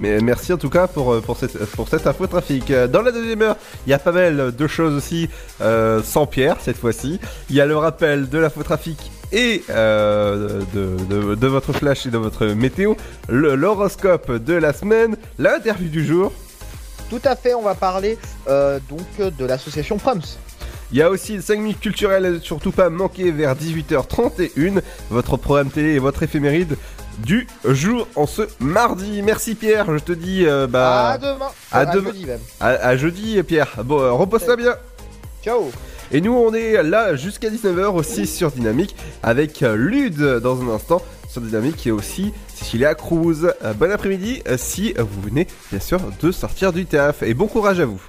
Mais 0.02 0.20
merci 0.20 0.52
en 0.52 0.58
tout 0.58 0.70
cas 0.70 0.88
pour, 0.88 1.14
euh, 1.14 1.22
pour, 1.22 1.38
cette, 1.38 1.58
pour 1.68 1.88
cette 1.88 2.08
infotrafic. 2.08 2.72
Euh, 2.72 2.88
Dans 2.88 3.04
la 3.04 3.12
deuxième 3.12 3.41
heure, 3.43 3.56
il 3.86 3.91
y 3.91 3.93
a 3.93 3.99
pas 3.99 4.12
mal 4.12 4.54
de 4.54 4.68
choses 4.68 4.95
aussi 4.95 5.30
euh, 5.62 6.02
sans 6.04 6.26
Pierre 6.26 6.58
cette 6.60 6.78
fois-ci. 6.78 7.20
Il 7.49 7.56
y 7.56 7.62
a 7.62 7.68
le 7.68 7.78
rappel 7.78 8.28
de 8.28 8.38
l'infotrafic 8.39 9.12
et 9.32 9.64
euh, 9.70 10.62
de, 10.74 10.97
de, 11.10 11.36
de 11.36 11.47
votre 11.47 11.72
flash 11.72 12.08
et 12.08 12.10
de 12.10 12.18
votre 12.18 12.47
météo, 12.47 12.95
l'horoscope 13.30 14.32
de 14.32 14.54
la 14.54 14.74
semaine, 14.74 15.16
l'interview 15.38 15.88
du 15.88 16.04
jour. 16.06 16.34
Tout 17.10 17.22
à 17.24 17.36
fait, 17.36 17.54
on 17.54 17.62
va 17.62 17.76
parler 17.76 18.18
euh, 18.47 18.80
donc 18.89 19.36
de 19.38 19.45
l'association 19.45 19.97
Proms. 19.97 20.22
Il 20.91 20.97
y 20.97 21.02
a 21.02 21.10
aussi 21.10 21.36
le 21.36 21.41
5 21.41 21.60
minutes 21.60 21.80
culturelles, 21.80 22.39
surtout 22.41 22.72
pas 22.72 22.89
manquer 22.89 23.32
vers 23.32 23.56
18h31, 23.56 24.82
votre 25.10 25.38
programme 25.38 25.70
télé 25.70 25.93
et 25.93 25.99
votre 25.99 26.24
éphéméride 26.24 26.76
du 27.20 27.47
jour 27.66 28.07
en 28.16 28.26
ce 28.28 28.43
mardi. 28.59 29.22
Merci 29.22 29.55
Pierre, 29.55 29.86
je 29.97 30.03
te 30.03 30.12
dis 30.12 30.45
euh, 30.45 30.68
bah 30.68 31.12
à 31.12 31.18
demain. 31.18 31.47
à 31.72 31.80
À 31.80 31.86
demain. 31.86 32.12
jeudi 32.12 32.26
même. 32.26 32.39
À, 32.59 32.68
à 32.70 32.95
jeudi 32.97 33.41
Pierre. 33.43 33.68
Bon, 33.84 33.99
euh, 33.99 34.12
repose-toi 34.12 34.55
bien. 34.55 34.76
Ciao. 35.43 35.72
Et 36.12 36.20
nous 36.22 36.34
on 36.34 36.53
est 36.53 36.82
là 36.84 37.16
jusqu'à 37.16 37.49
19h 37.49 37.86
aussi 37.93 38.28
sur 38.28 38.51
Dynamique 38.51 38.95
avec 39.24 39.64
euh, 39.64 39.76
Lude 39.76 40.22
dans 40.41 40.62
un 40.62 40.70
instant 40.76 41.01
sur 41.30 41.41
Dynamique 41.41 41.88
et 41.88 41.91
aussi 41.91 42.34
Cecilia 42.53 42.95
Cruz. 42.95 43.45
Euh, 43.64 43.74
bon 43.74 43.89
après-midi 43.91 44.43
si 44.57 44.93
vous 44.97 45.22
venez 45.22 45.47
bien 45.72 45.80
sûr 45.80 45.99
de 46.22 46.32
sortir 46.32 46.74
du 46.74 46.86
taf 46.86 47.24
et 47.24 47.34
bon 47.34 47.47
courage 47.47 47.80
à 47.80 47.86
vous. 47.86 48.01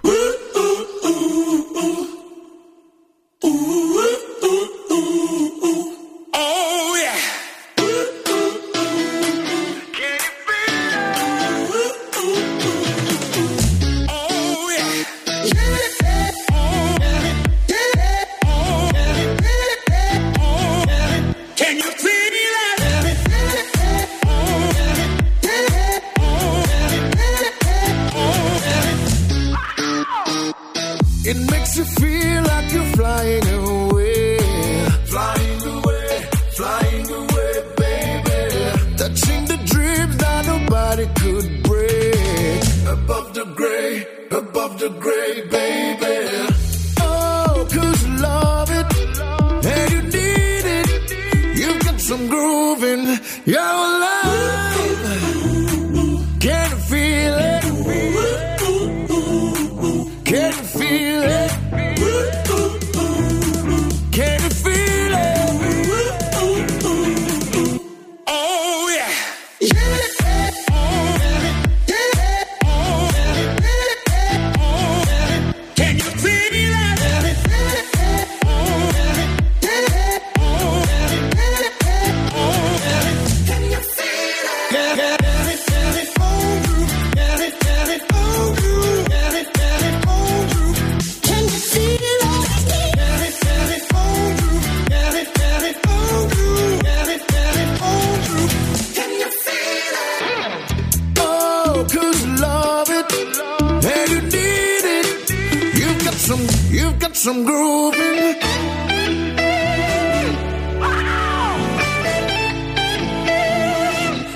some 107.23 107.45
grooving. 107.45 108.35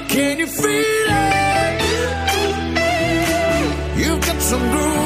Can 0.06 0.38
you 0.38 0.46
feel 0.46 1.06
it? 1.08 1.82
You've 3.98 4.20
got 4.20 4.40
some 4.40 4.60
groove. 4.70 5.05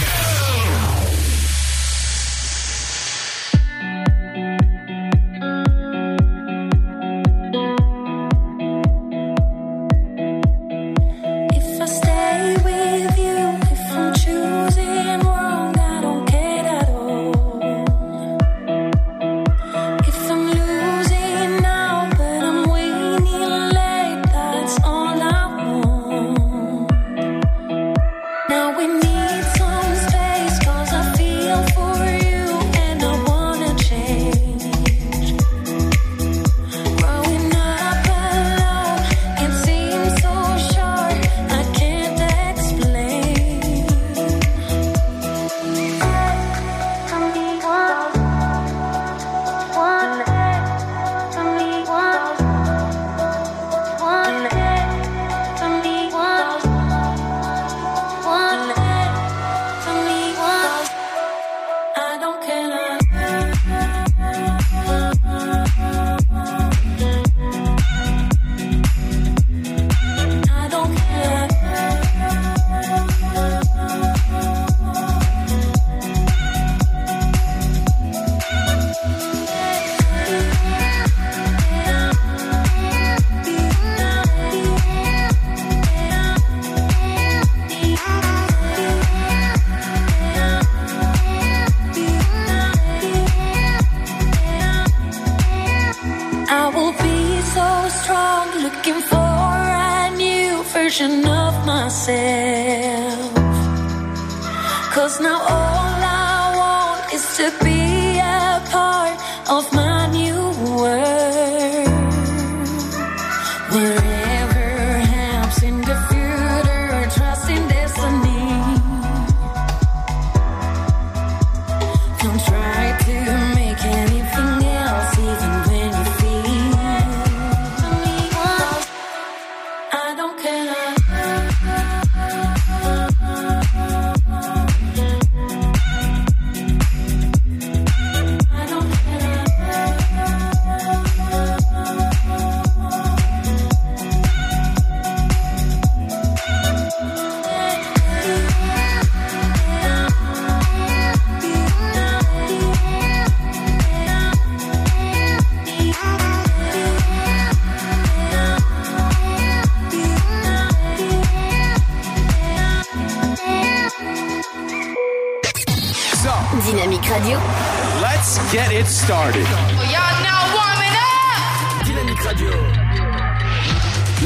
started. 169.05 169.45
Oh, 169.47 169.55
We 169.81 169.95
are 169.95 170.15
now 170.29 170.41
warming 170.57 170.95
up. 170.95 171.85
Dynamique 171.85 172.21
Radio. 172.23 172.51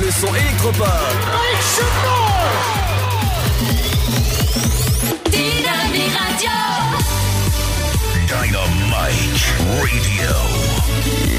Le 0.01 0.11
son 0.11 0.31
électropop. 0.35 0.85
Mike 1.35 1.63
Chevron. 1.73 2.29
Dynamique 5.31 6.15
Radio. 6.19 6.57
Dynamite 8.27 9.45
Radio. 9.79 10.33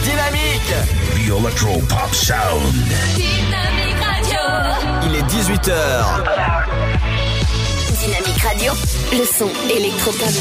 Dynamique. 0.03 0.75
The 1.15 1.25
Electro 1.39 1.73
Pop 1.89 2.13
Sound. 2.15 2.73
Dynamique 3.17 4.01
Radio. 4.01 4.45
Il 5.05 5.13
est 5.17 5.27
18h. 5.29 5.75
Dynamique 8.01 8.43
Radio. 8.43 8.73
Le 9.13 9.25
son 9.27 9.51
électropop. 9.71 10.33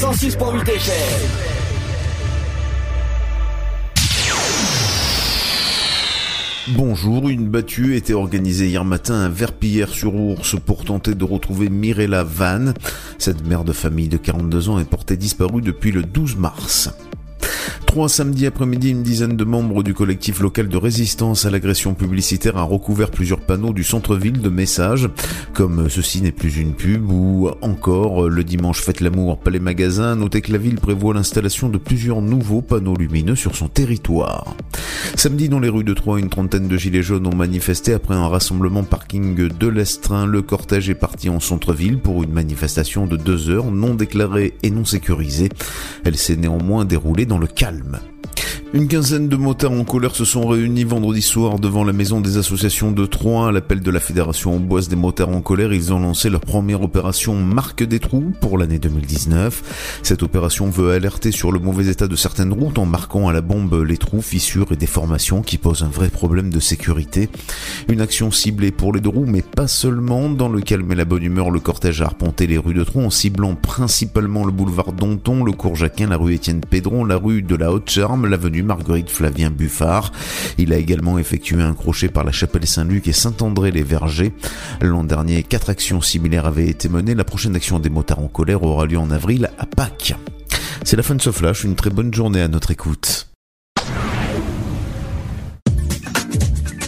106.8 0.00 0.70
échelle. 0.70 1.53
Bonjour, 6.68 7.28
une 7.28 7.50
battue 7.50 7.94
était 7.94 8.14
organisée 8.14 8.68
hier 8.68 8.86
matin 8.86 9.20
à 9.20 9.28
Verpillière-sur-Ourse 9.28 10.56
pour 10.64 10.86
tenter 10.86 11.14
de 11.14 11.24
retrouver 11.24 11.68
Mirella 11.68 12.24
Vannes. 12.24 12.72
Cette 13.18 13.46
mère 13.46 13.64
de 13.64 13.72
famille 13.72 14.08
de 14.08 14.16
42 14.16 14.70
ans 14.70 14.78
est 14.78 14.88
portée 14.88 15.18
disparue 15.18 15.60
depuis 15.60 15.92
le 15.92 16.02
12 16.02 16.36
mars. 16.36 16.88
Trois 17.86 18.08
samedis 18.08 18.46
après-midi, 18.46 18.90
une 18.90 19.02
dizaine 19.02 19.36
de 19.36 19.44
membres 19.44 19.82
du 19.82 19.94
collectif 19.94 20.40
local 20.40 20.68
de 20.68 20.76
résistance 20.76 21.46
à 21.46 21.50
l'agression 21.50 21.94
publicitaire 21.94 22.56
a 22.56 22.62
recouvert 22.64 23.10
plusieurs 23.10 23.40
panneaux 23.40 23.72
du 23.72 23.84
centre-ville 23.84 24.40
de 24.40 24.48
messages 24.48 25.08
comme 25.54 25.88
ceci 25.88 26.20
n'est 26.20 26.32
plus 26.32 26.56
une 26.56 26.74
pub 26.74 27.08
ou 27.10 27.48
encore 27.62 28.28
le 28.28 28.42
dimanche 28.42 28.80
faites 28.80 29.00
l'amour 29.00 29.38
pas 29.38 29.50
les 29.50 29.60
magasins. 29.60 30.16
Notez 30.16 30.40
que 30.40 30.52
la 30.52 30.58
ville 30.58 30.76
prévoit 30.76 31.14
l'installation 31.14 31.68
de 31.68 31.78
plusieurs 31.78 32.22
nouveaux 32.22 32.60
panneaux 32.60 32.96
lumineux 32.96 33.36
sur 33.36 33.54
son 33.54 33.68
territoire. 33.68 34.56
Samedi 35.14 35.48
dans 35.48 35.60
les 35.60 35.68
rues 35.68 35.84
de 35.84 35.94
Troyes, 35.94 36.18
une 36.18 36.28
trentaine 36.28 36.66
de 36.66 36.76
gilets 36.76 37.02
jaunes 37.02 37.26
ont 37.26 37.34
manifesté 37.34 37.92
après 37.92 38.14
un 38.14 38.26
rassemblement 38.26 38.82
parking 38.82 39.36
de 39.36 39.68
l'Estrin. 39.68 40.26
Le 40.26 40.42
cortège 40.42 40.90
est 40.90 40.94
parti 40.94 41.28
en 41.28 41.38
centre-ville 41.38 41.98
pour 41.98 42.22
une 42.24 42.32
manifestation 42.32 43.06
de 43.06 43.16
deux 43.16 43.48
heures 43.48 43.70
non 43.70 43.94
déclarée 43.94 44.54
et 44.62 44.70
non 44.70 44.84
sécurisée. 44.84 45.50
Elle 46.04 46.16
s'est 46.16 46.36
néanmoins 46.36 46.84
déroulée 46.84 47.26
dans 47.26 47.38
le 47.38 47.43
calme. 47.46 48.13
Une 48.74 48.88
quinzaine 48.88 49.28
de 49.28 49.36
motards 49.36 49.70
en 49.70 49.84
colère 49.84 50.16
se 50.16 50.24
sont 50.24 50.48
réunis 50.48 50.82
vendredi 50.82 51.22
soir 51.22 51.60
devant 51.60 51.84
la 51.84 51.92
maison 51.92 52.20
des 52.20 52.38
associations 52.38 52.90
de 52.90 53.06
Troyes. 53.06 53.46
À 53.46 53.52
l'appel 53.52 53.80
de 53.80 53.90
la 53.92 54.00
Fédération 54.00 54.56
Amboise 54.56 54.88
des 54.88 54.96
motards 54.96 55.28
en 55.28 55.42
colère, 55.42 55.72
ils 55.72 55.92
ont 55.92 56.00
lancé 56.00 56.28
leur 56.28 56.40
première 56.40 56.82
opération 56.82 57.36
Marque 57.36 57.84
des 57.84 58.00
trous 58.00 58.32
pour 58.40 58.58
l'année 58.58 58.80
2019. 58.80 60.00
Cette 60.02 60.24
opération 60.24 60.70
veut 60.70 60.90
alerter 60.90 61.30
sur 61.30 61.52
le 61.52 61.60
mauvais 61.60 61.86
état 61.86 62.08
de 62.08 62.16
certaines 62.16 62.52
routes 62.52 62.78
en 62.78 62.84
marquant 62.84 63.28
à 63.28 63.32
la 63.32 63.42
bombe 63.42 63.80
les 63.86 63.96
trous, 63.96 64.22
fissures 64.22 64.72
et 64.72 64.76
déformations 64.76 65.42
qui 65.42 65.56
posent 65.56 65.84
un 65.84 65.88
vrai 65.88 66.08
problème 66.08 66.50
de 66.50 66.58
sécurité. 66.58 67.28
Une 67.88 68.00
action 68.00 68.32
ciblée 68.32 68.72
pour 68.72 68.92
les 68.92 69.00
deux 69.00 69.10
roues, 69.10 69.26
mais 69.26 69.42
pas 69.42 69.68
seulement. 69.68 70.28
Dans 70.30 70.48
le 70.48 70.60
calme 70.60 70.90
et 70.90 70.96
la 70.96 71.04
bonne 71.04 71.22
humeur, 71.22 71.52
le 71.52 71.60
cortège 71.60 72.02
a 72.02 72.06
arpenté 72.06 72.48
les 72.48 72.58
rues 72.58 72.74
de 72.74 72.82
Troyes 72.82 73.04
en 73.04 73.10
ciblant 73.10 73.54
principalement 73.54 74.44
le 74.44 74.50
boulevard 74.50 74.92
Danton, 74.92 75.44
le 75.44 75.52
cours 75.52 75.76
Jacquin, 75.76 76.08
la 76.08 76.16
rue 76.16 76.34
Étienne 76.34 76.60
Pédron, 76.60 77.04
la 77.04 77.16
rue 77.16 77.42
de 77.42 77.54
la 77.54 77.70
Haute-Charme, 77.70 78.13
l'avenue 78.22 78.62
Marguerite 78.62 79.10
Flavien 79.10 79.50
Buffard. 79.50 80.12
Il 80.58 80.72
a 80.72 80.76
également 80.76 81.18
effectué 81.18 81.60
un 81.60 81.74
crochet 81.74 82.08
par 82.08 82.24
la 82.24 82.32
chapelle 82.32 82.66
Saint-Luc 82.66 83.08
et 83.08 83.12
Saint-André-les-Vergers. 83.12 84.32
L'an 84.80 85.04
dernier, 85.04 85.42
quatre 85.42 85.70
actions 85.70 86.00
similaires 86.00 86.46
avaient 86.46 86.68
été 86.68 86.88
menées. 86.88 87.14
La 87.14 87.24
prochaine 87.24 87.56
action 87.56 87.78
des 87.78 87.90
motards 87.90 88.20
en 88.20 88.28
colère 88.28 88.62
aura 88.62 88.86
lieu 88.86 88.98
en 88.98 89.10
avril 89.10 89.50
à 89.58 89.66
Pâques. 89.66 90.14
C'est 90.84 90.96
la 90.96 91.02
fin 91.02 91.14
de 91.14 91.22
ce 91.22 91.32
flash. 91.32 91.64
Une 91.64 91.74
très 91.74 91.90
bonne 91.90 92.14
journée 92.14 92.40
à 92.40 92.48
notre 92.48 92.70
écoute. 92.70 93.33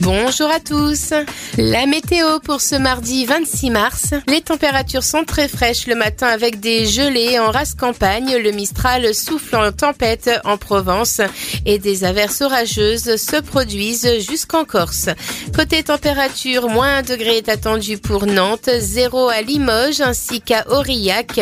Bonjour 0.03 0.51
à 0.51 0.61
tous. 0.61 1.14
La 1.57 1.86
météo 1.86 2.38
pour 2.40 2.61
ce 2.61 2.74
mardi 2.76 3.24
26 3.24 3.70
mars. 3.70 4.14
Les 4.28 4.42
températures 4.42 5.03
sont 5.03 5.24
très 5.24 5.49
fraîches 5.49 5.86
le 5.86 5.94
matin 5.94 6.26
avec 6.26 6.61
des 6.61 6.86
gelées 6.86 7.38
en 7.38 7.51
race 7.51 7.74
campagne. 7.74 8.36
Le 8.36 8.51
Mistral 8.53 9.14
souffle 9.14 9.57
en 9.57 9.72
tempête 9.72 10.30
en 10.44 10.59
Provence 10.59 11.22
et 11.64 11.78
des 11.78 12.05
averses 12.05 12.42
orageuses 12.42 13.16
se 13.16 13.40
produisent 13.40 14.20
jusqu'en 14.28 14.64
Corse. 14.64 15.09
Côté 15.55 15.82
température, 15.82 16.68
moins 16.68 16.99
1 16.99 17.03
degré 17.03 17.38
est 17.38 17.49
attendu 17.49 17.97
pour 17.97 18.26
Nantes, 18.26 18.70
0 18.78 19.28
à 19.28 19.40
Limoges 19.40 20.03
ainsi 20.03 20.42
qu'à 20.42 20.66
Aurillac 20.68 21.40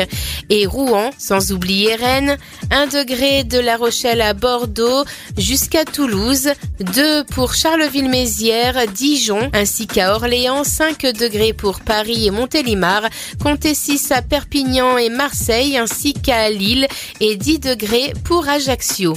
et 0.49 0.67
Rouen, 0.67 1.11
sans 1.19 1.53
oublier 1.53 1.97
Rennes, 1.97 2.39
1 2.71 2.87
degré 2.87 3.43
de 3.43 3.59
La 3.59 3.77
Rochelle 3.77 4.21
à 4.21 4.33
Bordeaux 4.33 5.05
jusqu'à 5.37 5.85
Toulouse, 5.85 6.53
2 6.81 7.25
pour 7.25 7.55
Charleville-Mézières, 7.55 8.44
Dijon 8.95 9.51
ainsi 9.55 9.87
qu'à 9.87 10.15
Orléans, 10.15 10.65
5 10.65 11.01
degrés 11.19 11.55
pour 11.55 11.81
Paris 11.81 12.27
et 12.27 12.31
Montélimar, 12.31 13.03
comptez 13.43 13.75
6 13.75 14.13
à 14.13 14.21
Perpignan 14.21 14.99
et 14.99 15.09
Marseille 15.09 15.79
ainsi 15.79 16.13
qu'à 16.13 16.51
Lille 16.51 16.87
et 17.21 17.37
10 17.37 17.61
degrés 17.61 18.13
pour 18.25 18.47
Ajaccio. 18.47 19.15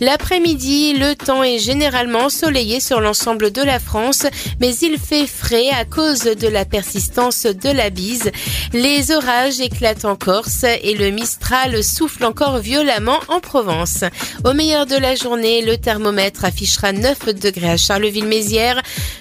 L'après-midi, 0.00 0.94
le 0.94 1.14
temps 1.14 1.44
est 1.44 1.60
généralement 1.60 2.24
ensoleillé 2.24 2.80
sur 2.80 3.00
l'ensemble 3.00 3.52
de 3.52 3.62
la 3.62 3.78
France, 3.78 4.26
mais 4.60 4.74
il 4.74 4.98
fait 4.98 5.28
frais 5.28 5.70
à 5.70 5.84
cause 5.84 6.24
de 6.24 6.48
la 6.48 6.64
persistance 6.64 7.44
de 7.46 7.70
la 7.70 7.90
bise. 7.90 8.32
Les 8.72 9.12
orages 9.12 9.60
éclatent 9.60 10.04
en 10.04 10.16
Corse 10.16 10.64
et 10.64 10.94
le 10.94 11.10
Mistral 11.10 11.84
souffle 11.84 12.24
encore 12.24 12.58
violemment 12.58 13.20
en 13.28 13.38
Provence. 13.38 14.02
Au 14.44 14.52
meilleur 14.52 14.86
de 14.86 14.96
la 14.96 15.14
journée, 15.14 15.62
le 15.62 15.78
thermomètre 15.78 16.44
affichera 16.44 16.92
9 16.92 17.26
degrés 17.34 17.70
à 17.70 17.76
Charleville-Mézières, 17.76 18.63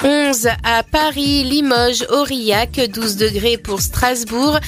11 0.04 0.50
à 0.64 0.84
Paris, 0.84 1.44
Limoges, 1.44 2.06
Aurillac, 2.10 2.80
12 2.89 3.18
degrés 3.18 3.58
pour 3.58 3.82
Strasbourg, 3.82 4.60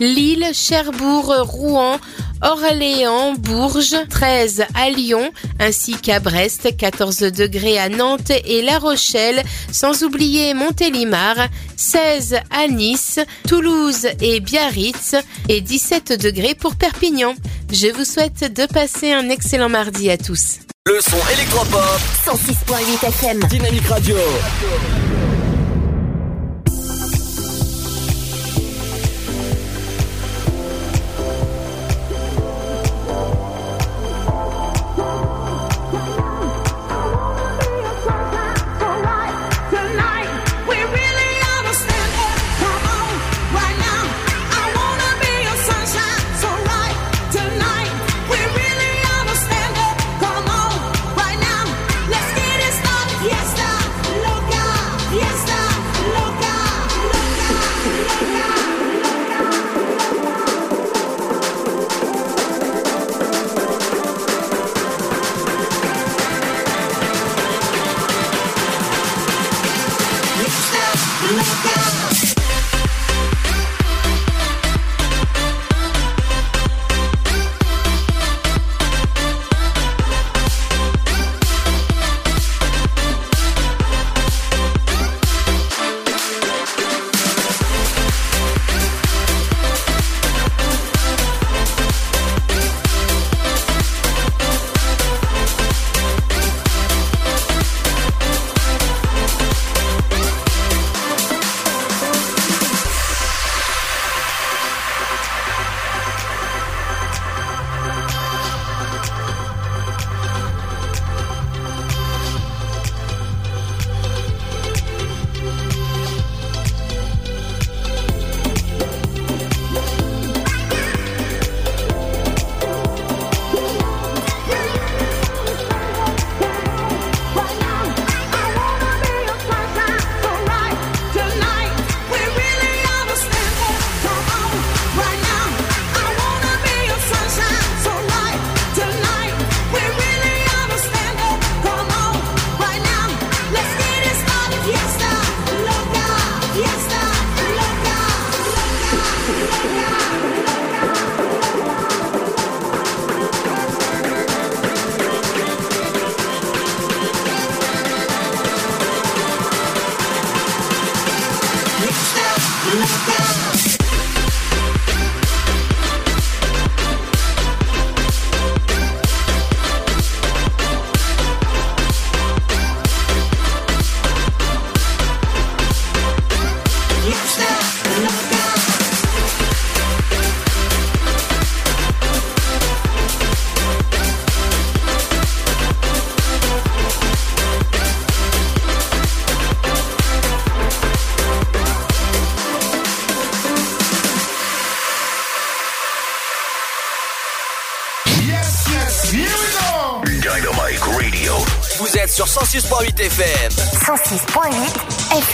Lille, 0.00 0.46
Cherbourg, 0.52 1.34
Rouen, 1.42 1.98
Orléans, 2.42 3.34
Bourges, 3.34 3.96
13 4.10 4.64
à 4.74 4.90
Lyon, 4.90 5.30
ainsi 5.58 5.94
qu'à 5.94 6.20
Brest, 6.20 6.76
14 6.76 7.18
degrés 7.32 7.78
à 7.78 7.88
Nantes 7.88 8.32
et 8.44 8.62
La 8.62 8.78
Rochelle, 8.78 9.42
sans 9.72 10.02
oublier 10.02 10.52
Montélimar, 10.52 11.36
16 11.76 12.36
à 12.50 12.68
Nice, 12.68 13.20
Toulouse 13.48 14.06
et 14.20 14.40
Biarritz, 14.40 15.16
et 15.48 15.60
17 15.60 16.20
degrés 16.20 16.54
pour 16.54 16.76
Perpignan. 16.76 17.34
Je 17.72 17.88
vous 17.88 18.04
souhaite 18.04 18.52
de 18.52 18.66
passer 18.66 19.12
un 19.12 19.28
excellent 19.30 19.68
mardi 19.68 20.10
à 20.10 20.18
tous. 20.18 20.63
Le 20.86 21.00
son 21.00 21.16
électropop. 21.32 21.80
106.8 22.26 23.08
FM. 23.08 23.40
Dynamique 23.48 23.86
Radio. 23.86 24.16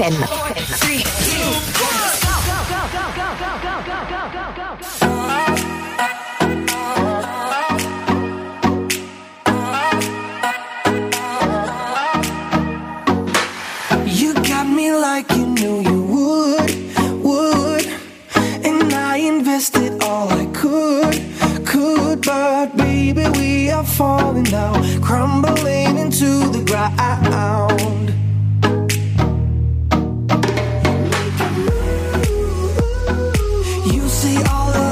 FM. 0.00 0.49
see 34.20 34.36
all 34.50 34.70
the 34.70 34.89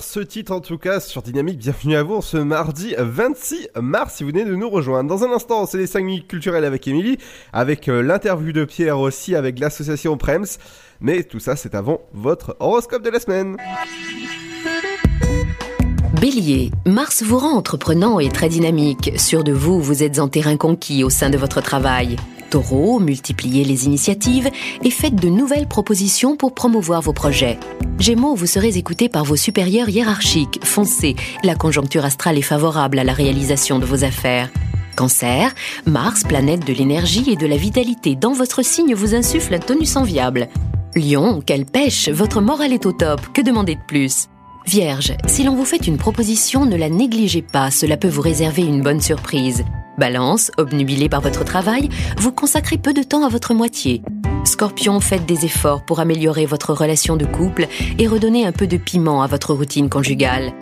Ce 0.00 0.18
titre 0.18 0.52
en 0.52 0.60
tout 0.60 0.78
cas 0.78 0.98
sur 0.98 1.22
Dynamique. 1.22 1.58
Bienvenue 1.58 1.94
à 1.94 2.02
vous 2.02 2.20
ce 2.20 2.36
mardi 2.36 2.96
26 2.98 3.68
mars 3.80 4.14
si 4.16 4.24
vous 4.24 4.30
venez 4.30 4.44
de 4.44 4.54
nous 4.54 4.68
rejoindre. 4.68 5.08
Dans 5.08 5.22
un 5.22 5.32
instant, 5.32 5.64
c'est 5.64 5.78
les 5.78 5.86
5 5.86 6.04
minutes 6.04 6.26
culturelles 6.26 6.64
avec 6.64 6.88
Émilie, 6.88 7.18
avec 7.52 7.88
euh, 7.88 8.02
l'interview 8.02 8.52
de 8.52 8.64
Pierre 8.64 8.98
aussi, 8.98 9.36
avec 9.36 9.60
l'association 9.60 10.16
Prems. 10.16 10.58
Mais 11.00 11.22
tout 11.22 11.38
ça, 11.38 11.54
c'est 11.54 11.76
avant 11.76 12.00
votre 12.12 12.56
horoscope 12.58 13.02
de 13.02 13.10
la 13.10 13.20
semaine. 13.20 13.56
Bélier, 16.20 16.72
Mars 16.84 17.22
vous 17.22 17.38
rend 17.38 17.52
entreprenant 17.52 18.18
et 18.18 18.28
très 18.28 18.48
dynamique. 18.48 19.12
Sûr 19.16 19.44
de 19.44 19.52
vous, 19.52 19.80
vous 19.80 20.02
êtes 20.02 20.18
en 20.18 20.26
terrain 20.28 20.56
conquis 20.56 21.04
au 21.04 21.10
sein 21.10 21.30
de 21.30 21.38
votre 21.38 21.60
travail. 21.60 22.16
Taureau, 22.46 22.98
multipliez 23.00 23.64
les 23.64 23.86
initiatives 23.86 24.50
et 24.82 24.90
faites 24.90 25.14
de 25.14 25.28
nouvelles 25.28 25.66
propositions 25.66 26.36
pour 26.36 26.54
promouvoir 26.54 27.02
vos 27.02 27.12
projets. 27.12 27.58
Gémeaux, 27.98 28.34
vous 28.34 28.46
serez 28.46 28.76
écouté 28.76 29.08
par 29.08 29.24
vos 29.24 29.36
supérieurs 29.36 29.88
hiérarchiques. 29.88 30.60
Foncez, 30.64 31.16
la 31.44 31.54
conjoncture 31.54 32.04
astrale 32.04 32.38
est 32.38 32.42
favorable 32.42 32.98
à 32.98 33.04
la 33.04 33.12
réalisation 33.12 33.78
de 33.78 33.84
vos 33.84 34.04
affaires. 34.04 34.50
Cancer, 34.96 35.54
Mars, 35.84 36.24
planète 36.24 36.66
de 36.66 36.72
l'énergie 36.72 37.30
et 37.30 37.36
de 37.36 37.46
la 37.46 37.56
vitalité 37.56 38.16
dans 38.16 38.32
votre 38.32 38.62
signe, 38.62 38.94
vous 38.94 39.14
insuffle 39.14 39.54
un 39.54 39.58
tonus 39.58 39.96
enviable. 39.96 40.48
Lion, 40.94 41.42
quelle 41.44 41.66
pêche, 41.66 42.08
votre 42.08 42.40
morale 42.40 42.72
est 42.72 42.86
au 42.86 42.92
top, 42.92 43.20
que 43.34 43.42
demander 43.42 43.74
de 43.74 43.86
plus? 43.86 44.28
Vierge, 44.66 45.12
si 45.26 45.44
l'on 45.44 45.54
vous 45.54 45.64
fait 45.64 45.86
une 45.86 45.98
proposition, 45.98 46.64
ne 46.64 46.76
la 46.76 46.88
négligez 46.88 47.42
pas, 47.42 47.70
cela 47.70 47.96
peut 47.96 48.08
vous 48.08 48.22
réserver 48.22 48.62
une 48.62 48.82
bonne 48.82 49.00
surprise. 49.00 49.64
Balance, 49.98 50.50
obnubilé 50.58 51.08
par 51.08 51.20
votre 51.20 51.44
travail, 51.44 51.88
vous 52.18 52.32
consacrez 52.32 52.78
peu 52.78 52.92
de 52.92 53.02
temps 53.02 53.24
à 53.24 53.28
votre 53.28 53.54
moitié. 53.54 54.02
Scorpion, 54.44 55.00
faites 55.00 55.26
des 55.26 55.44
efforts 55.44 55.84
pour 55.84 56.00
améliorer 56.00 56.46
votre 56.46 56.72
relation 56.72 57.16
de 57.16 57.24
couple 57.24 57.66
et 57.98 58.06
redonner 58.06 58.46
un 58.46 58.52
peu 58.52 58.66
de 58.66 58.76
piment 58.76 59.22
à 59.22 59.26
votre 59.26 59.54
routine 59.54 59.88
conjugale. 59.88 60.52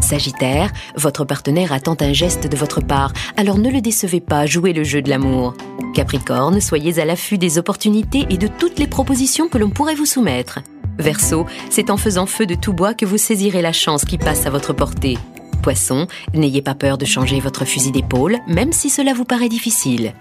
Sagittaire, 0.00 0.70
votre 0.96 1.24
partenaire 1.24 1.72
attend 1.72 1.96
un 2.00 2.12
geste 2.12 2.46
de 2.46 2.56
votre 2.56 2.80
part, 2.80 3.12
alors 3.36 3.58
ne 3.58 3.70
le 3.70 3.80
décevez 3.80 4.20
pas, 4.20 4.46
jouez 4.46 4.72
le 4.72 4.84
jeu 4.84 5.02
de 5.02 5.08
l'amour. 5.08 5.54
Capricorne, 5.94 6.60
soyez 6.60 6.98
à 6.98 7.04
l'affût 7.04 7.38
des 7.38 7.58
opportunités 7.58 8.26
et 8.28 8.36
de 8.36 8.48
toutes 8.48 8.78
les 8.78 8.86
propositions 8.86 9.48
que 9.48 9.58
l'on 9.58 9.70
pourrait 9.70 9.94
vous 9.94 10.06
soumettre. 10.06 10.60
Verseau, 10.98 11.46
c'est 11.70 11.90
en 11.90 11.96
faisant 11.96 12.26
feu 12.26 12.46
de 12.46 12.54
tout 12.54 12.72
bois 12.72 12.94
que 12.94 13.06
vous 13.06 13.18
saisirez 13.18 13.62
la 13.62 13.72
chance 13.72 14.04
qui 14.04 14.18
passe 14.18 14.46
à 14.46 14.50
votre 14.50 14.72
portée. 14.72 15.18
Poisson, 15.64 16.06
n'ayez 16.34 16.60
pas 16.60 16.74
peur 16.74 16.98
de 16.98 17.06
changer 17.06 17.40
votre 17.40 17.64
fusil 17.64 17.90
d'épaule, 17.90 18.36
même 18.46 18.70
si 18.70 18.90
cela 18.90 19.14
vous 19.14 19.24
paraît 19.24 19.48
difficile. 19.48 20.12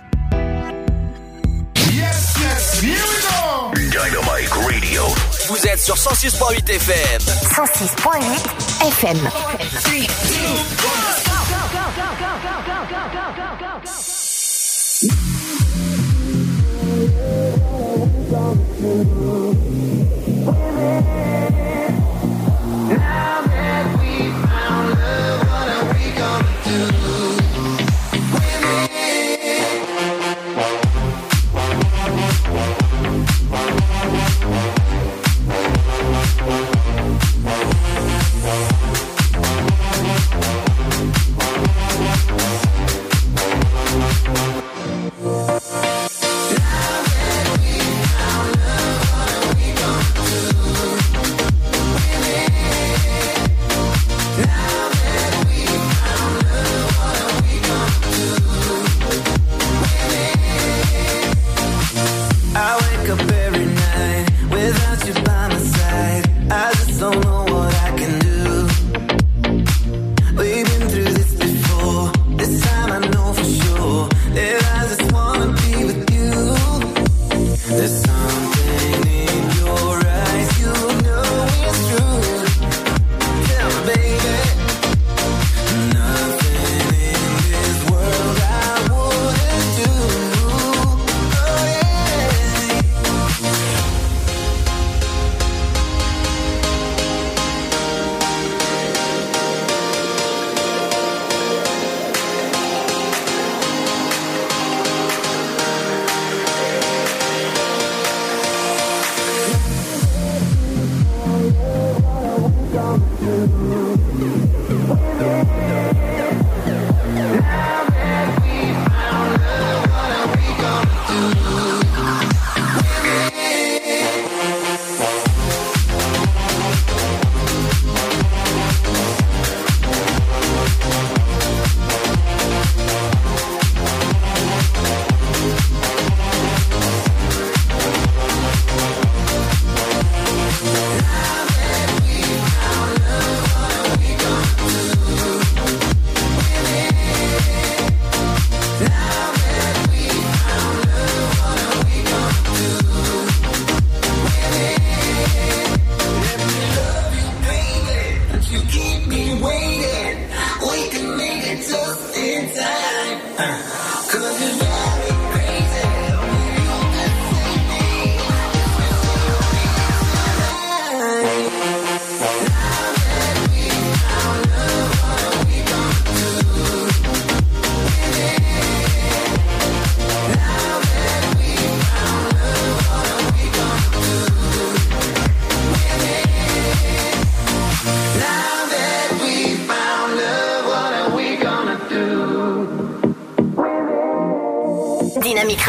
Dynamite 3.76 4.53
Radio. 4.53 5.03
Vous 5.49 5.68
êtes 5.68 5.82
sur 5.82 5.95
106.8 5.95 6.70
FM. 6.70 7.20
106.8 7.20 8.88
FM. 8.88 9.18
Thank 20.74 21.53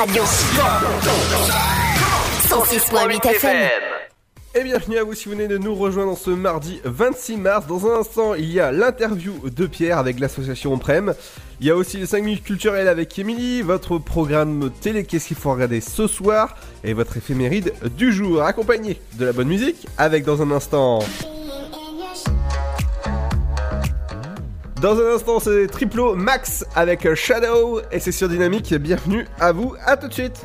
Radio. 0.07 0.23
106.8 2.47 3.27
FM. 3.27 3.71
Et 4.55 4.63
bienvenue 4.63 4.99
à 4.99 5.03
vous 5.03 5.15
si 5.15 5.25
vous 5.25 5.31
venez 5.31 5.49
de 5.49 5.57
nous 5.57 5.75
rejoindre 5.75 6.15
ce 6.19 6.29
mardi 6.29 6.79
26 6.85 7.39
mars. 7.39 7.67
Dans 7.67 7.87
un 7.87 8.01
instant, 8.01 8.35
il 8.35 8.53
y 8.53 8.61
a 8.61 8.71
l'interview 8.71 9.33
de 9.49 9.67
Pierre 9.67 9.97
avec 9.97 10.21
l'association 10.21 10.77
Prem. 10.77 11.15
Il 11.61 11.67
y 11.67 11.71
a 11.71 11.77
aussi 11.77 11.97
les 11.97 12.05
5 12.05 12.23
minutes 12.23 12.45
culturelles 12.45 12.89
avec 12.89 13.19
Emily, 13.19 13.63
votre 13.63 13.97
programme 13.97 14.71
télé 14.83 15.05
qu'est-ce 15.05 15.29
qu'il 15.29 15.39
faut 15.39 15.53
regarder 15.53 15.81
ce 15.81 16.07
soir 16.07 16.55
et 16.83 16.93
votre 16.93 17.17
éphéméride 17.17 17.73
du 17.97 18.13
jour 18.13 18.43
accompagné 18.43 19.01
de 19.15 19.25
la 19.25 19.33
bonne 19.33 19.49
musique 19.49 19.87
avec 19.97 20.25
dans 20.25 20.43
un 20.43 20.51
instant 20.51 20.99
Dans 24.85 25.01
un 25.01 25.15
instant, 25.15 25.41
c'est 25.41 25.67
Triplo 25.67 26.15
Max 26.15 26.63
avec 26.77 27.15
Shadow 27.15 27.81
et 27.91 28.01
c'est 28.01 28.13
sur 28.13 28.29
Dynamique. 28.29 28.75
Bienvenue 28.75 29.27
à 29.41 29.51
vous, 29.51 29.75
à 29.87 29.97
tout 29.97 30.09
de 30.09 30.13
suite. 30.13 30.45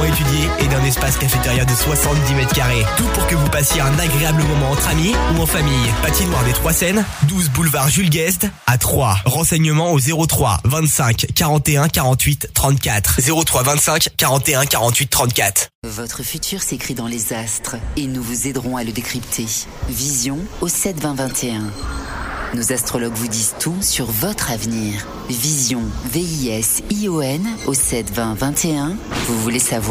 étudiée 0.05 0.49
et 0.59 0.67
d'un 0.67 0.83
espace 0.83 1.17
cafétéria 1.17 1.65
de 1.65 1.73
70 1.73 2.33
mètres 2.33 2.53
carrés. 2.53 2.83
Tout 2.97 3.07
pour 3.13 3.27
que 3.27 3.35
vous 3.35 3.49
passiez 3.49 3.81
un 3.81 3.97
agréable 3.99 4.43
moment 4.43 4.71
entre 4.71 4.87
amis 4.87 5.13
ou 5.35 5.41
en 5.41 5.45
famille. 5.45 5.87
Patinoire 6.01 6.43
des 6.43 6.53
Trois 6.53 6.73
Seines, 6.73 7.05
12 7.23 7.49
boulevard 7.49 7.89
Jules 7.89 8.09
Guest 8.09 8.47
à 8.67 8.77
3. 8.77 9.17
Renseignements 9.25 9.91
au 9.91 9.99
03 9.99 10.61
25 10.65 11.27
41 11.35 11.87
48 11.87 12.49
34. 12.53 13.19
03 13.45 13.63
25 13.63 14.09
41 14.17 14.65
48 14.65 15.07
34. 15.09 15.67
Votre 15.87 16.23
futur 16.23 16.61
s'écrit 16.61 16.93
dans 16.93 17.07
les 17.07 17.33
astres 17.33 17.75
et 17.97 18.05
nous 18.05 18.21
vous 18.21 18.47
aiderons 18.47 18.77
à 18.77 18.83
le 18.83 18.91
décrypter. 18.91 19.45
Vision 19.89 20.37
au 20.61 20.67
7 20.67 20.99
20 20.99 21.15
21. 21.15 21.61
Nos 22.53 22.73
astrologues 22.73 23.13
vous 23.13 23.29
disent 23.29 23.55
tout 23.59 23.81
sur 23.81 24.07
votre 24.07 24.51
avenir. 24.51 25.07
Vision, 25.29 25.83
V-I-S-I-O-N 26.11 27.47
au 27.65 27.73
7 27.73 28.11
20 28.11 28.33
21. 28.33 28.97
Vous 29.27 29.39
voulez 29.39 29.59
savoir 29.59 29.90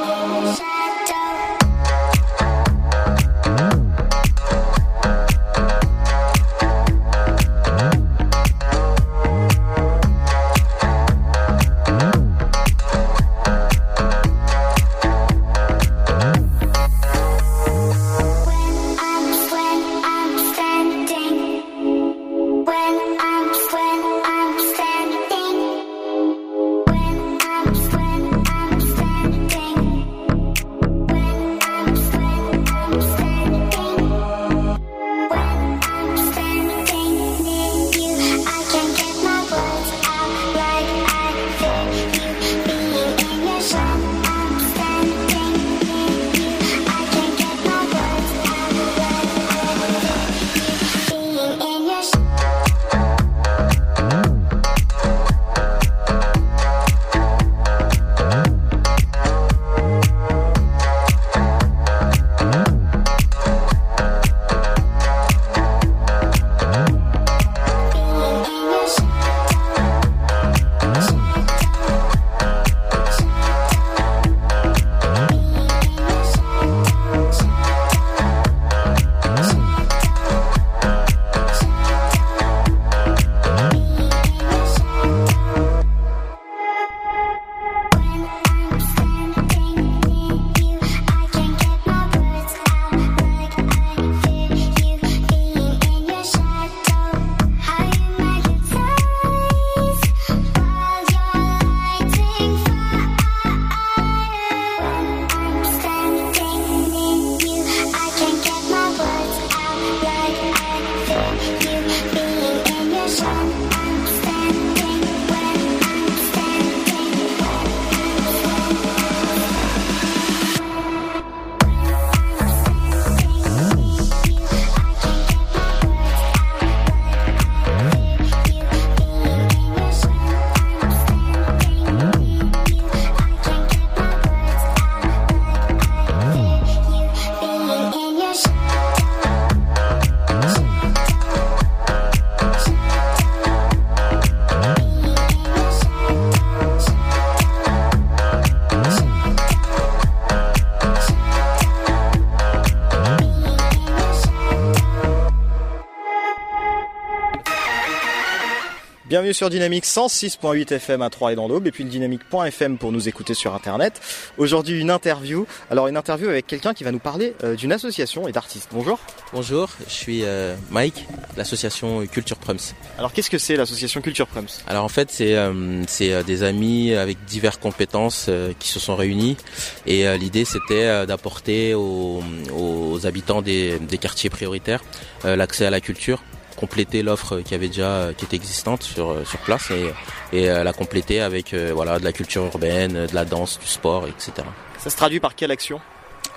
Bienvenue 159.31 159.37
sur 159.37 159.49
Dynamique 159.49 159.85
106.8 159.85 160.73
FM 160.73 161.01
à 161.01 161.09
3 161.09 161.31
et 161.31 161.35
dans 161.35 161.47
l'Aube 161.47 161.65
et 161.65 161.71
puis 161.71 161.85
le 161.85 161.89
dynamique.fm 161.89 162.77
pour 162.77 162.91
nous 162.91 163.07
écouter 163.07 163.33
sur 163.33 163.55
internet. 163.55 164.01
Aujourd'hui 164.37 164.77
une 164.77 164.91
interview. 164.91 165.47
Alors 165.69 165.87
une 165.87 165.95
interview 165.95 166.27
avec 166.27 166.47
quelqu'un 166.47 166.73
qui 166.73 166.83
va 166.83 166.91
nous 166.91 166.99
parler 166.99 167.33
euh, 167.45 167.55
d'une 167.55 167.71
association 167.71 168.27
et 168.27 168.33
d'artistes. 168.33 168.67
Bonjour. 168.73 168.99
Bonjour, 169.31 169.69
je 169.87 169.93
suis 169.93 170.25
euh, 170.25 170.57
Mike, 170.69 171.07
l'association 171.37 172.05
Culture 172.07 172.35
Prums. 172.35 172.73
Alors 172.97 173.13
qu'est-ce 173.13 173.29
que 173.29 173.37
c'est 173.37 173.55
l'association 173.55 174.01
Culture 174.01 174.27
Prums 174.27 174.49
Alors 174.67 174.83
en 174.83 174.89
fait, 174.89 175.09
c'est 175.09 175.37
euh, 175.37 175.81
c'est 175.87 176.25
des 176.25 176.43
amis 176.43 176.93
avec 176.93 177.23
diverses 177.23 177.55
compétences 177.55 178.29
qui 178.59 178.67
se 178.67 178.81
sont 178.81 178.97
réunis 178.97 179.37
et 179.85 180.17
l'idée 180.17 180.43
c'était 180.43 181.05
d'apporter 181.05 181.73
aux, 181.73 182.21
aux 182.53 183.05
habitants 183.05 183.41
des, 183.41 183.79
des 183.79 183.97
quartiers 183.97 184.29
prioritaires 184.29 184.83
l'accès 185.23 185.65
à 185.65 185.69
la 185.69 185.79
culture 185.79 186.21
compléter 186.61 187.01
l'offre 187.03 187.41
qui 187.41 187.53
avait 187.55 187.67
déjà 187.67 187.91
euh, 187.91 188.13
qui 188.13 188.23
était 188.25 188.37
existante 188.37 188.83
sur 188.83 189.09
euh, 189.09 189.25
sur 189.25 189.39
place 189.39 189.71
et, 189.71 189.91
et 190.31 190.49
euh, 190.49 190.63
la 190.63 190.73
compléter 190.73 191.19
avec 191.19 191.53
voilà 191.53 191.99
de 191.99 192.05
la 192.05 192.13
culture 192.13 192.43
urbaine, 192.45 192.93
de 193.11 193.15
la 193.15 193.25
danse, 193.25 193.59
du 193.59 193.67
sport, 193.67 194.03
etc. 194.07 194.31
Ça 194.77 194.89
se 194.89 194.95
traduit 194.95 195.19
par 195.19 195.33
quelle 195.35 195.51
action? 195.51 195.79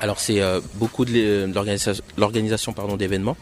Alors 0.00 0.18
c'est 0.18 0.40
euh, 0.40 0.60
beaucoup 0.74 1.04
de 1.04 1.46
l'organisation, 2.16 2.72
pardon 2.72 2.96
d'événements 2.96 3.36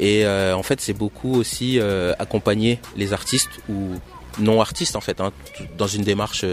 et 0.00 0.26
euh, 0.26 0.56
en 0.56 0.62
fait 0.62 0.80
c'est 0.80 0.92
beaucoup 1.04 1.34
aussi 1.40 1.78
euh, 1.78 2.12
accompagner 2.18 2.80
les 2.96 3.12
artistes 3.12 3.60
ou 3.68 3.76
non 4.38 4.60
artistes 4.60 4.96
en 4.96 5.00
fait 5.00 5.20
hein, 5.20 5.30
dans 5.78 5.86
une 5.86 6.02
démarche 6.02 6.44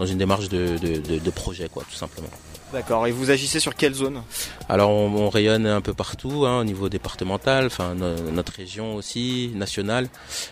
dans 0.00 0.06
une 0.06 0.18
démarche 0.18 0.48
de, 0.48 0.76
de, 0.78 0.92
de, 0.98 1.18
de 1.18 1.30
projet 1.30 1.68
quoi 1.72 1.84
tout 1.88 1.96
simplement. 1.96 2.30
D'accord. 2.72 3.04
Et 3.06 3.10
vous 3.10 3.30
agissez 3.32 3.58
sur 3.58 3.74
quelle 3.74 3.94
zone? 3.94 4.22
Alors 4.68 4.90
on, 4.90 5.12
on 5.16 5.28
rayonne 5.28 5.66
un 5.66 5.80
peu 5.80 5.92
partout 5.92 6.44
hein, 6.46 6.60
au 6.60 6.64
niveau 6.64 6.88
départemental, 6.88 7.66
enfin 7.66 7.96
no- 7.96 8.30
notre 8.30 8.52
région 8.52 8.94
aussi 8.94 9.50
nationale 9.56 10.08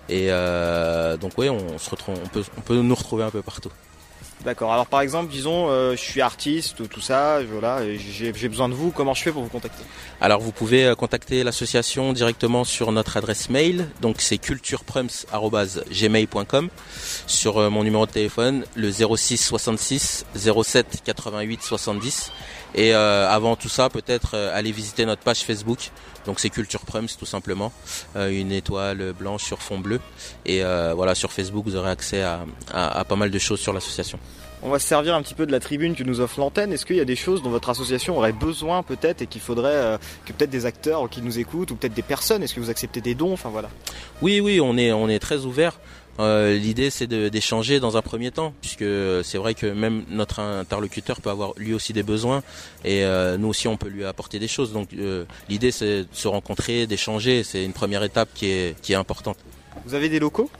et 0.08 0.26
euh, 0.30 1.16
donc 1.16 1.34
oui 1.38 1.48
on 1.48 1.78
se 1.78 1.88
retrouve 1.90 2.16
on 2.24 2.28
peut 2.28 2.42
on 2.56 2.60
peut 2.60 2.74
nous 2.80 2.94
retrouver 2.96 3.22
un 3.22 3.30
peu 3.30 3.42
partout. 3.42 3.70
D'accord. 4.44 4.72
Alors 4.72 4.86
par 4.86 5.00
exemple, 5.00 5.32
disons, 5.32 5.68
euh, 5.68 5.96
je 5.96 6.00
suis 6.00 6.20
artiste, 6.20 6.88
tout 6.88 7.00
ça, 7.00 7.40
voilà, 7.42 7.80
j'ai 7.96 8.30
besoin 8.48 8.68
de 8.68 8.74
vous. 8.74 8.92
Comment 8.92 9.12
je 9.12 9.24
fais 9.24 9.32
pour 9.32 9.42
vous 9.42 9.48
contacter? 9.48 9.82
Alors 10.20 10.40
vous 10.40 10.52
pouvez 10.52 10.84
euh, 10.84 10.94
contacter 10.94 11.42
l'association 11.42 12.12
directement 12.12 12.62
sur 12.62 12.92
notre 12.92 13.16
adresse 13.16 13.50
mail, 13.50 13.88
donc 14.00 14.20
c'est 14.20 14.38
cultureprums@gmail.com 14.38 16.68
sur 17.28 17.58
euh, 17.58 17.70
mon 17.70 17.84
numéro 17.84 18.04
de 18.06 18.10
téléphone 18.10 18.64
le 18.74 18.90
06 18.90 19.36
66 19.36 20.24
07 20.34 21.02
88 21.04 21.62
70 21.62 22.32
et 22.74 22.94
euh, 22.94 23.28
avant 23.30 23.54
tout 23.54 23.68
ça 23.68 23.88
peut-être 23.88 24.32
euh, 24.34 24.50
aller 24.58 24.72
visiter 24.72 25.06
notre 25.06 25.22
page 25.22 25.40
Facebook. 25.40 25.90
Donc 26.26 26.40
c'est 26.40 26.50
Culture 26.50 26.80
Prums 26.80 27.08
tout 27.18 27.26
simplement, 27.26 27.72
Euh, 28.16 28.30
une 28.30 28.50
étoile 28.52 29.12
blanche 29.18 29.44
sur 29.44 29.60
fond 29.62 29.78
bleu 29.78 30.00
et 30.44 30.62
euh, 30.64 30.92
voilà 30.96 31.14
sur 31.14 31.30
Facebook 31.32 31.64
vous 31.64 31.76
aurez 31.76 31.90
accès 31.90 32.22
à, 32.22 32.44
à- 32.72 32.98
à 33.00 33.04
pas 33.04 33.16
mal 33.16 33.30
de 33.30 33.38
choses 33.38 33.60
sur 33.60 33.72
l'association. 33.72 34.18
On 34.60 34.70
va 34.70 34.80
se 34.80 34.88
servir 34.88 35.14
un 35.14 35.22
petit 35.22 35.34
peu 35.34 35.46
de 35.46 35.52
la 35.52 35.60
tribune 35.60 35.94
que 35.94 36.02
nous 36.02 36.18
offre 36.20 36.40
l'antenne. 36.40 36.72
Est-ce 36.72 36.84
qu'il 36.84 36.96
y 36.96 37.00
a 37.00 37.04
des 37.04 37.14
choses 37.14 37.44
dont 37.44 37.50
votre 37.50 37.70
association 37.70 38.18
aurait 38.18 38.32
besoin 38.32 38.82
peut-être 38.82 39.22
et 39.22 39.28
qu'il 39.28 39.40
faudrait 39.40 39.70
euh, 39.72 39.98
que 40.26 40.32
peut-être 40.32 40.50
des 40.50 40.66
acteurs 40.66 41.08
qui 41.08 41.22
nous 41.22 41.38
écoutent 41.38 41.70
ou 41.70 41.76
peut-être 41.76 41.94
des 41.94 42.02
personnes 42.02 42.42
Est-ce 42.42 42.54
que 42.54 42.60
vous 42.60 42.68
acceptez 42.70 43.00
des 43.00 43.14
dons? 43.14 43.32
Enfin 43.32 43.50
voilà. 43.50 43.68
Oui, 44.20 44.40
oui, 44.40 44.60
on 44.60 44.76
est, 44.76 44.90
on 44.90 45.08
est 45.08 45.20
très 45.20 45.44
ouvert. 45.44 45.78
Euh, 46.18 46.56
L'idée, 46.56 46.90
c'est 46.90 47.06
d'échanger 47.06 47.80
dans 47.80 47.96
un 47.96 48.02
premier 48.02 48.30
temps, 48.30 48.52
puisque 48.60 48.84
c'est 49.22 49.38
vrai 49.38 49.54
que 49.54 49.66
même 49.66 50.04
notre 50.08 50.40
interlocuteur 50.40 51.20
peut 51.20 51.30
avoir 51.30 51.52
lui 51.56 51.74
aussi 51.74 51.92
des 51.92 52.02
besoins, 52.02 52.42
et 52.84 53.04
euh, 53.04 53.36
nous 53.38 53.48
aussi, 53.48 53.68
on 53.68 53.76
peut 53.76 53.88
lui 53.88 54.04
apporter 54.04 54.38
des 54.38 54.48
choses. 54.48 54.72
Donc, 54.72 54.92
euh, 54.94 55.24
l'idée, 55.48 55.70
c'est 55.70 56.02
de 56.02 56.08
se 56.12 56.28
rencontrer, 56.28 56.86
d'échanger. 56.86 57.44
C'est 57.44 57.64
une 57.64 57.72
première 57.72 58.02
étape 58.02 58.28
qui 58.34 58.46
est, 58.46 58.80
qui 58.80 58.92
est 58.92 58.96
importante. 58.96 59.38
Vous 59.86 59.94
avez 59.94 60.08
des 60.08 60.18
locaux? 60.18 60.50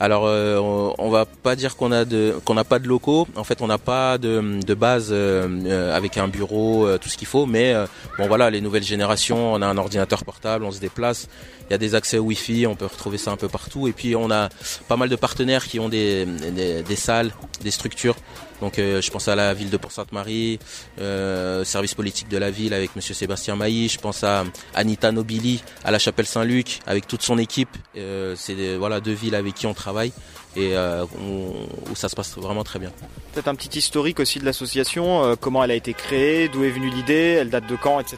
Alors, 0.00 0.26
euh, 0.26 0.58
on, 0.58 0.94
on 0.98 1.10
va 1.10 1.26
pas 1.26 1.56
dire 1.56 1.76
qu'on 1.76 1.92
a 1.92 2.04
de, 2.04 2.34
qu'on 2.44 2.54
n'a 2.54 2.64
pas 2.64 2.78
de 2.78 2.88
locaux. 2.88 3.26
En 3.36 3.44
fait, 3.44 3.60
on 3.62 3.66
n'a 3.66 3.78
pas 3.78 4.18
de, 4.18 4.60
de 4.64 4.74
base 4.74 5.08
euh, 5.10 5.48
euh, 5.66 5.96
avec 5.96 6.16
un 6.18 6.28
bureau, 6.28 6.86
tout 6.98 7.08
ce 7.08 7.16
qu'il 7.16 7.26
faut. 7.26 7.46
Mais 7.46 7.74
bon, 8.18 8.26
voilà, 8.26 8.50
les 8.50 8.60
nouvelles 8.60 8.82
générations, 8.82 9.54
on 9.54 9.62
a 9.62 9.66
un 9.66 9.76
ordinateur 9.76 10.24
portable, 10.24 10.64
on 10.64 10.72
se 10.72 10.80
déplace. 10.80 11.28
Il 11.68 11.72
y 11.72 11.74
a 11.74 11.78
des 11.78 11.94
accès 11.94 12.18
Wi-Fi, 12.18 12.66
on 12.66 12.74
peut 12.74 12.86
retrouver 12.86 13.18
ça 13.18 13.30
un 13.30 13.36
peu 13.36 13.48
partout. 13.48 13.88
Et 13.88 13.92
puis, 13.92 14.16
on 14.16 14.30
a 14.30 14.48
pas 14.88 14.96
mal 14.96 15.08
de 15.08 15.16
partenaires 15.16 15.66
qui 15.66 15.78
ont 15.80 15.88
des, 15.88 16.26
des 16.26 16.96
salles, 16.96 17.32
des 17.62 17.70
structures. 17.70 18.16
Donc, 18.60 18.78
euh, 18.78 19.00
je 19.00 19.10
pense 19.10 19.28
à 19.28 19.36
la 19.36 19.54
ville 19.54 19.70
de 19.70 19.76
Port-Sainte-Marie, 19.76 20.58
euh, 21.00 21.64
service 21.64 21.94
politique 21.94 22.28
de 22.28 22.38
la 22.38 22.50
ville 22.50 22.74
avec 22.74 22.96
Monsieur 22.96 23.14
Sébastien 23.14 23.56
Mailly. 23.56 23.88
Je 23.88 23.98
pense 23.98 24.24
à 24.24 24.44
Anita 24.74 25.12
Nobili 25.12 25.62
à 25.84 25.90
la 25.90 25.98
Chapelle 25.98 26.26
Saint-Luc 26.26 26.80
avec 26.86 27.06
toute 27.06 27.22
son 27.22 27.38
équipe. 27.38 27.76
Euh, 27.96 28.34
c'est 28.36 28.76
voilà 28.76 29.00
deux 29.00 29.12
villes 29.12 29.34
avec 29.34 29.54
qui 29.54 29.66
on 29.66 29.74
travaille 29.74 30.12
et 30.56 30.76
euh, 30.76 31.04
on- 31.20 31.90
où 31.90 31.94
ça 31.94 32.08
se 32.08 32.16
passe 32.16 32.36
vraiment 32.36 32.64
très 32.64 32.78
bien. 32.78 32.90
Peut-être 33.32 33.48
un 33.48 33.54
petit 33.54 33.78
historique 33.78 34.18
aussi 34.20 34.38
de 34.40 34.44
l'association. 34.44 35.24
euh, 35.24 35.34
comment 35.40 35.62
elle 35.62 35.70
a 35.70 35.74
été 35.74 35.92
créée 35.94 36.48
D'où 36.48 36.64
est 36.64 36.70
venue 36.70 36.90
l'idée 36.90 37.36
Elle 37.40 37.50
date 37.50 37.66
de 37.68 37.76
quand 37.76 38.00
Etc. 38.00 38.16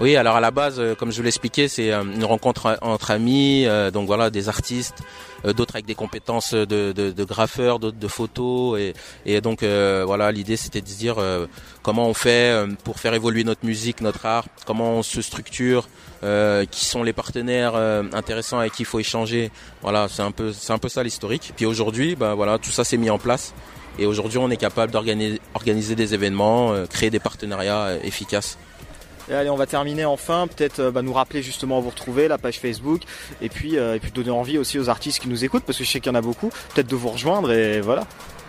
Oui, 0.00 0.16
alors 0.16 0.36
à 0.36 0.40
la 0.40 0.50
base, 0.50 0.78
euh, 0.80 0.94
comme 0.94 1.10
je 1.12 1.16
vous 1.18 1.22
l'expliquais, 1.22 1.68
c'est 1.68 1.92
euh, 1.92 2.02
une 2.02 2.24
rencontre 2.24 2.78
entre 2.82 3.10
amis, 3.10 3.64
euh, 3.66 3.90
donc 3.90 4.06
voilà, 4.06 4.30
des 4.30 4.48
artistes, 4.48 5.02
euh, 5.44 5.52
d'autres 5.52 5.74
avec 5.76 5.86
des 5.86 5.94
compétences 5.94 6.54
de, 6.54 6.64
de, 6.92 7.10
de 7.10 7.24
graffeurs, 7.24 7.78
d'autres 7.78 7.98
de 7.98 8.08
photos, 8.08 8.78
et, 8.78 8.94
et 9.26 9.40
donc 9.40 9.62
euh, 9.62 10.04
voilà, 10.06 10.30
l'idée 10.32 10.56
c'était 10.56 10.80
de 10.80 10.88
se 10.88 10.96
dire 10.96 11.16
euh, 11.18 11.46
comment 11.82 12.06
on 12.06 12.14
fait 12.14 12.50
euh, 12.52 12.66
pour 12.84 12.98
faire 12.98 13.14
évoluer 13.14 13.44
notre 13.44 13.66
musique, 13.66 14.00
notre 14.00 14.24
art, 14.26 14.46
comment 14.66 14.92
on 14.92 15.02
se 15.02 15.20
structure, 15.20 15.88
euh, 16.22 16.64
qui 16.64 16.84
sont 16.84 17.02
les 17.02 17.12
partenaires 17.12 17.72
euh, 17.74 18.04
intéressants 18.12 18.58
avec 18.58 18.72
qui 18.72 18.82
il 18.82 18.86
faut 18.86 19.00
échanger? 19.00 19.50
Voilà, 19.82 20.06
c'est 20.08 20.22
un 20.22 20.30
peu, 20.30 20.52
c'est 20.52 20.72
un 20.72 20.78
peu 20.78 20.88
ça 20.88 21.02
l'historique. 21.02 21.52
Puis 21.56 21.66
aujourd'hui, 21.66 22.16
ben 22.16 22.34
voilà, 22.34 22.58
tout 22.58 22.70
ça 22.70 22.84
s'est 22.84 22.96
mis 22.96 23.10
en 23.10 23.18
place. 23.18 23.52
Et 23.98 24.06
aujourd'hui, 24.06 24.38
on 24.38 24.48
est 24.50 24.56
capable 24.56 24.92
d'organiser 24.92 25.40
organiser 25.54 25.94
des 25.94 26.14
événements, 26.14 26.72
euh, 26.72 26.86
créer 26.86 27.10
des 27.10 27.18
partenariats 27.18 27.96
efficaces. 28.02 28.56
Et 29.30 29.34
allez, 29.34 29.50
on 29.50 29.56
va 29.56 29.66
terminer 29.66 30.04
enfin. 30.04 30.46
Peut-être 30.46 30.90
bah, 30.90 31.02
nous 31.02 31.12
rappeler 31.12 31.42
justement 31.42 31.78
où 31.78 31.82
vous 31.82 31.90
retrouver, 31.90 32.26
la 32.26 32.38
page 32.38 32.58
Facebook, 32.58 33.02
et 33.40 33.48
puis 33.48 33.76
et 33.76 33.98
puis 34.00 34.10
donner 34.10 34.30
envie 34.30 34.58
aussi 34.58 34.78
aux 34.78 34.88
artistes 34.88 35.20
qui 35.20 35.28
nous 35.28 35.44
écoutent, 35.44 35.62
parce 35.64 35.78
que 35.78 35.84
je 35.84 35.90
sais 35.90 36.00
qu'il 36.00 36.10
y 36.10 36.14
en 36.14 36.18
a 36.18 36.22
beaucoup. 36.22 36.50
Peut-être 36.74 36.88
de 36.88 36.96
vous 36.96 37.10
rejoindre 37.10 37.52
et 37.52 37.80
voilà. 37.80 38.04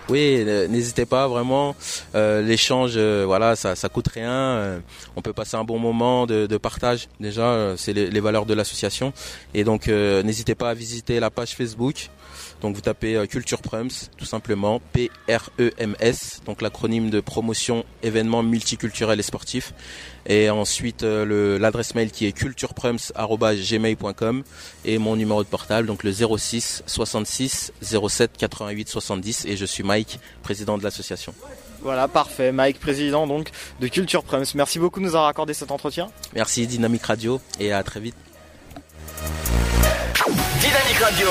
Oui, 0.09 0.43
n'hésitez 0.69 1.05
pas 1.05 1.27
vraiment. 1.27 1.75
Euh, 2.13 2.41
L'échange, 2.41 2.93
euh, 2.95 3.23
voilà, 3.25 3.55
ça, 3.55 3.75
ça 3.75 3.87
coûte 3.87 4.09
rien. 4.09 4.31
Euh, 4.31 4.79
on 5.15 5.21
peut 5.21 5.31
passer 5.31 5.55
un 5.55 5.63
bon 5.63 5.79
moment 5.79 6.25
de, 6.25 6.57
partage. 6.57 7.07
Déjà, 7.19 7.73
c'est 7.77 7.93
les, 7.93 8.19
valeurs 8.19 8.45
de 8.45 8.53
l'association. 8.53 9.13
Et 9.53 9.63
donc, 9.63 9.87
n'hésitez 9.87 10.55
pas 10.55 10.69
à 10.69 10.73
visiter 10.73 11.19
la 11.19 11.29
page 11.29 11.55
Facebook. 11.55 12.09
Donc, 12.63 12.73
vous 12.75 12.81
tapez 12.81 13.15
euh, 13.15 13.27
Culture 13.27 13.61
Prums, 13.61 13.91
tout 14.17 14.25
simplement, 14.25 14.81
P-R-E-M-S, 14.93 16.41
donc 16.45 16.61
l'acronyme 16.61 17.09
de 17.09 17.19
promotion 17.19 17.83
événements 18.01 18.41
multiculturels 18.41 19.19
et 19.19 19.23
sportifs. 19.23 19.73
Et 20.25 20.49
ensuite, 20.49 21.03
euh, 21.03 21.59
l'adresse 21.59 21.93
mail 21.93 22.09
qui 22.09 22.25
est 22.25 22.31
cultureprums@gmail.com 22.31 24.43
et 24.85 24.97
mon 24.97 25.17
numéro 25.17 25.43
de 25.43 25.49
portable, 25.49 25.87
donc 25.87 26.03
le 26.03 26.13
06 26.13 26.83
66 26.87 27.73
07 27.81 28.31
88 28.37 28.87
70. 28.87 29.43
Et 29.45 29.57
je 29.57 29.65
suis 29.65 29.83
Mike, 29.83 30.21
président 30.41 30.77
de 30.77 30.83
l'association. 30.83 31.33
Voilà, 31.81 32.07
parfait. 32.07 32.53
Mike, 32.53 32.79
président 32.79 33.27
donc 33.27 33.49
de 33.81 33.89
Culture 33.89 34.23
Prums. 34.23 34.45
Merci 34.55 34.79
beaucoup 34.79 35.01
de 35.01 35.05
nous 35.05 35.15
avoir 35.15 35.27
accordé 35.27 35.53
cet 35.53 35.69
entretien. 35.69 36.09
Merci 36.33 36.65
Dynamique 36.65 37.03
Radio 37.03 37.41
et 37.59 37.73
à 37.73 37.83
très 37.83 37.99
vite. 37.99 38.15
Dynamique 40.25 40.99
Radio. 41.01 41.27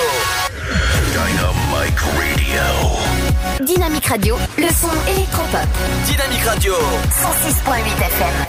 Dynamic 1.15 1.99
Radio. 2.19 3.65
Dynamique 3.65 4.07
Radio, 4.07 4.37
le 4.59 4.69
son 4.69 4.91
électropop. 5.09 5.67
Dynamique 6.07 6.45
Radio. 6.45 6.75
106.8 6.75 8.03
FM. 8.03 8.47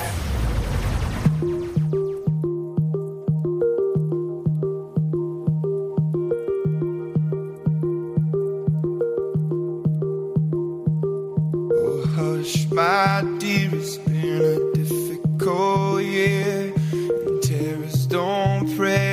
Oh, 11.76 12.06
hush, 12.15 12.68
my 12.72 13.22
dear, 13.40 13.70
it's 13.74 13.98
been 13.98 14.41
a 14.41 14.74
difficult 14.74 16.02
year. 16.03 16.74
And 16.91 17.41
terrorists 17.41 18.06
don't 18.07 18.76
prey 18.76 19.12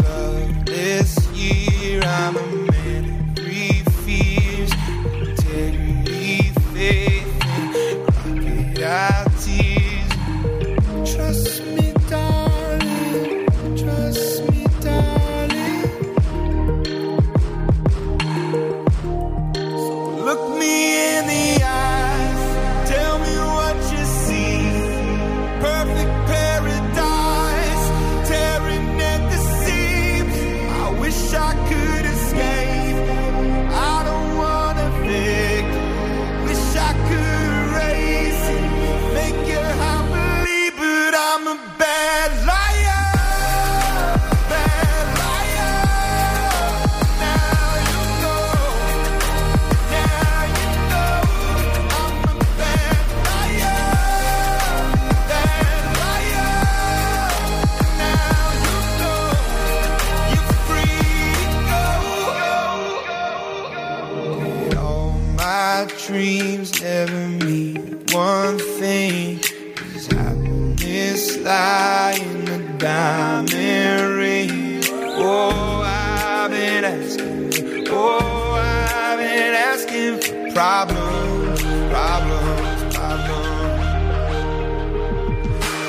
problems, 80.61 81.59
problems, 81.89 82.95
problems. 82.95 83.81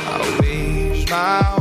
I 0.08 0.38
wage 0.40 1.10
my 1.10 1.51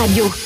Radio. 0.00 0.39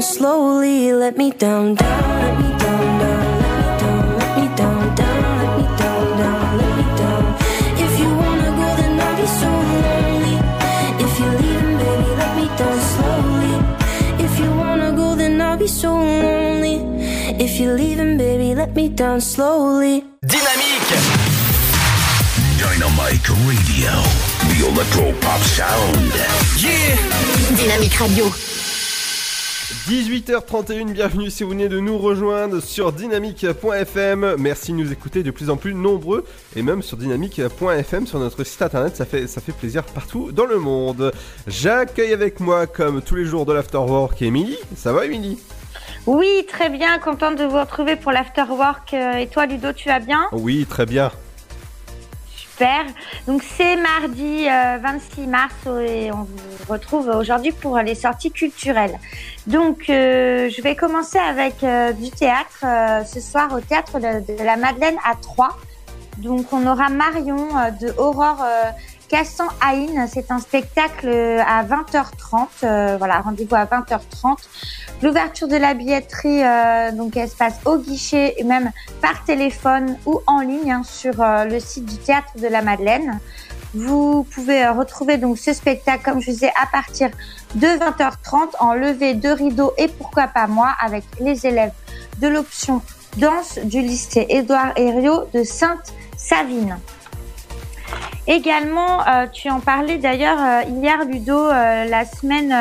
Let 0.00 0.06
me 0.06 0.16
down 0.16 0.16
slowly. 0.16 0.92
Let 0.92 1.16
me 1.18 1.30
down, 1.30 1.74
down, 1.74 2.20
let 2.20 2.38
me 2.40 2.48
down, 2.58 2.98
down, 3.00 4.18
let 4.18 4.32
me 4.38 4.46
down, 4.56 4.96
down, 4.96 5.38
let 5.40 5.52
me 5.58 5.64
down, 5.76 6.18
down, 6.18 6.58
let 6.58 6.72
me 6.78 6.84
down. 7.00 7.24
If 7.84 7.92
you 8.00 8.08
wanna 8.22 8.50
go, 8.60 8.68
then 8.80 9.00
I'll 9.00 9.16
be 9.20 9.26
so 9.40 9.50
lonely. 9.84 10.36
If 11.04 11.12
you're 11.20 11.36
leaving, 11.42 11.76
baby, 11.84 12.10
let 12.22 12.32
me 12.38 12.46
down 12.56 12.78
slowly. 12.92 13.54
If 14.24 14.32
you 14.40 14.50
wanna 14.62 14.92
go, 14.92 15.14
then 15.16 15.40
I'll 15.40 15.58
be 15.58 15.66
so 15.66 15.92
lonely. 15.92 16.76
If 17.44 17.60
you're 17.60 17.76
leaving, 17.76 18.16
baby, 18.16 18.54
let 18.54 18.74
me 18.74 18.88
down 18.88 19.20
slowly. 19.20 20.04
Dynamique 20.24 20.96
Dynamite 22.58 23.28
Radio. 23.48 23.92
The 24.48 24.58
electro 24.68 25.12
pop 25.20 25.40
sound. 25.40 26.12
Yeah 26.56 27.20
Dynamique 27.56 28.00
Radio. 28.00 28.49
18h31, 29.90 30.92
bienvenue 30.92 31.30
si 31.30 31.42
vous 31.42 31.50
venez 31.50 31.68
de 31.68 31.80
nous 31.80 31.98
rejoindre 31.98 32.60
sur 32.60 32.92
dynamique.fm. 32.92 34.36
Merci 34.38 34.70
de 34.70 34.76
nous 34.76 34.92
écouter 34.92 35.24
de 35.24 35.32
plus 35.32 35.50
en 35.50 35.56
plus 35.56 35.74
nombreux 35.74 36.24
et 36.54 36.62
même 36.62 36.80
sur 36.80 36.96
dynamique.fm 36.96 38.06
sur 38.06 38.20
notre 38.20 38.44
site 38.44 38.62
internet, 38.62 38.94
ça 38.94 39.04
fait, 39.04 39.26
ça 39.26 39.40
fait 39.40 39.50
plaisir 39.50 39.82
partout 39.82 40.30
dans 40.30 40.46
le 40.46 40.60
monde. 40.60 41.10
J'accueille 41.48 42.12
avec 42.12 42.38
moi, 42.38 42.68
comme 42.68 43.02
tous 43.02 43.16
les 43.16 43.24
jours 43.24 43.46
de 43.46 43.52
l'Afterwork, 43.52 44.22
Émilie. 44.22 44.58
Ça 44.76 44.92
va, 44.92 45.06
Émilie? 45.06 45.38
Oui, 46.06 46.46
très 46.46 46.68
bien, 46.68 47.00
contente 47.00 47.34
de 47.36 47.44
vous 47.44 47.58
retrouver 47.58 47.96
pour 47.96 48.12
l'afterwork. 48.12 48.94
Euh, 48.94 49.14
Et 49.14 49.26
toi, 49.26 49.46
Ludo, 49.46 49.72
tu 49.72 49.88
vas 49.88 49.98
bien? 49.98 50.20
Oui, 50.30 50.66
très 50.70 50.86
bien. 50.86 51.10
Donc 53.26 53.42
c'est 53.42 53.76
mardi 53.76 54.46
euh, 54.48 54.78
26 54.82 55.26
mars 55.26 55.54
et 55.66 56.12
on 56.12 56.24
vous 56.24 56.72
retrouve 56.72 57.08
aujourd'hui 57.08 57.52
pour 57.52 57.78
les 57.78 57.94
sorties 57.94 58.30
culturelles. 58.30 58.98
Donc 59.46 59.88
euh, 59.88 60.50
je 60.50 60.60
vais 60.60 60.76
commencer 60.76 61.18
avec 61.18 61.62
euh, 61.62 61.92
du 61.92 62.10
théâtre 62.10 62.64
euh, 62.64 63.04
ce 63.04 63.20
soir 63.20 63.52
au 63.54 63.60
théâtre 63.60 63.98
de, 63.98 64.44
la 64.44 64.56
Madeleine 64.56 64.96
à 65.10 65.14
Troyes. 65.14 65.56
Donc 66.18 66.52
on 66.52 66.66
aura 66.66 66.90
Marion 66.90 67.48
euh, 67.56 67.70
de 67.70 67.94
Aurore 67.98 68.42
euh, 68.42 68.70
Cassan 69.10 69.48
Haïn. 69.60 70.06
C'est 70.06 70.30
un 70.30 70.38
spectacle 70.38 71.08
euh, 71.08 71.42
à 71.44 71.64
20h30. 71.64 72.46
Euh, 72.62 72.96
voilà, 72.96 73.20
rendez-vous 73.20 73.56
à 73.56 73.64
20h30. 73.64 74.36
L'ouverture 75.02 75.48
de 75.48 75.56
la 75.56 75.74
billetterie, 75.74 76.44
euh, 76.44 76.92
donc 76.92 77.16
elle 77.16 77.28
se 77.28 77.36
passe 77.36 77.58
au 77.64 77.78
guichet 77.78 78.34
et 78.38 78.44
même 78.44 78.70
par 79.02 79.24
téléphone 79.24 79.96
ou 80.06 80.20
en 80.26 80.40
ligne 80.40 80.70
hein, 80.70 80.82
sur 80.84 81.14
le 81.18 81.58
site 81.58 81.86
du 81.86 81.96
théâtre 81.96 82.28
de 82.40 82.46
la 82.46 82.62
Madeleine. 82.62 83.18
Vous 83.74 84.24
pouvez 84.24 84.68
retrouver 84.68 85.16
donc 85.16 85.38
ce 85.38 85.52
spectacle, 85.52 86.04
comme 86.04 86.20
je 86.20 86.30
disais, 86.30 86.52
à 86.60 86.66
partir 86.66 87.10
de 87.54 87.66
20h30 87.66 88.56
en 88.58 88.74
levée 88.74 89.14
de 89.14 89.28
rideau 89.28 89.72
et 89.78 89.88
pourquoi 89.88 90.28
pas 90.28 90.46
moi 90.46 90.70
avec 90.80 91.04
les 91.20 91.46
élèves 91.46 91.72
de 92.20 92.28
l'option 92.28 92.82
danse 93.16 93.58
du 93.64 93.80
lycée 93.80 94.26
Édouard 94.28 94.72
Herriot 94.76 95.24
de 95.32 95.42
Sainte-Savine. 95.42 96.78
Également, 98.30 99.00
euh, 99.08 99.26
tu 99.26 99.50
en 99.50 99.58
parlais 99.58 99.98
d'ailleurs 99.98 100.38
euh, 100.38 100.62
hier, 100.68 101.04
Ludo, 101.04 101.36
euh, 101.36 101.84
la 101.86 102.04
semaine, 102.04 102.54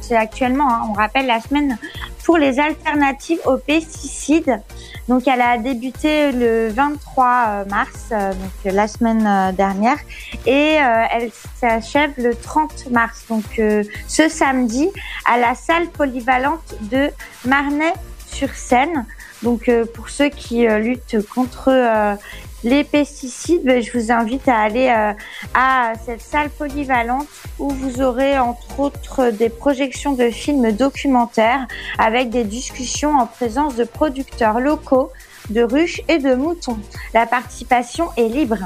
c'est 0.00 0.16
actuellement, 0.16 0.72
hein, 0.72 0.86
on 0.88 0.92
rappelle 0.94 1.26
la 1.26 1.38
semaine 1.38 1.76
pour 2.24 2.38
les 2.38 2.58
alternatives 2.58 3.40
aux 3.44 3.58
pesticides. 3.58 4.62
Donc, 5.08 5.28
elle 5.28 5.42
a 5.42 5.58
débuté 5.58 6.32
le 6.32 6.68
23 6.68 7.26
euh, 7.26 7.64
mars, 7.66 8.08
donc 8.10 8.72
la 8.72 8.88
semaine 8.88 9.54
dernière, 9.54 9.98
et 10.46 10.78
elle 11.10 11.30
s'achève 11.60 12.12
le 12.16 12.34
30 12.34 12.90
mars, 12.90 13.24
donc 13.28 13.60
ce 14.08 14.28
samedi, 14.30 14.88
à 15.26 15.36
la 15.36 15.54
salle 15.54 15.88
polyvalente 15.88 16.76
de 16.90 17.10
Marnay-sur-Seine. 17.44 19.04
Donc, 19.42 19.68
pour 19.94 20.08
ceux 20.08 20.28
qui 20.28 20.66
luttent 20.66 21.26
contre 21.34 22.16
les 22.64 22.84
pesticides, 22.84 23.64
ben, 23.64 23.82
je 23.82 23.90
vous 23.98 24.12
invite 24.12 24.46
à 24.48 24.58
aller 24.58 24.88
euh, 24.88 25.12
à 25.54 25.92
cette 26.04 26.20
salle 26.22 26.48
polyvalente 26.50 27.26
où 27.58 27.68
vous 27.70 28.00
aurez 28.00 28.38
entre 28.38 28.78
autres 28.80 29.30
des 29.30 29.48
projections 29.48 30.12
de 30.12 30.30
films 30.30 30.72
documentaires 30.72 31.66
avec 31.98 32.30
des 32.30 32.44
discussions 32.44 33.16
en 33.18 33.26
présence 33.26 33.74
de 33.74 33.84
producteurs 33.84 34.60
locaux, 34.60 35.10
de 35.50 35.62
ruches 35.62 36.00
et 36.08 36.18
de 36.18 36.34
moutons. 36.34 36.78
La 37.14 37.26
participation 37.26 38.08
est 38.16 38.28
libre. 38.28 38.58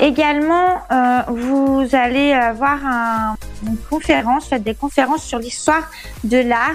Également, 0.00 0.78
euh, 0.90 1.20
vous 1.28 1.86
allez 1.92 2.32
avoir 2.32 2.84
un- 2.84 3.36
une 3.64 3.76
conférence, 3.88 4.50
des 4.50 4.74
conférences 4.74 5.22
sur 5.22 5.38
l'histoire 5.38 5.88
de 6.24 6.38
l'art 6.38 6.74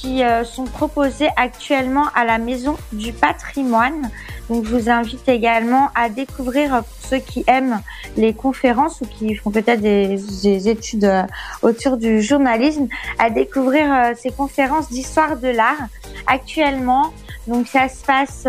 qui 0.00 0.22
euh, 0.22 0.44
sont 0.44 0.64
proposées 0.64 1.28
actuellement 1.36 2.06
à 2.14 2.24
la 2.24 2.38
Maison 2.38 2.76
du 2.92 3.12
Patrimoine. 3.12 4.10
Donc, 4.48 4.64
je 4.64 4.76
vous 4.76 4.90
invite 4.90 5.28
également 5.28 5.90
à 5.94 6.08
découvrir, 6.08 6.74
euh, 6.74 6.80
pour 6.82 7.08
ceux 7.08 7.18
qui 7.18 7.44
aiment 7.46 7.80
les 8.16 8.34
conférences 8.34 9.00
ou 9.00 9.06
qui 9.06 9.34
font 9.34 9.50
peut-être 9.50 9.80
des, 9.80 10.18
des 10.42 10.68
études 10.68 11.04
euh, 11.04 11.22
autour 11.62 11.96
du 11.96 12.20
journalisme, 12.20 12.88
à 13.18 13.30
découvrir 13.30 14.12
ces 14.16 14.30
conférences 14.30 14.90
d'histoire 14.90 15.36
de 15.38 15.48
l'art 15.48 15.88
actuellement. 16.26 17.12
Donc, 17.46 17.66
ça 17.66 17.88
se 17.88 18.04
passe 18.04 18.44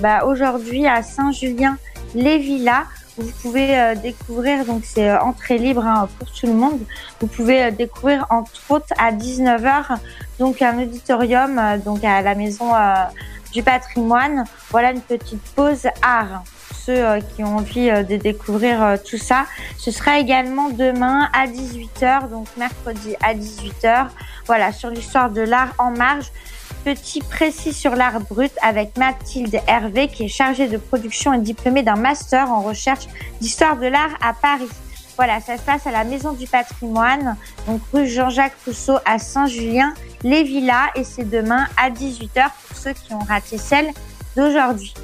bah, 0.00 0.24
aujourd'hui 0.24 0.86
à 0.86 1.02
Saint-Julien-les-Villas. 1.02 2.84
Vous 3.18 3.32
pouvez 3.42 3.76
euh, 3.76 3.96
découvrir, 3.96 4.64
donc 4.64 4.82
c'est 4.84 5.10
euh, 5.10 5.18
entrée 5.18 5.58
libre 5.58 5.84
hein, 5.84 6.08
pour 6.18 6.30
tout 6.30 6.46
le 6.46 6.52
monde. 6.52 6.78
Vous 7.20 7.26
pouvez 7.26 7.64
euh, 7.64 7.70
découvrir 7.72 8.24
entre 8.30 8.52
autres 8.68 8.94
à 8.96 9.10
19h 9.10 9.96
donc 10.38 10.62
un 10.62 10.80
auditorium 10.80 11.60
donc 11.84 12.04
à 12.04 12.22
la 12.22 12.36
maison 12.36 12.70
du 13.52 13.64
patrimoine. 13.64 14.44
Voilà 14.70 14.92
une 14.92 15.00
petite 15.00 15.42
pause 15.56 15.88
art. 16.00 16.44
Ceux 16.86 17.18
qui 17.34 17.42
ont 17.42 17.56
envie 17.56 17.88
de 17.90 18.16
découvrir 18.16 18.98
tout 19.04 19.18
ça, 19.18 19.46
ce 19.76 19.90
sera 19.90 20.20
également 20.20 20.70
demain 20.70 21.28
à 21.32 21.48
18h, 21.48 22.30
donc 22.30 22.46
mercredi 22.56 23.16
à 23.20 23.34
18h. 23.34 24.06
Voilà 24.46 24.70
sur 24.70 24.90
l'histoire 24.90 25.30
de 25.30 25.40
l'art 25.40 25.74
en 25.78 25.90
marge. 25.90 26.30
Petit 26.84 27.20
précis 27.20 27.72
sur 27.72 27.94
l'art 27.96 28.20
brut 28.20 28.52
avec 28.62 28.96
Mathilde 28.96 29.60
Hervé 29.66 30.08
qui 30.08 30.24
est 30.24 30.28
chargée 30.28 30.68
de 30.68 30.78
production 30.78 31.32
et 31.34 31.38
diplômée 31.38 31.82
d'un 31.82 31.96
master 31.96 32.50
en 32.50 32.62
recherche 32.62 33.06
d'histoire 33.40 33.76
de 33.76 33.86
l'art 33.86 34.16
à 34.22 34.32
Paris. 34.32 34.68
Voilà, 35.16 35.40
ça 35.40 35.58
se 35.58 35.62
passe 35.62 35.86
à 35.86 35.90
la 35.90 36.04
Maison 36.04 36.32
du 36.32 36.46
Patrimoine, 36.46 37.36
donc 37.66 37.80
rue 37.92 38.06
Jean-Jacques 38.06 38.56
Rousseau 38.64 38.98
à 39.04 39.18
Saint-Julien, 39.18 39.92
les 40.22 40.44
Villas, 40.44 40.90
et 40.94 41.02
c'est 41.02 41.28
demain 41.28 41.66
à 41.76 41.90
18h 41.90 42.50
pour 42.68 42.76
ceux 42.76 42.92
qui 42.92 43.12
ont 43.12 43.18
raté 43.18 43.58
celle 43.58 43.88
d'aujourd'hui. 44.36 44.94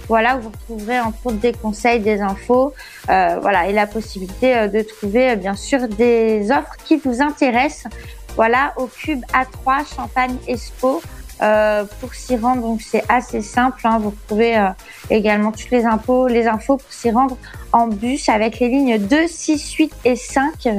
Voilà, 0.10 0.36
où 0.36 0.42
vous 0.42 0.50
retrouverez 0.50 1.00
entre 1.00 1.28
autres 1.28 1.38
des 1.38 1.54
conseils, 1.54 2.02
des 2.02 2.20
infos, 2.20 2.74
euh, 3.10 3.40
voilà, 3.42 3.70
et 3.70 3.72
la 3.72 3.88
possibilité 3.88 4.58
euh, 4.58 4.68
de 4.68 4.82
trouver 4.82 5.30
euh, 5.30 5.36
bien 5.38 5.56
sûr 5.56 5.88
des 5.88 6.52
offres 6.52 6.76
qui 6.84 6.98
vous 6.98 7.22
intéressent. 7.22 7.90
Voilà, 8.36 8.74
au 8.76 8.88
Cube 8.88 9.24
A3 9.32 9.96
Champagne 9.96 10.36
Expo. 10.50 11.02
Euh, 11.42 11.84
pour 12.00 12.14
s'y 12.14 12.38
rendre, 12.38 12.62
donc 12.62 12.82
c'est 12.82 13.04
assez 13.10 13.42
simple. 13.42 13.82
hein. 13.84 14.00
Vous 14.00 14.12
retrouvez 14.12 14.58
euh, 14.58 14.70
également 15.10 15.52
toutes 15.52 15.72
les 15.72 15.84
infos, 15.86 16.28
les 16.28 16.48
infos 16.48 16.78
pour 16.78 16.92
s'y 16.92 17.12
rendre 17.12 17.38
en 17.74 17.88
bus 17.88 18.30
avec 18.30 18.60
les 18.60 18.70
lignes 18.70 18.98
2, 18.98 19.28
6, 19.28 19.74
8 19.74 19.94
et 20.06 20.16
5. 20.16 20.54
Euh, 20.68 20.72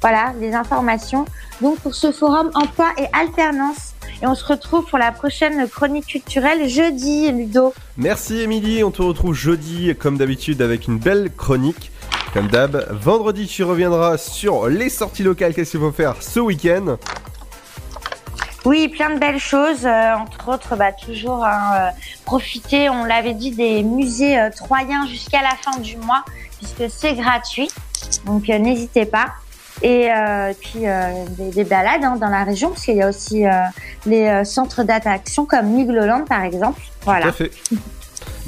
voilà, 0.00 0.32
les 0.40 0.54
informations. 0.54 1.26
Donc 1.60 1.78
pour 1.80 1.94
ce 1.94 2.10
forum 2.10 2.50
emploi 2.54 2.86
et 2.96 3.04
alternance. 3.12 3.92
Et 4.22 4.26
on 4.26 4.34
se 4.34 4.44
retrouve 4.44 4.86
pour 4.86 4.98
la 4.98 5.12
prochaine 5.12 5.68
chronique 5.68 6.06
culturelle 6.06 6.68
jeudi, 6.68 7.30
Ludo. 7.30 7.74
Merci 7.96 8.40
Émilie, 8.40 8.82
on 8.82 8.90
te 8.90 9.02
retrouve 9.02 9.34
jeudi 9.34 9.94
comme 9.96 10.16
d'habitude 10.16 10.62
avec 10.62 10.88
une 10.88 10.98
belle 10.98 11.30
chronique. 11.36 11.92
Comme 12.32 12.48
d'hab, 12.48 12.86
vendredi 12.90 13.46
tu 13.46 13.62
reviendras 13.62 14.18
sur 14.18 14.68
les 14.68 14.88
sorties 14.88 15.22
locales, 15.22 15.54
qu'est-ce 15.54 15.72
qu'il 15.72 15.80
faut 15.80 15.92
faire 15.92 16.16
ce 16.22 16.40
week-end? 16.40 16.96
Oui, 18.64 18.88
plein 18.88 19.10
de 19.10 19.18
belles 19.18 19.38
choses, 19.38 19.86
euh, 19.86 20.14
entre 20.14 20.48
autres, 20.48 20.76
bah, 20.76 20.92
toujours 20.92 21.44
hein, 21.44 21.72
euh, 21.74 21.88
profiter, 22.24 22.90
on 22.90 23.04
l'avait 23.04 23.34
dit, 23.34 23.52
des 23.52 23.82
musées 23.82 24.38
euh, 24.38 24.50
troyens 24.50 25.06
jusqu'à 25.06 25.42
la 25.42 25.50
fin 25.50 25.78
du 25.78 25.96
mois, 25.96 26.24
puisque 26.58 26.90
c'est 26.92 27.14
gratuit, 27.14 27.70
donc 28.26 28.48
n'hésitez 28.48 29.06
pas. 29.06 29.26
Et 29.80 30.10
puis 30.60 30.80
des, 30.80 31.50
des 31.52 31.62
balades 31.62 32.02
hein, 32.02 32.16
dans 32.16 32.30
la 32.30 32.42
région, 32.42 32.70
parce 32.70 32.84
qu'il 32.84 32.96
y 32.96 33.02
a 33.02 33.08
aussi 33.08 33.44
les 34.06 34.44
centres 34.44 34.82
d'attraction 34.82 35.46
comme 35.46 35.66
Migloland 35.66 36.24
par 36.24 36.42
exemple. 36.42 36.80
Voilà. 37.02 37.26
Tout 37.26 37.28
à 37.28 37.32
fait. 37.32 37.52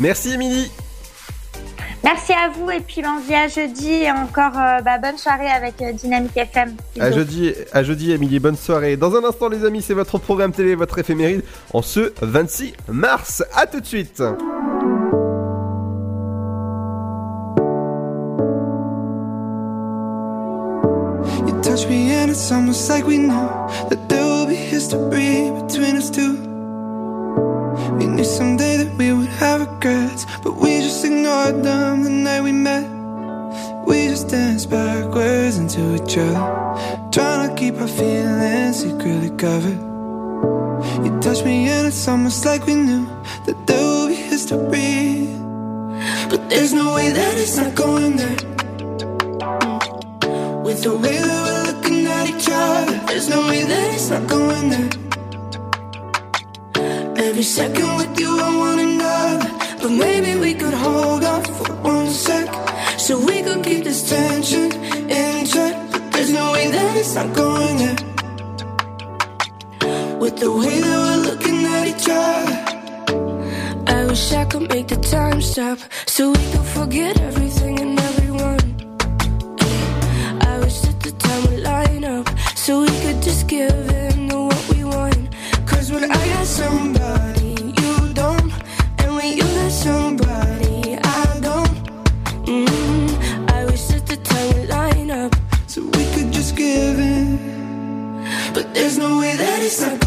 Merci 0.01 0.33
Émilie 0.33 0.73
Merci 2.03 2.33
à 2.33 2.49
vous 2.49 2.71
et 2.71 2.81
puis 2.81 3.03
on 3.05 3.21
se 3.21 3.27
dit 3.27 3.35
à 3.35 3.49
jeudi 3.49 3.93
et 3.93 4.11
encore 4.11 4.59
euh, 4.59 4.81
bah, 4.81 4.99
bonne 4.99 5.19
soirée 5.19 5.49
avec 5.49 5.83
euh, 5.83 5.93
Dynamique 5.93 6.37
FM. 6.37 6.75
À 6.99 7.11
jeudi, 7.13 7.53
à 7.73 7.83
jeudi, 7.83 8.13
Émilie, 8.13 8.39
bonne 8.39 8.57
soirée. 8.57 8.97
Dans 8.97 9.15
un 9.17 9.25
instant, 9.25 9.49
les 9.49 9.65
amis, 9.65 9.83
c'est 9.83 9.95
votre 9.95 10.19
programme 10.19 10.53
télé, 10.53 10.75
votre 10.75 10.99
éphéméride 10.99 11.43
en 11.75 11.83
ce 11.83 12.13
26 12.23 12.73
mars. 12.89 13.45
À 13.55 13.67
tout 13.67 13.81
de 13.81 13.87
suite. 13.87 14.23
You 21.47 21.61
touch 21.63 21.87
me 21.87 22.13
and 22.15 22.31
it's 22.31 22.51
almost 22.51 22.89
like 22.89 23.07
we 23.07 23.19
know 23.19 23.69
that 23.91 24.09
there 24.09 24.25
will 24.25 24.47
be 24.47 24.55
history 24.55 25.51
between 25.51 25.97
us 25.97 26.11
two. 26.11 26.50
We 27.99 28.07
knew 28.07 28.25
someday 28.25 28.77
that 28.79 28.97
we 28.97 29.13
would 29.13 29.29
have 29.41 29.61
regrets, 29.61 30.27
but 30.43 30.57
we 30.57 30.81
just 30.81 31.05
ignored 31.05 31.63
them 31.63 32.05
the 32.05 32.11
night 32.11 32.43
we 32.43 32.53
met. 32.53 32.89
We 33.87 34.09
just 34.09 34.29
danced 34.29 34.71
backwards 34.71 35.57
into 35.59 35.95
each 35.97 36.17
other, 36.19 36.43
trying 37.11 37.49
to 37.49 37.55
keep 37.57 37.75
our 37.81 37.89
feelings 37.89 38.81
secretly 38.83 39.31
covered. 39.37 39.81
You 41.05 41.19
touch 41.21 41.45
me 41.45 41.69
and 41.69 41.87
it's 41.87 42.07
almost 42.09 42.45
like 42.45 42.67
we 42.67 42.75
knew 42.75 43.05
that 43.47 43.67
there 43.67 43.83
will 43.83 44.09
be 44.09 44.15
history. 44.15 45.27
But 46.31 46.49
there's 46.49 46.73
no 46.73 46.95
way 46.95 47.11
that 47.11 47.35
it's 47.37 47.57
not 47.57 47.75
going 47.75 48.17
there. 48.17 48.37
With 50.63 50.83
the 50.83 50.97
way 50.97 51.17
that 51.19 51.41
we're 51.47 51.73
looking 51.73 52.07
at 52.07 52.29
each 52.31 52.49
other, 52.51 52.97
there's 53.07 53.29
no 53.29 53.49
way 53.49 53.63
that 53.65 53.95
it's 53.95 54.11
not 54.11 54.29
going 54.29 54.69
there. 54.71 55.10
Every 57.23 57.43
second 57.43 57.97
with 57.97 58.19
you, 58.19 58.31
I 58.41 58.57
want 58.57 58.81
another. 58.81 59.51
But 59.83 59.91
maybe 59.91 60.41
we 60.41 60.55
could 60.55 60.73
hold 60.73 61.23
off 61.23 61.47
for 61.59 61.75
one 61.75 62.09
sec. 62.09 62.49
So 62.99 63.19
we 63.19 63.43
could 63.43 63.63
keep 63.63 63.85
this 63.85 64.09
tension 64.09 64.73
in 65.19 65.45
check. 65.45 65.75
But 65.93 66.13
there's 66.13 66.33
no 66.33 66.53
way 66.53 66.71
that 66.71 66.97
it's 66.97 67.15
not 67.15 67.35
going 67.35 67.77
there. 67.77 67.97
With 70.19 70.37
the 70.39 70.51
way 70.51 70.81
that 70.81 70.99
we're 71.05 71.23
looking 71.29 71.59
at 71.67 71.89
each 71.93 72.09
other. 72.09 72.57
I 73.99 74.07
wish 74.07 74.33
I 74.33 74.45
could 74.47 74.67
make 74.71 74.89
the 74.89 74.97
time 74.97 75.43
stop 75.43 75.79
so 76.07 76.31
we 76.31 76.45
could 76.53 76.69
forget 76.79 77.21
everything 77.21 77.81
and 77.81 78.01
everyone. 78.01 78.61
I 80.41 80.59
wish 80.61 80.81
that 80.87 80.99
the 81.01 81.13
time 81.13 81.43
would 81.49 81.61
line 81.61 82.05
up 82.05 82.27
so 82.57 82.81
we 82.81 82.89
could 83.03 83.21
just 83.23 83.47
give 83.47 83.90
no 99.01 99.19
way 99.19 99.35
that 99.35 99.63
it's 99.63 99.81
not 99.81 100.00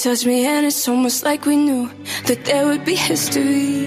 You 0.00 0.14
touch 0.14 0.24
me 0.24 0.46
and 0.46 0.64
it's 0.64 0.88
almost 0.88 1.24
like 1.24 1.44
we 1.44 1.56
knew 1.56 1.90
that 2.24 2.46
there 2.46 2.64
would 2.64 2.86
be 2.86 2.94
history. 2.94 3.79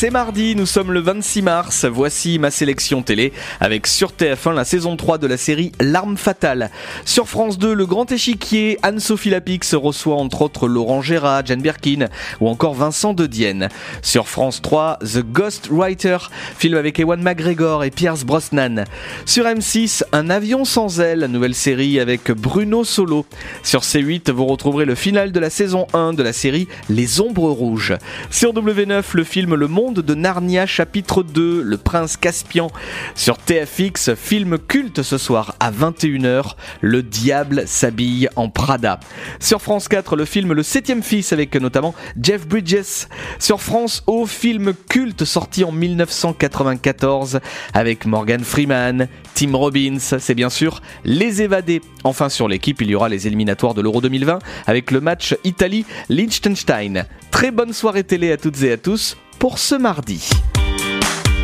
C'est 0.00 0.10
mardi, 0.10 0.54
nous 0.54 0.64
sommes 0.64 0.92
le 0.92 1.00
26 1.00 1.42
mars, 1.42 1.84
voici 1.84 2.38
ma 2.38 2.52
sélection 2.52 3.02
télé 3.02 3.32
avec 3.58 3.88
sur 3.88 4.12
TF1 4.12 4.54
la 4.54 4.64
saison 4.64 4.94
3 4.96 5.18
de 5.18 5.26
la 5.26 5.36
série 5.36 5.72
L'arme 5.80 6.16
fatale. 6.16 6.70
Sur 7.04 7.26
France 7.26 7.58
2, 7.58 7.74
le 7.74 7.84
grand 7.84 8.12
échiquier, 8.12 8.78
Anne-Sophie 8.84 9.30
Lapix 9.30 9.74
reçoit 9.74 10.14
entre 10.14 10.42
autres 10.42 10.68
Laurent 10.68 11.02
Gérard, 11.02 11.44
Jane 11.46 11.62
Birkin 11.62 12.06
ou 12.38 12.46
encore 12.46 12.74
Vincent 12.74 13.12
de 13.12 13.26
Dienne. 13.26 13.70
Sur 14.00 14.28
France 14.28 14.62
3, 14.62 15.00
The 15.00 15.24
Ghost 15.24 15.68
Writer, 15.68 16.18
film 16.56 16.76
avec 16.76 17.00
Ewan 17.00 17.20
McGregor 17.20 17.82
et 17.82 17.90
Pierce 17.90 18.22
Brosnan. 18.22 18.84
Sur 19.26 19.46
M6, 19.46 20.04
Un 20.12 20.30
avion 20.30 20.64
sans 20.64 21.00
aile, 21.00 21.24
nouvelle 21.24 21.56
série 21.56 21.98
avec 21.98 22.30
Bruno 22.30 22.84
Solo. 22.84 23.26
Sur 23.64 23.80
C8, 23.80 24.30
vous 24.30 24.46
retrouverez 24.46 24.84
le 24.84 24.94
final 24.94 25.32
de 25.32 25.40
la 25.40 25.50
saison 25.50 25.88
1 25.92 26.12
de 26.12 26.22
la 26.22 26.32
série 26.32 26.68
Les 26.88 27.20
Ombres 27.20 27.50
Rouges. 27.50 27.94
Sur 28.30 28.54
W9, 28.54 29.02
le 29.14 29.24
film 29.24 29.56
Le 29.56 29.66
Monde 29.66 29.87
de 29.92 30.14
Narnia 30.14 30.66
chapitre 30.66 31.22
2, 31.22 31.62
Le 31.62 31.76
Prince 31.76 32.16
Caspian 32.16 32.70
sur 33.14 33.38
TFX, 33.38 34.14
film 34.14 34.58
culte 34.58 35.02
ce 35.02 35.18
soir 35.18 35.54
à 35.60 35.70
21h, 35.70 36.54
Le 36.80 37.02
Diable 37.02 37.64
s'habille 37.66 38.28
en 38.36 38.48
Prada. 38.50 39.00
Sur 39.40 39.62
France 39.62 39.88
4, 39.88 40.16
le 40.16 40.24
film 40.24 40.52
Le 40.52 40.62
Septième 40.62 41.02
Fils 41.02 41.32
avec 41.32 41.54
notamment 41.56 41.94
Jeff 42.20 42.46
Bridges. 42.46 43.06
Sur 43.38 43.60
France 43.60 44.02
O, 44.06 44.26
film 44.26 44.74
culte 44.88 45.24
sorti 45.24 45.64
en 45.64 45.72
1994 45.72 47.40
avec 47.72 48.04
Morgan 48.04 48.44
Freeman, 48.44 49.08
Tim 49.34 49.56
Robbins, 49.56 49.98
c'est 49.98 50.34
bien 50.34 50.50
sûr 50.50 50.82
Les 51.04 51.40
Évadés. 51.42 51.80
Enfin 52.04 52.28
sur 52.28 52.48
l'équipe, 52.48 52.80
il 52.82 52.90
y 52.90 52.94
aura 52.94 53.08
les 53.08 53.26
éliminatoires 53.26 53.74
de 53.74 53.80
l'Euro 53.80 54.00
2020 54.00 54.38
avec 54.66 54.90
le 54.90 55.00
match 55.00 55.34
Italie-Liechtenstein. 55.44 57.06
Très 57.30 57.50
bonne 57.50 57.72
soirée 57.72 58.04
télé 58.04 58.32
à 58.32 58.36
toutes 58.36 58.62
et 58.62 58.72
à 58.72 58.76
tous 58.76 59.16
pour 59.38 59.58
ce 59.58 59.74
mardi. 59.74 60.28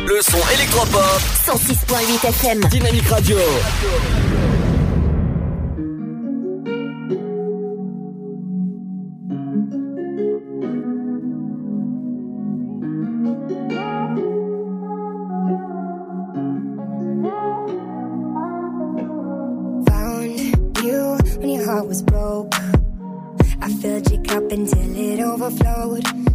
Le 0.07 0.21
son 0.21 0.37
électropop. 0.53 1.19
106.8 1.45 2.27
FM. 2.27 2.59
Dynamique 2.69 3.07
Radio. 3.07 3.37
Found 19.87 20.39
you 20.83 21.17
when 21.39 21.49
your 21.49 21.65
heart 21.65 21.87
was 21.87 22.01
broke. 22.01 22.53
I 23.61 23.69
filled 23.81 24.11
your 24.11 24.23
cup 24.23 24.51
until 24.51 24.95
it 24.97 25.19
overflowed. 25.19 26.34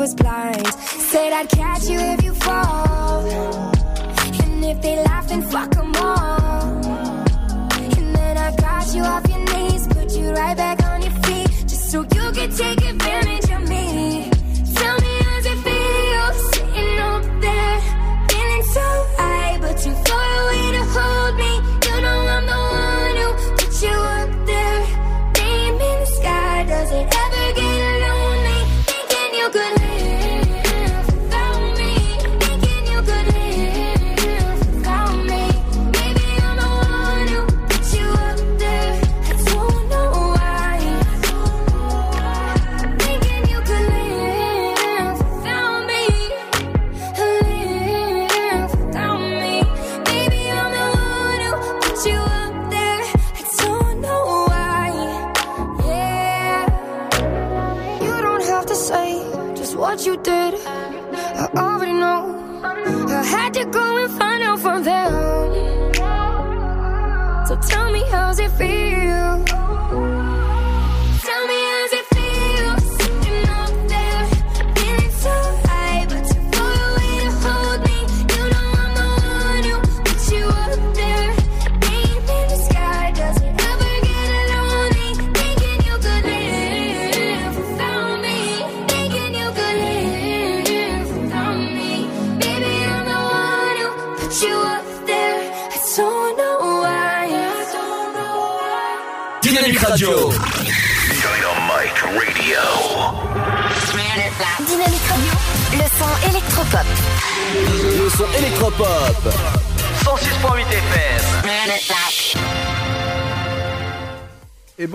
was 0.00 0.14
blind. 0.14 0.59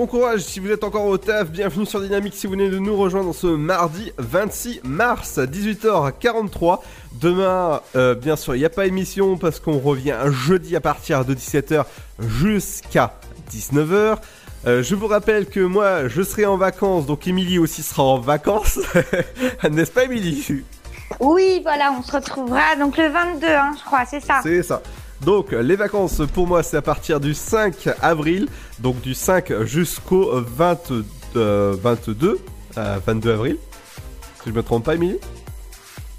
Bon 0.06 0.20
courage 0.20 0.42
si 0.42 0.60
vous 0.60 0.70
êtes 0.70 0.84
encore 0.84 1.06
au 1.06 1.18
taf, 1.18 1.50
bienvenue 1.50 1.84
sur 1.84 2.00
Dynamique 2.00 2.36
si 2.36 2.46
vous 2.46 2.52
venez 2.54 2.70
de 2.70 2.78
nous 2.78 2.96
rejoindre 2.96 3.34
ce 3.34 3.48
mardi 3.48 4.12
26 4.20 4.82
mars 4.84 5.40
18h43. 5.40 6.80
Demain, 7.14 7.82
euh, 7.96 8.14
bien 8.14 8.36
sûr, 8.36 8.56
il 8.56 8.60
n'y 8.60 8.66
a 8.66 8.70
pas 8.70 8.86
émission 8.86 9.36
parce 9.36 9.60
qu'on 9.60 9.80
revient 9.80 10.18
jeudi 10.30 10.76
à 10.76 10.82
partir 10.82 11.26
de 11.26 11.34
17h 11.34 11.86
jusqu'à 12.20 13.16
19h. 13.52 14.18
Euh, 14.68 14.84
je 14.84 14.94
vous 14.94 15.08
rappelle 15.08 15.48
que 15.48 15.62
moi 15.62 16.08
je 16.08 16.22
serai 16.22 16.46
en 16.46 16.58
vacances, 16.58 17.08
donc 17.08 17.28
Émilie 17.28 17.58
aussi 17.58 17.82
sera 17.82 18.04
en 18.04 18.20
vacances. 18.20 18.80
N'est-ce 19.72 19.92
pas 19.92 20.04
Émilie? 20.04 20.64
Oui, 21.20 21.62
voilà, 21.64 21.96
on 21.98 22.04
se 22.04 22.12
retrouvera 22.12 22.76
donc 22.76 22.98
le 22.98 23.08
22, 23.08 23.48
hein, 23.48 23.72
je 23.76 23.84
crois, 23.84 24.06
c'est 24.06 24.20
ça. 24.20 24.42
C'est 24.44 24.62
ça. 24.62 24.84
Donc 25.22 25.52
les 25.52 25.76
vacances 25.76 26.22
pour 26.34 26.46
moi 26.46 26.62
c'est 26.62 26.78
à 26.78 26.82
partir 26.82 27.20
du 27.20 27.34
5 27.34 27.90
avril, 28.02 28.48
donc 28.80 29.02
du 29.02 29.14
5 29.14 29.64
jusqu'au 29.64 30.32
20, 30.42 30.92
euh, 31.36 31.76
22, 31.82 32.40
euh, 32.78 32.98
22 33.06 33.32
avril. 33.32 33.58
Si 34.44 34.50
je 34.50 34.56
me 34.56 34.64
trompe 34.64 34.86
pas 34.86 34.96
Émilie? 34.96 35.18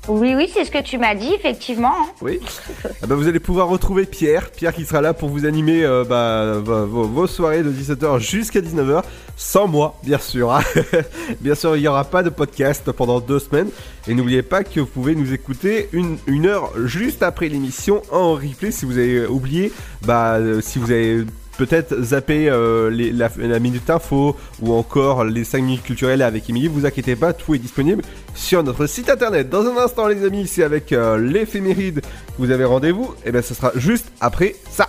Oui, 0.09 0.35
oui, 0.37 0.49
c'est 0.55 0.65
ce 0.65 0.71
que 0.71 0.81
tu 0.83 0.99
m'as 0.99 1.17
dit, 1.17 1.33
effectivement. 1.35 1.93
hein. 1.93 2.07
Oui. 2.21 2.39
Ah 3.03 3.07
bah, 3.09 3.17
vous 3.17 3.27
allez 3.27 3.41
pouvoir 3.41 3.67
retrouver 3.69 4.07
Pierre. 4.07 4.51
Pierre 4.53 4.73
qui 4.73 4.85
sera 4.87 5.01
là 5.01 5.13
pour 5.13 5.29
vous 5.29 5.45
animer 5.45 5.85
euh, 5.85 6.05
bah, 6.05 6.59
vos, 6.65 6.87
vos- 6.87 7.09
vos 7.09 7.27
soirées 7.27 7.63
de 7.65 7.71
17h 7.73 8.21
jusqu'à 8.21 8.61
19h. 8.61 9.03
Sans 9.37 9.67
moi, 9.67 9.99
bien 10.05 10.19
sûr. 10.19 10.53
hein. 10.53 10.61
bien 11.41 11.57
sûr, 11.57 11.77
il 11.77 11.81
n'y 11.83 11.89
aura 11.89 12.05
pas 12.05 12.23
de 12.23 12.31
podcast 12.31 12.91
pendant 12.93 13.19
deux 13.21 13.41
semaines. 13.41 13.69
Et 14.07 14.15
n'oubliez 14.15 14.43
pas 14.43 14.63
que 14.63 14.79
vous 14.81 14.87
pouvez 14.87 15.15
nous 15.17 15.33
écouter 15.33 15.89
une, 15.93 16.19
une 16.29 16.47
heure 16.47 16.71
juste 16.85 17.23
après 17.25 17.49
l'émission 17.49 18.01
en 18.13 18.35
replay 18.35 18.71
si 18.71 18.85
vous 18.87 18.97
avez 18.99 19.27
oublié, 19.27 19.73
bah, 20.07 20.35
euh, 20.37 20.61
si 20.61 20.79
vous 20.79 20.91
avez 20.93 21.25
peut-être 21.57 22.03
zappé 22.03 22.49
euh, 22.49 22.91
les- 22.91 23.13
la, 23.13 23.31
la 23.39 23.59
minute 23.59 23.89
info 23.91 24.37
ou 24.61 24.73
encore 24.75 25.25
les 25.25 25.45
5 25.45 25.63
minutes 25.63 25.83
culturelles 25.83 26.23
avec 26.23 26.49
Émilie, 26.51 26.69
vous 26.69 26.87
inquiétez 26.87 27.17
pas, 27.17 27.33
tout 27.33 27.55
est 27.55 27.59
disponible 27.59 28.03
sur 28.35 28.63
notre 28.63 28.87
site 28.87 29.09
internet. 29.11 29.49
Dans 29.49 29.65
un 29.67 29.77
instant 29.77 30.09
les 30.09 30.25
amis, 30.25 30.47
c'est 30.47 30.63
avec 30.63 30.93
euh, 30.93 31.19
l'éphéméride 31.19 32.01
que 32.01 32.07
vous 32.39 32.51
avez 32.51 32.65
rendez-vous, 32.65 33.15
et 33.25 33.33
bien 33.33 33.43
ce 33.43 33.55
sera 33.55 33.73
juste 33.77 34.07
après 34.21 34.57
ça. 34.71 34.89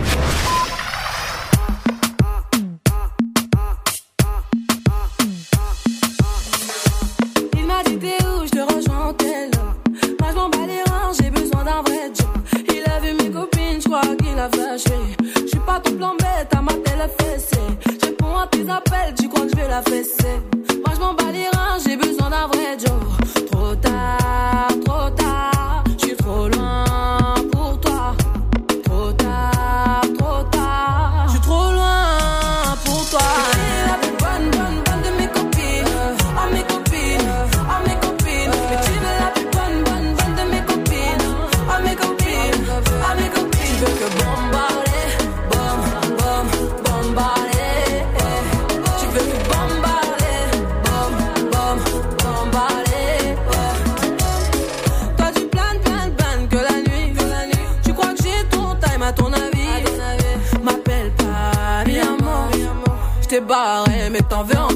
je 14.41 14.47
crois 14.47 14.49
qu'il 14.49 14.61
a 14.61 14.67
flashé. 14.67 14.97
Je 15.35 15.47
suis 15.47 15.59
pas 15.59 15.79
plan 15.79 16.15
bête, 16.17 16.53
à 16.55 16.61
ma 16.61 16.73
télé 16.73 17.07
fessée. 17.19 17.57
Je 17.85 18.07
réponds 18.07 18.37
à 18.37 18.47
tes 18.47 18.69
appels, 18.69 19.13
tu 19.19 19.27
crois 19.27 19.45
que 19.45 19.51
je 19.51 19.55
vais 19.55 19.67
la 19.67 19.81
fesser. 19.83 20.41
Moi 20.85 20.95
je 20.95 20.99
m'en 20.99 21.13
bats 21.13 21.31
les 21.31 21.47
reins, 21.47 21.77
j'ai 21.85 21.97
besoin 21.97 22.29
d'un 22.29 22.47
vrai 22.47 22.77
job. 22.79 23.01
Trop 23.51 23.75
tard, 23.75 24.69
trop 24.85 25.09
tard, 25.11 25.50
barré, 63.51 64.09
mais 64.09 64.21
t'en 64.21 64.43
veux. 64.43 64.70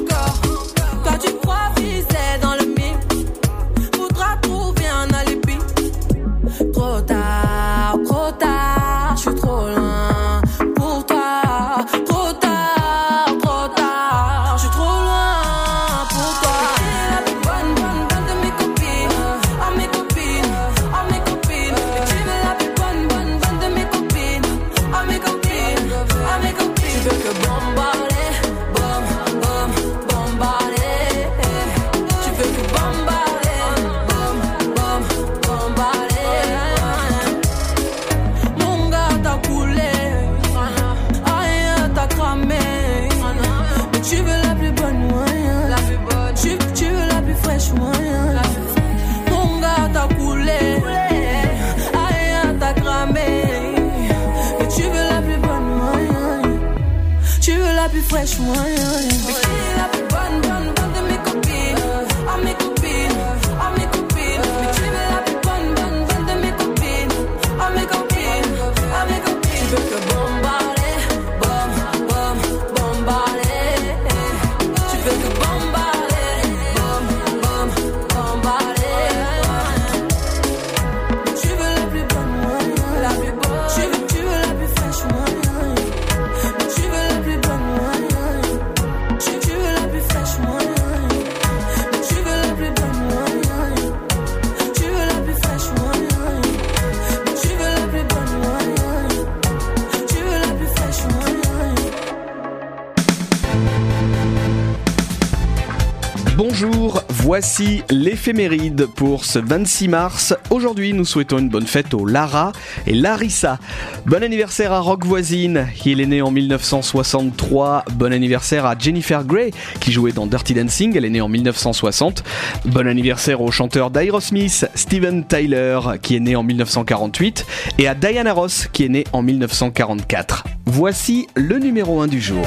Voici 107.37 107.83
l'éphéméride 107.89 108.85
pour 108.85 109.25
ce 109.25 109.39
26 109.39 109.89
mars. 109.89 110.33
Aujourd'hui, 110.51 110.93
nous 110.93 111.03
souhaitons 111.03 111.37
une 111.37 111.49
bonne 111.49 111.67
fête 111.67 111.93
aux 111.93 112.05
Lara 112.05 112.53
et 112.87 112.93
Larissa. 112.93 113.59
Bon 114.05 114.23
anniversaire 114.23 114.71
à 114.71 114.79
Rock 114.79 115.05
Voisine, 115.05 115.67
il 115.85 115.99
est 115.99 116.05
né 116.05 116.21
en 116.21 116.31
1963. 116.31 117.83
Bon 117.95 118.13
anniversaire 118.13 118.65
à 118.65 118.77
Jennifer 118.79 119.25
Grey, 119.25 119.51
qui 119.81 119.91
jouait 119.91 120.13
dans 120.13 120.27
Dirty 120.27 120.53
Dancing, 120.53 120.95
elle 120.95 121.03
est 121.03 121.09
née 121.09 121.19
en 121.19 121.27
1960. 121.27 122.23
Bon 122.67 122.87
anniversaire 122.87 123.41
au 123.41 123.51
chanteur 123.51 123.91
d'Aerosmith, 123.91 124.69
Steven 124.73 125.25
Tyler, 125.25 125.81
qui 126.01 126.15
est 126.15 126.21
né 126.21 126.37
en 126.37 126.43
1948. 126.43 127.45
Et 127.79 127.89
à 127.89 127.95
Diana 127.95 128.31
Ross, 128.31 128.69
qui 128.71 128.85
est 128.85 128.89
née 128.89 129.03
en 129.11 129.21
1944. 129.21 130.45
Voici 130.67 131.27
le 131.35 131.59
numéro 131.59 131.99
1 131.99 132.07
du 132.07 132.21
jour. 132.21 132.45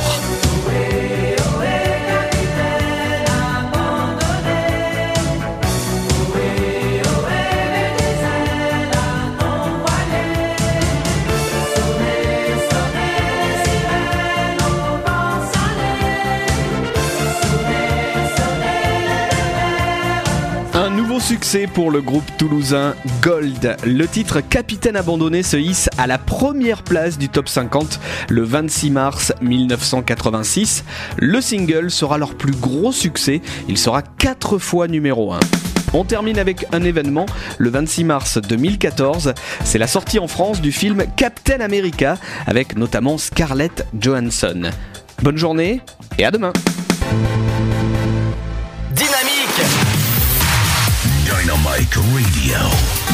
Succès 21.21 21.67
pour 21.67 21.91
le 21.91 22.01
groupe 22.01 22.25
toulousain 22.39 22.95
Gold. 23.23 23.77
Le 23.85 24.07
titre 24.07 24.41
Capitaine 24.41 24.97
abandonné 24.97 25.43
se 25.43 25.57
hisse 25.57 25.91
à 25.99 26.07
la 26.07 26.19
première 26.19 26.83
place 26.83 27.19
du 27.19 27.29
top 27.29 27.49
50 27.49 27.99
le 28.29 28.43
26 28.43 28.91
mars 28.91 29.33
1986. 29.41 30.85
Le 31.17 31.41
single 31.41 31.91
sera 31.91 32.19
leur 32.19 32.35
plus 32.35 32.53
gros 32.53 32.93
succès. 32.93 33.41
Il 33.69 33.79
sera 33.79 34.03
quatre 34.03 34.59
fois 34.59 34.87
numéro 34.87 35.33
1. 35.33 35.41
On 35.93 36.05
termine 36.05 36.39
avec 36.39 36.67
un 36.73 36.83
événement 36.83 37.27
le 37.59 37.71
26 37.71 38.05
mars 38.05 38.39
2014. 38.39 39.35
C'est 39.65 39.79
la 39.79 39.87
sortie 39.87 40.19
en 40.19 40.29
France 40.29 40.61
du 40.61 40.73
film 40.73 41.05
Captain 41.17 41.61
America 41.61 42.17
avec 42.47 42.77
notamment 42.77 43.19
Scarlett 43.19 43.87
Johansson. 43.99 44.71
Bonne 45.23 45.39
journée 45.39 45.81
et 46.19 46.25
à 46.25 46.31
demain. 46.31 46.53
Dynamite 51.49 51.97
Radio. 52.13 52.59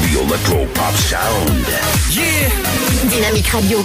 The 0.02 0.18
Electro 0.20 0.66
Pop 0.74 0.92
Sound. 0.94 1.68
Yeah 2.10 2.50
Dynamique 3.08 3.52
Radio. 3.54 3.78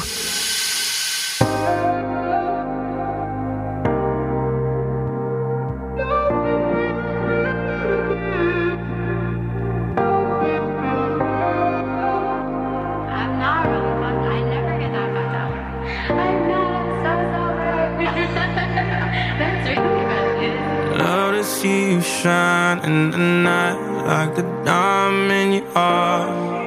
Love 20.97 21.35
to 21.35 21.43
see 21.43 21.91
you 21.91 22.01
shine 22.01 22.79
in 22.79 23.11
the 23.11 23.17
night 23.19 23.88
like 24.09 24.35
the 24.35 24.41
diamond 24.65 25.53
you 25.53 25.63
are. 25.75 26.58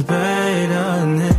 And 0.00 0.08
nothing 0.08 0.08
feels 0.08 0.08
better 0.08 1.06
than 1.06 1.31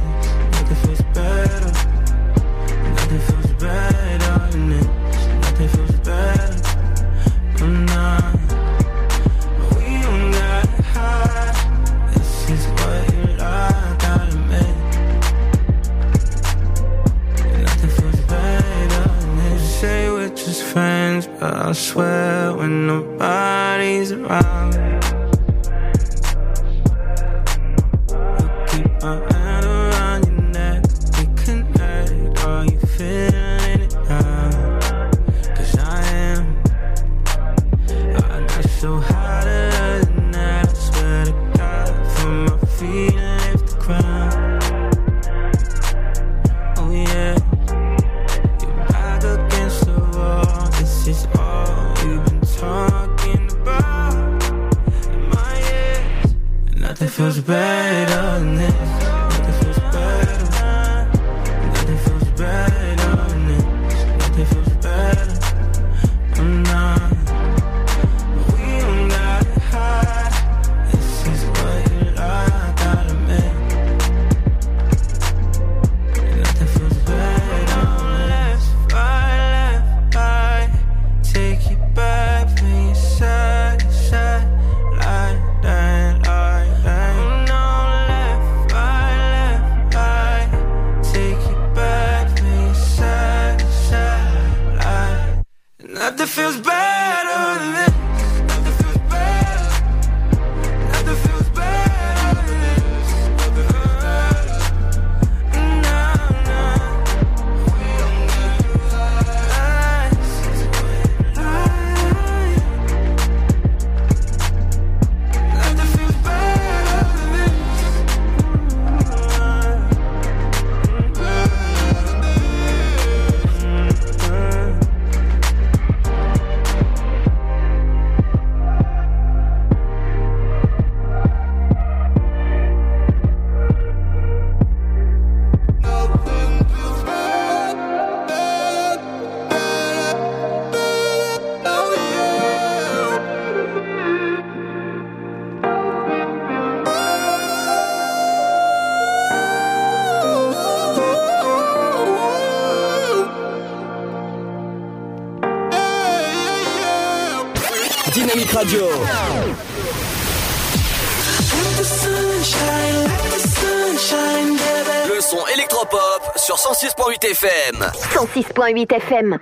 106.8 166.54 167.26
FM. 167.34 167.82
106.8 168.14 168.86
FM. 169.00 169.40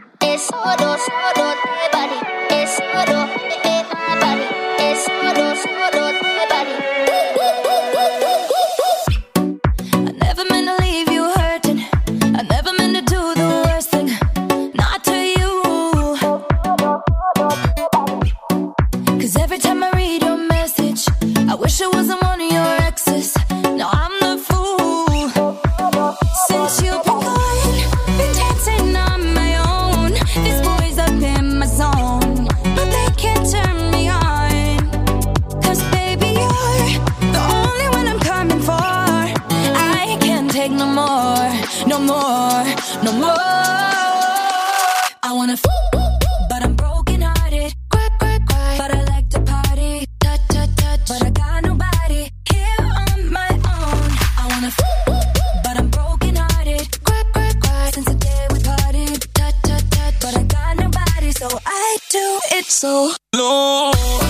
so 62.72 63.11
long. 63.35 64.20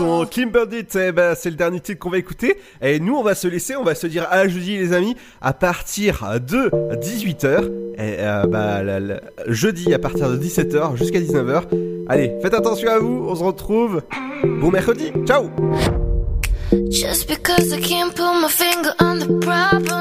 son 0.00 0.24
Kimberdit, 0.24 0.86
euh, 0.96 1.34
c'est 1.36 1.50
le 1.50 1.56
dernier 1.56 1.78
titre 1.78 1.98
qu'on 1.98 2.08
va 2.08 2.16
écouter. 2.16 2.56
Et 2.80 2.98
nous, 3.00 3.16
on 3.16 3.22
va 3.22 3.34
se 3.34 3.46
laisser, 3.46 3.76
on 3.76 3.84
va 3.84 3.94
se 3.94 4.06
dire 4.06 4.26
à 4.30 4.48
jeudi, 4.48 4.78
les 4.78 4.94
amis, 4.94 5.14
à 5.42 5.52
partir 5.52 6.24
de 6.40 6.70
18h. 6.96 7.68
Euh, 7.98 8.46
bah, 8.46 8.80
jeudi, 9.46 9.92
à 9.92 9.98
partir 9.98 10.30
de 10.30 10.38
17h 10.38 10.96
jusqu'à 10.96 11.20
19h. 11.20 11.64
Allez, 12.08 12.32
faites 12.40 12.54
attention 12.54 12.88
à 12.88 12.98
vous, 12.98 13.26
on 13.28 13.34
se 13.34 13.44
retrouve. 13.44 14.00
Bon 14.42 14.70
mercredi, 14.70 15.12
ciao! 15.26 15.50
Just 16.88 17.28
because 17.28 17.72
I 17.72 17.80
can't 17.80 18.14
put 18.14 18.40
my 18.40 18.48
finger 18.48 18.94
on 19.00 19.18
the 19.18 19.44
problem. 19.44 19.99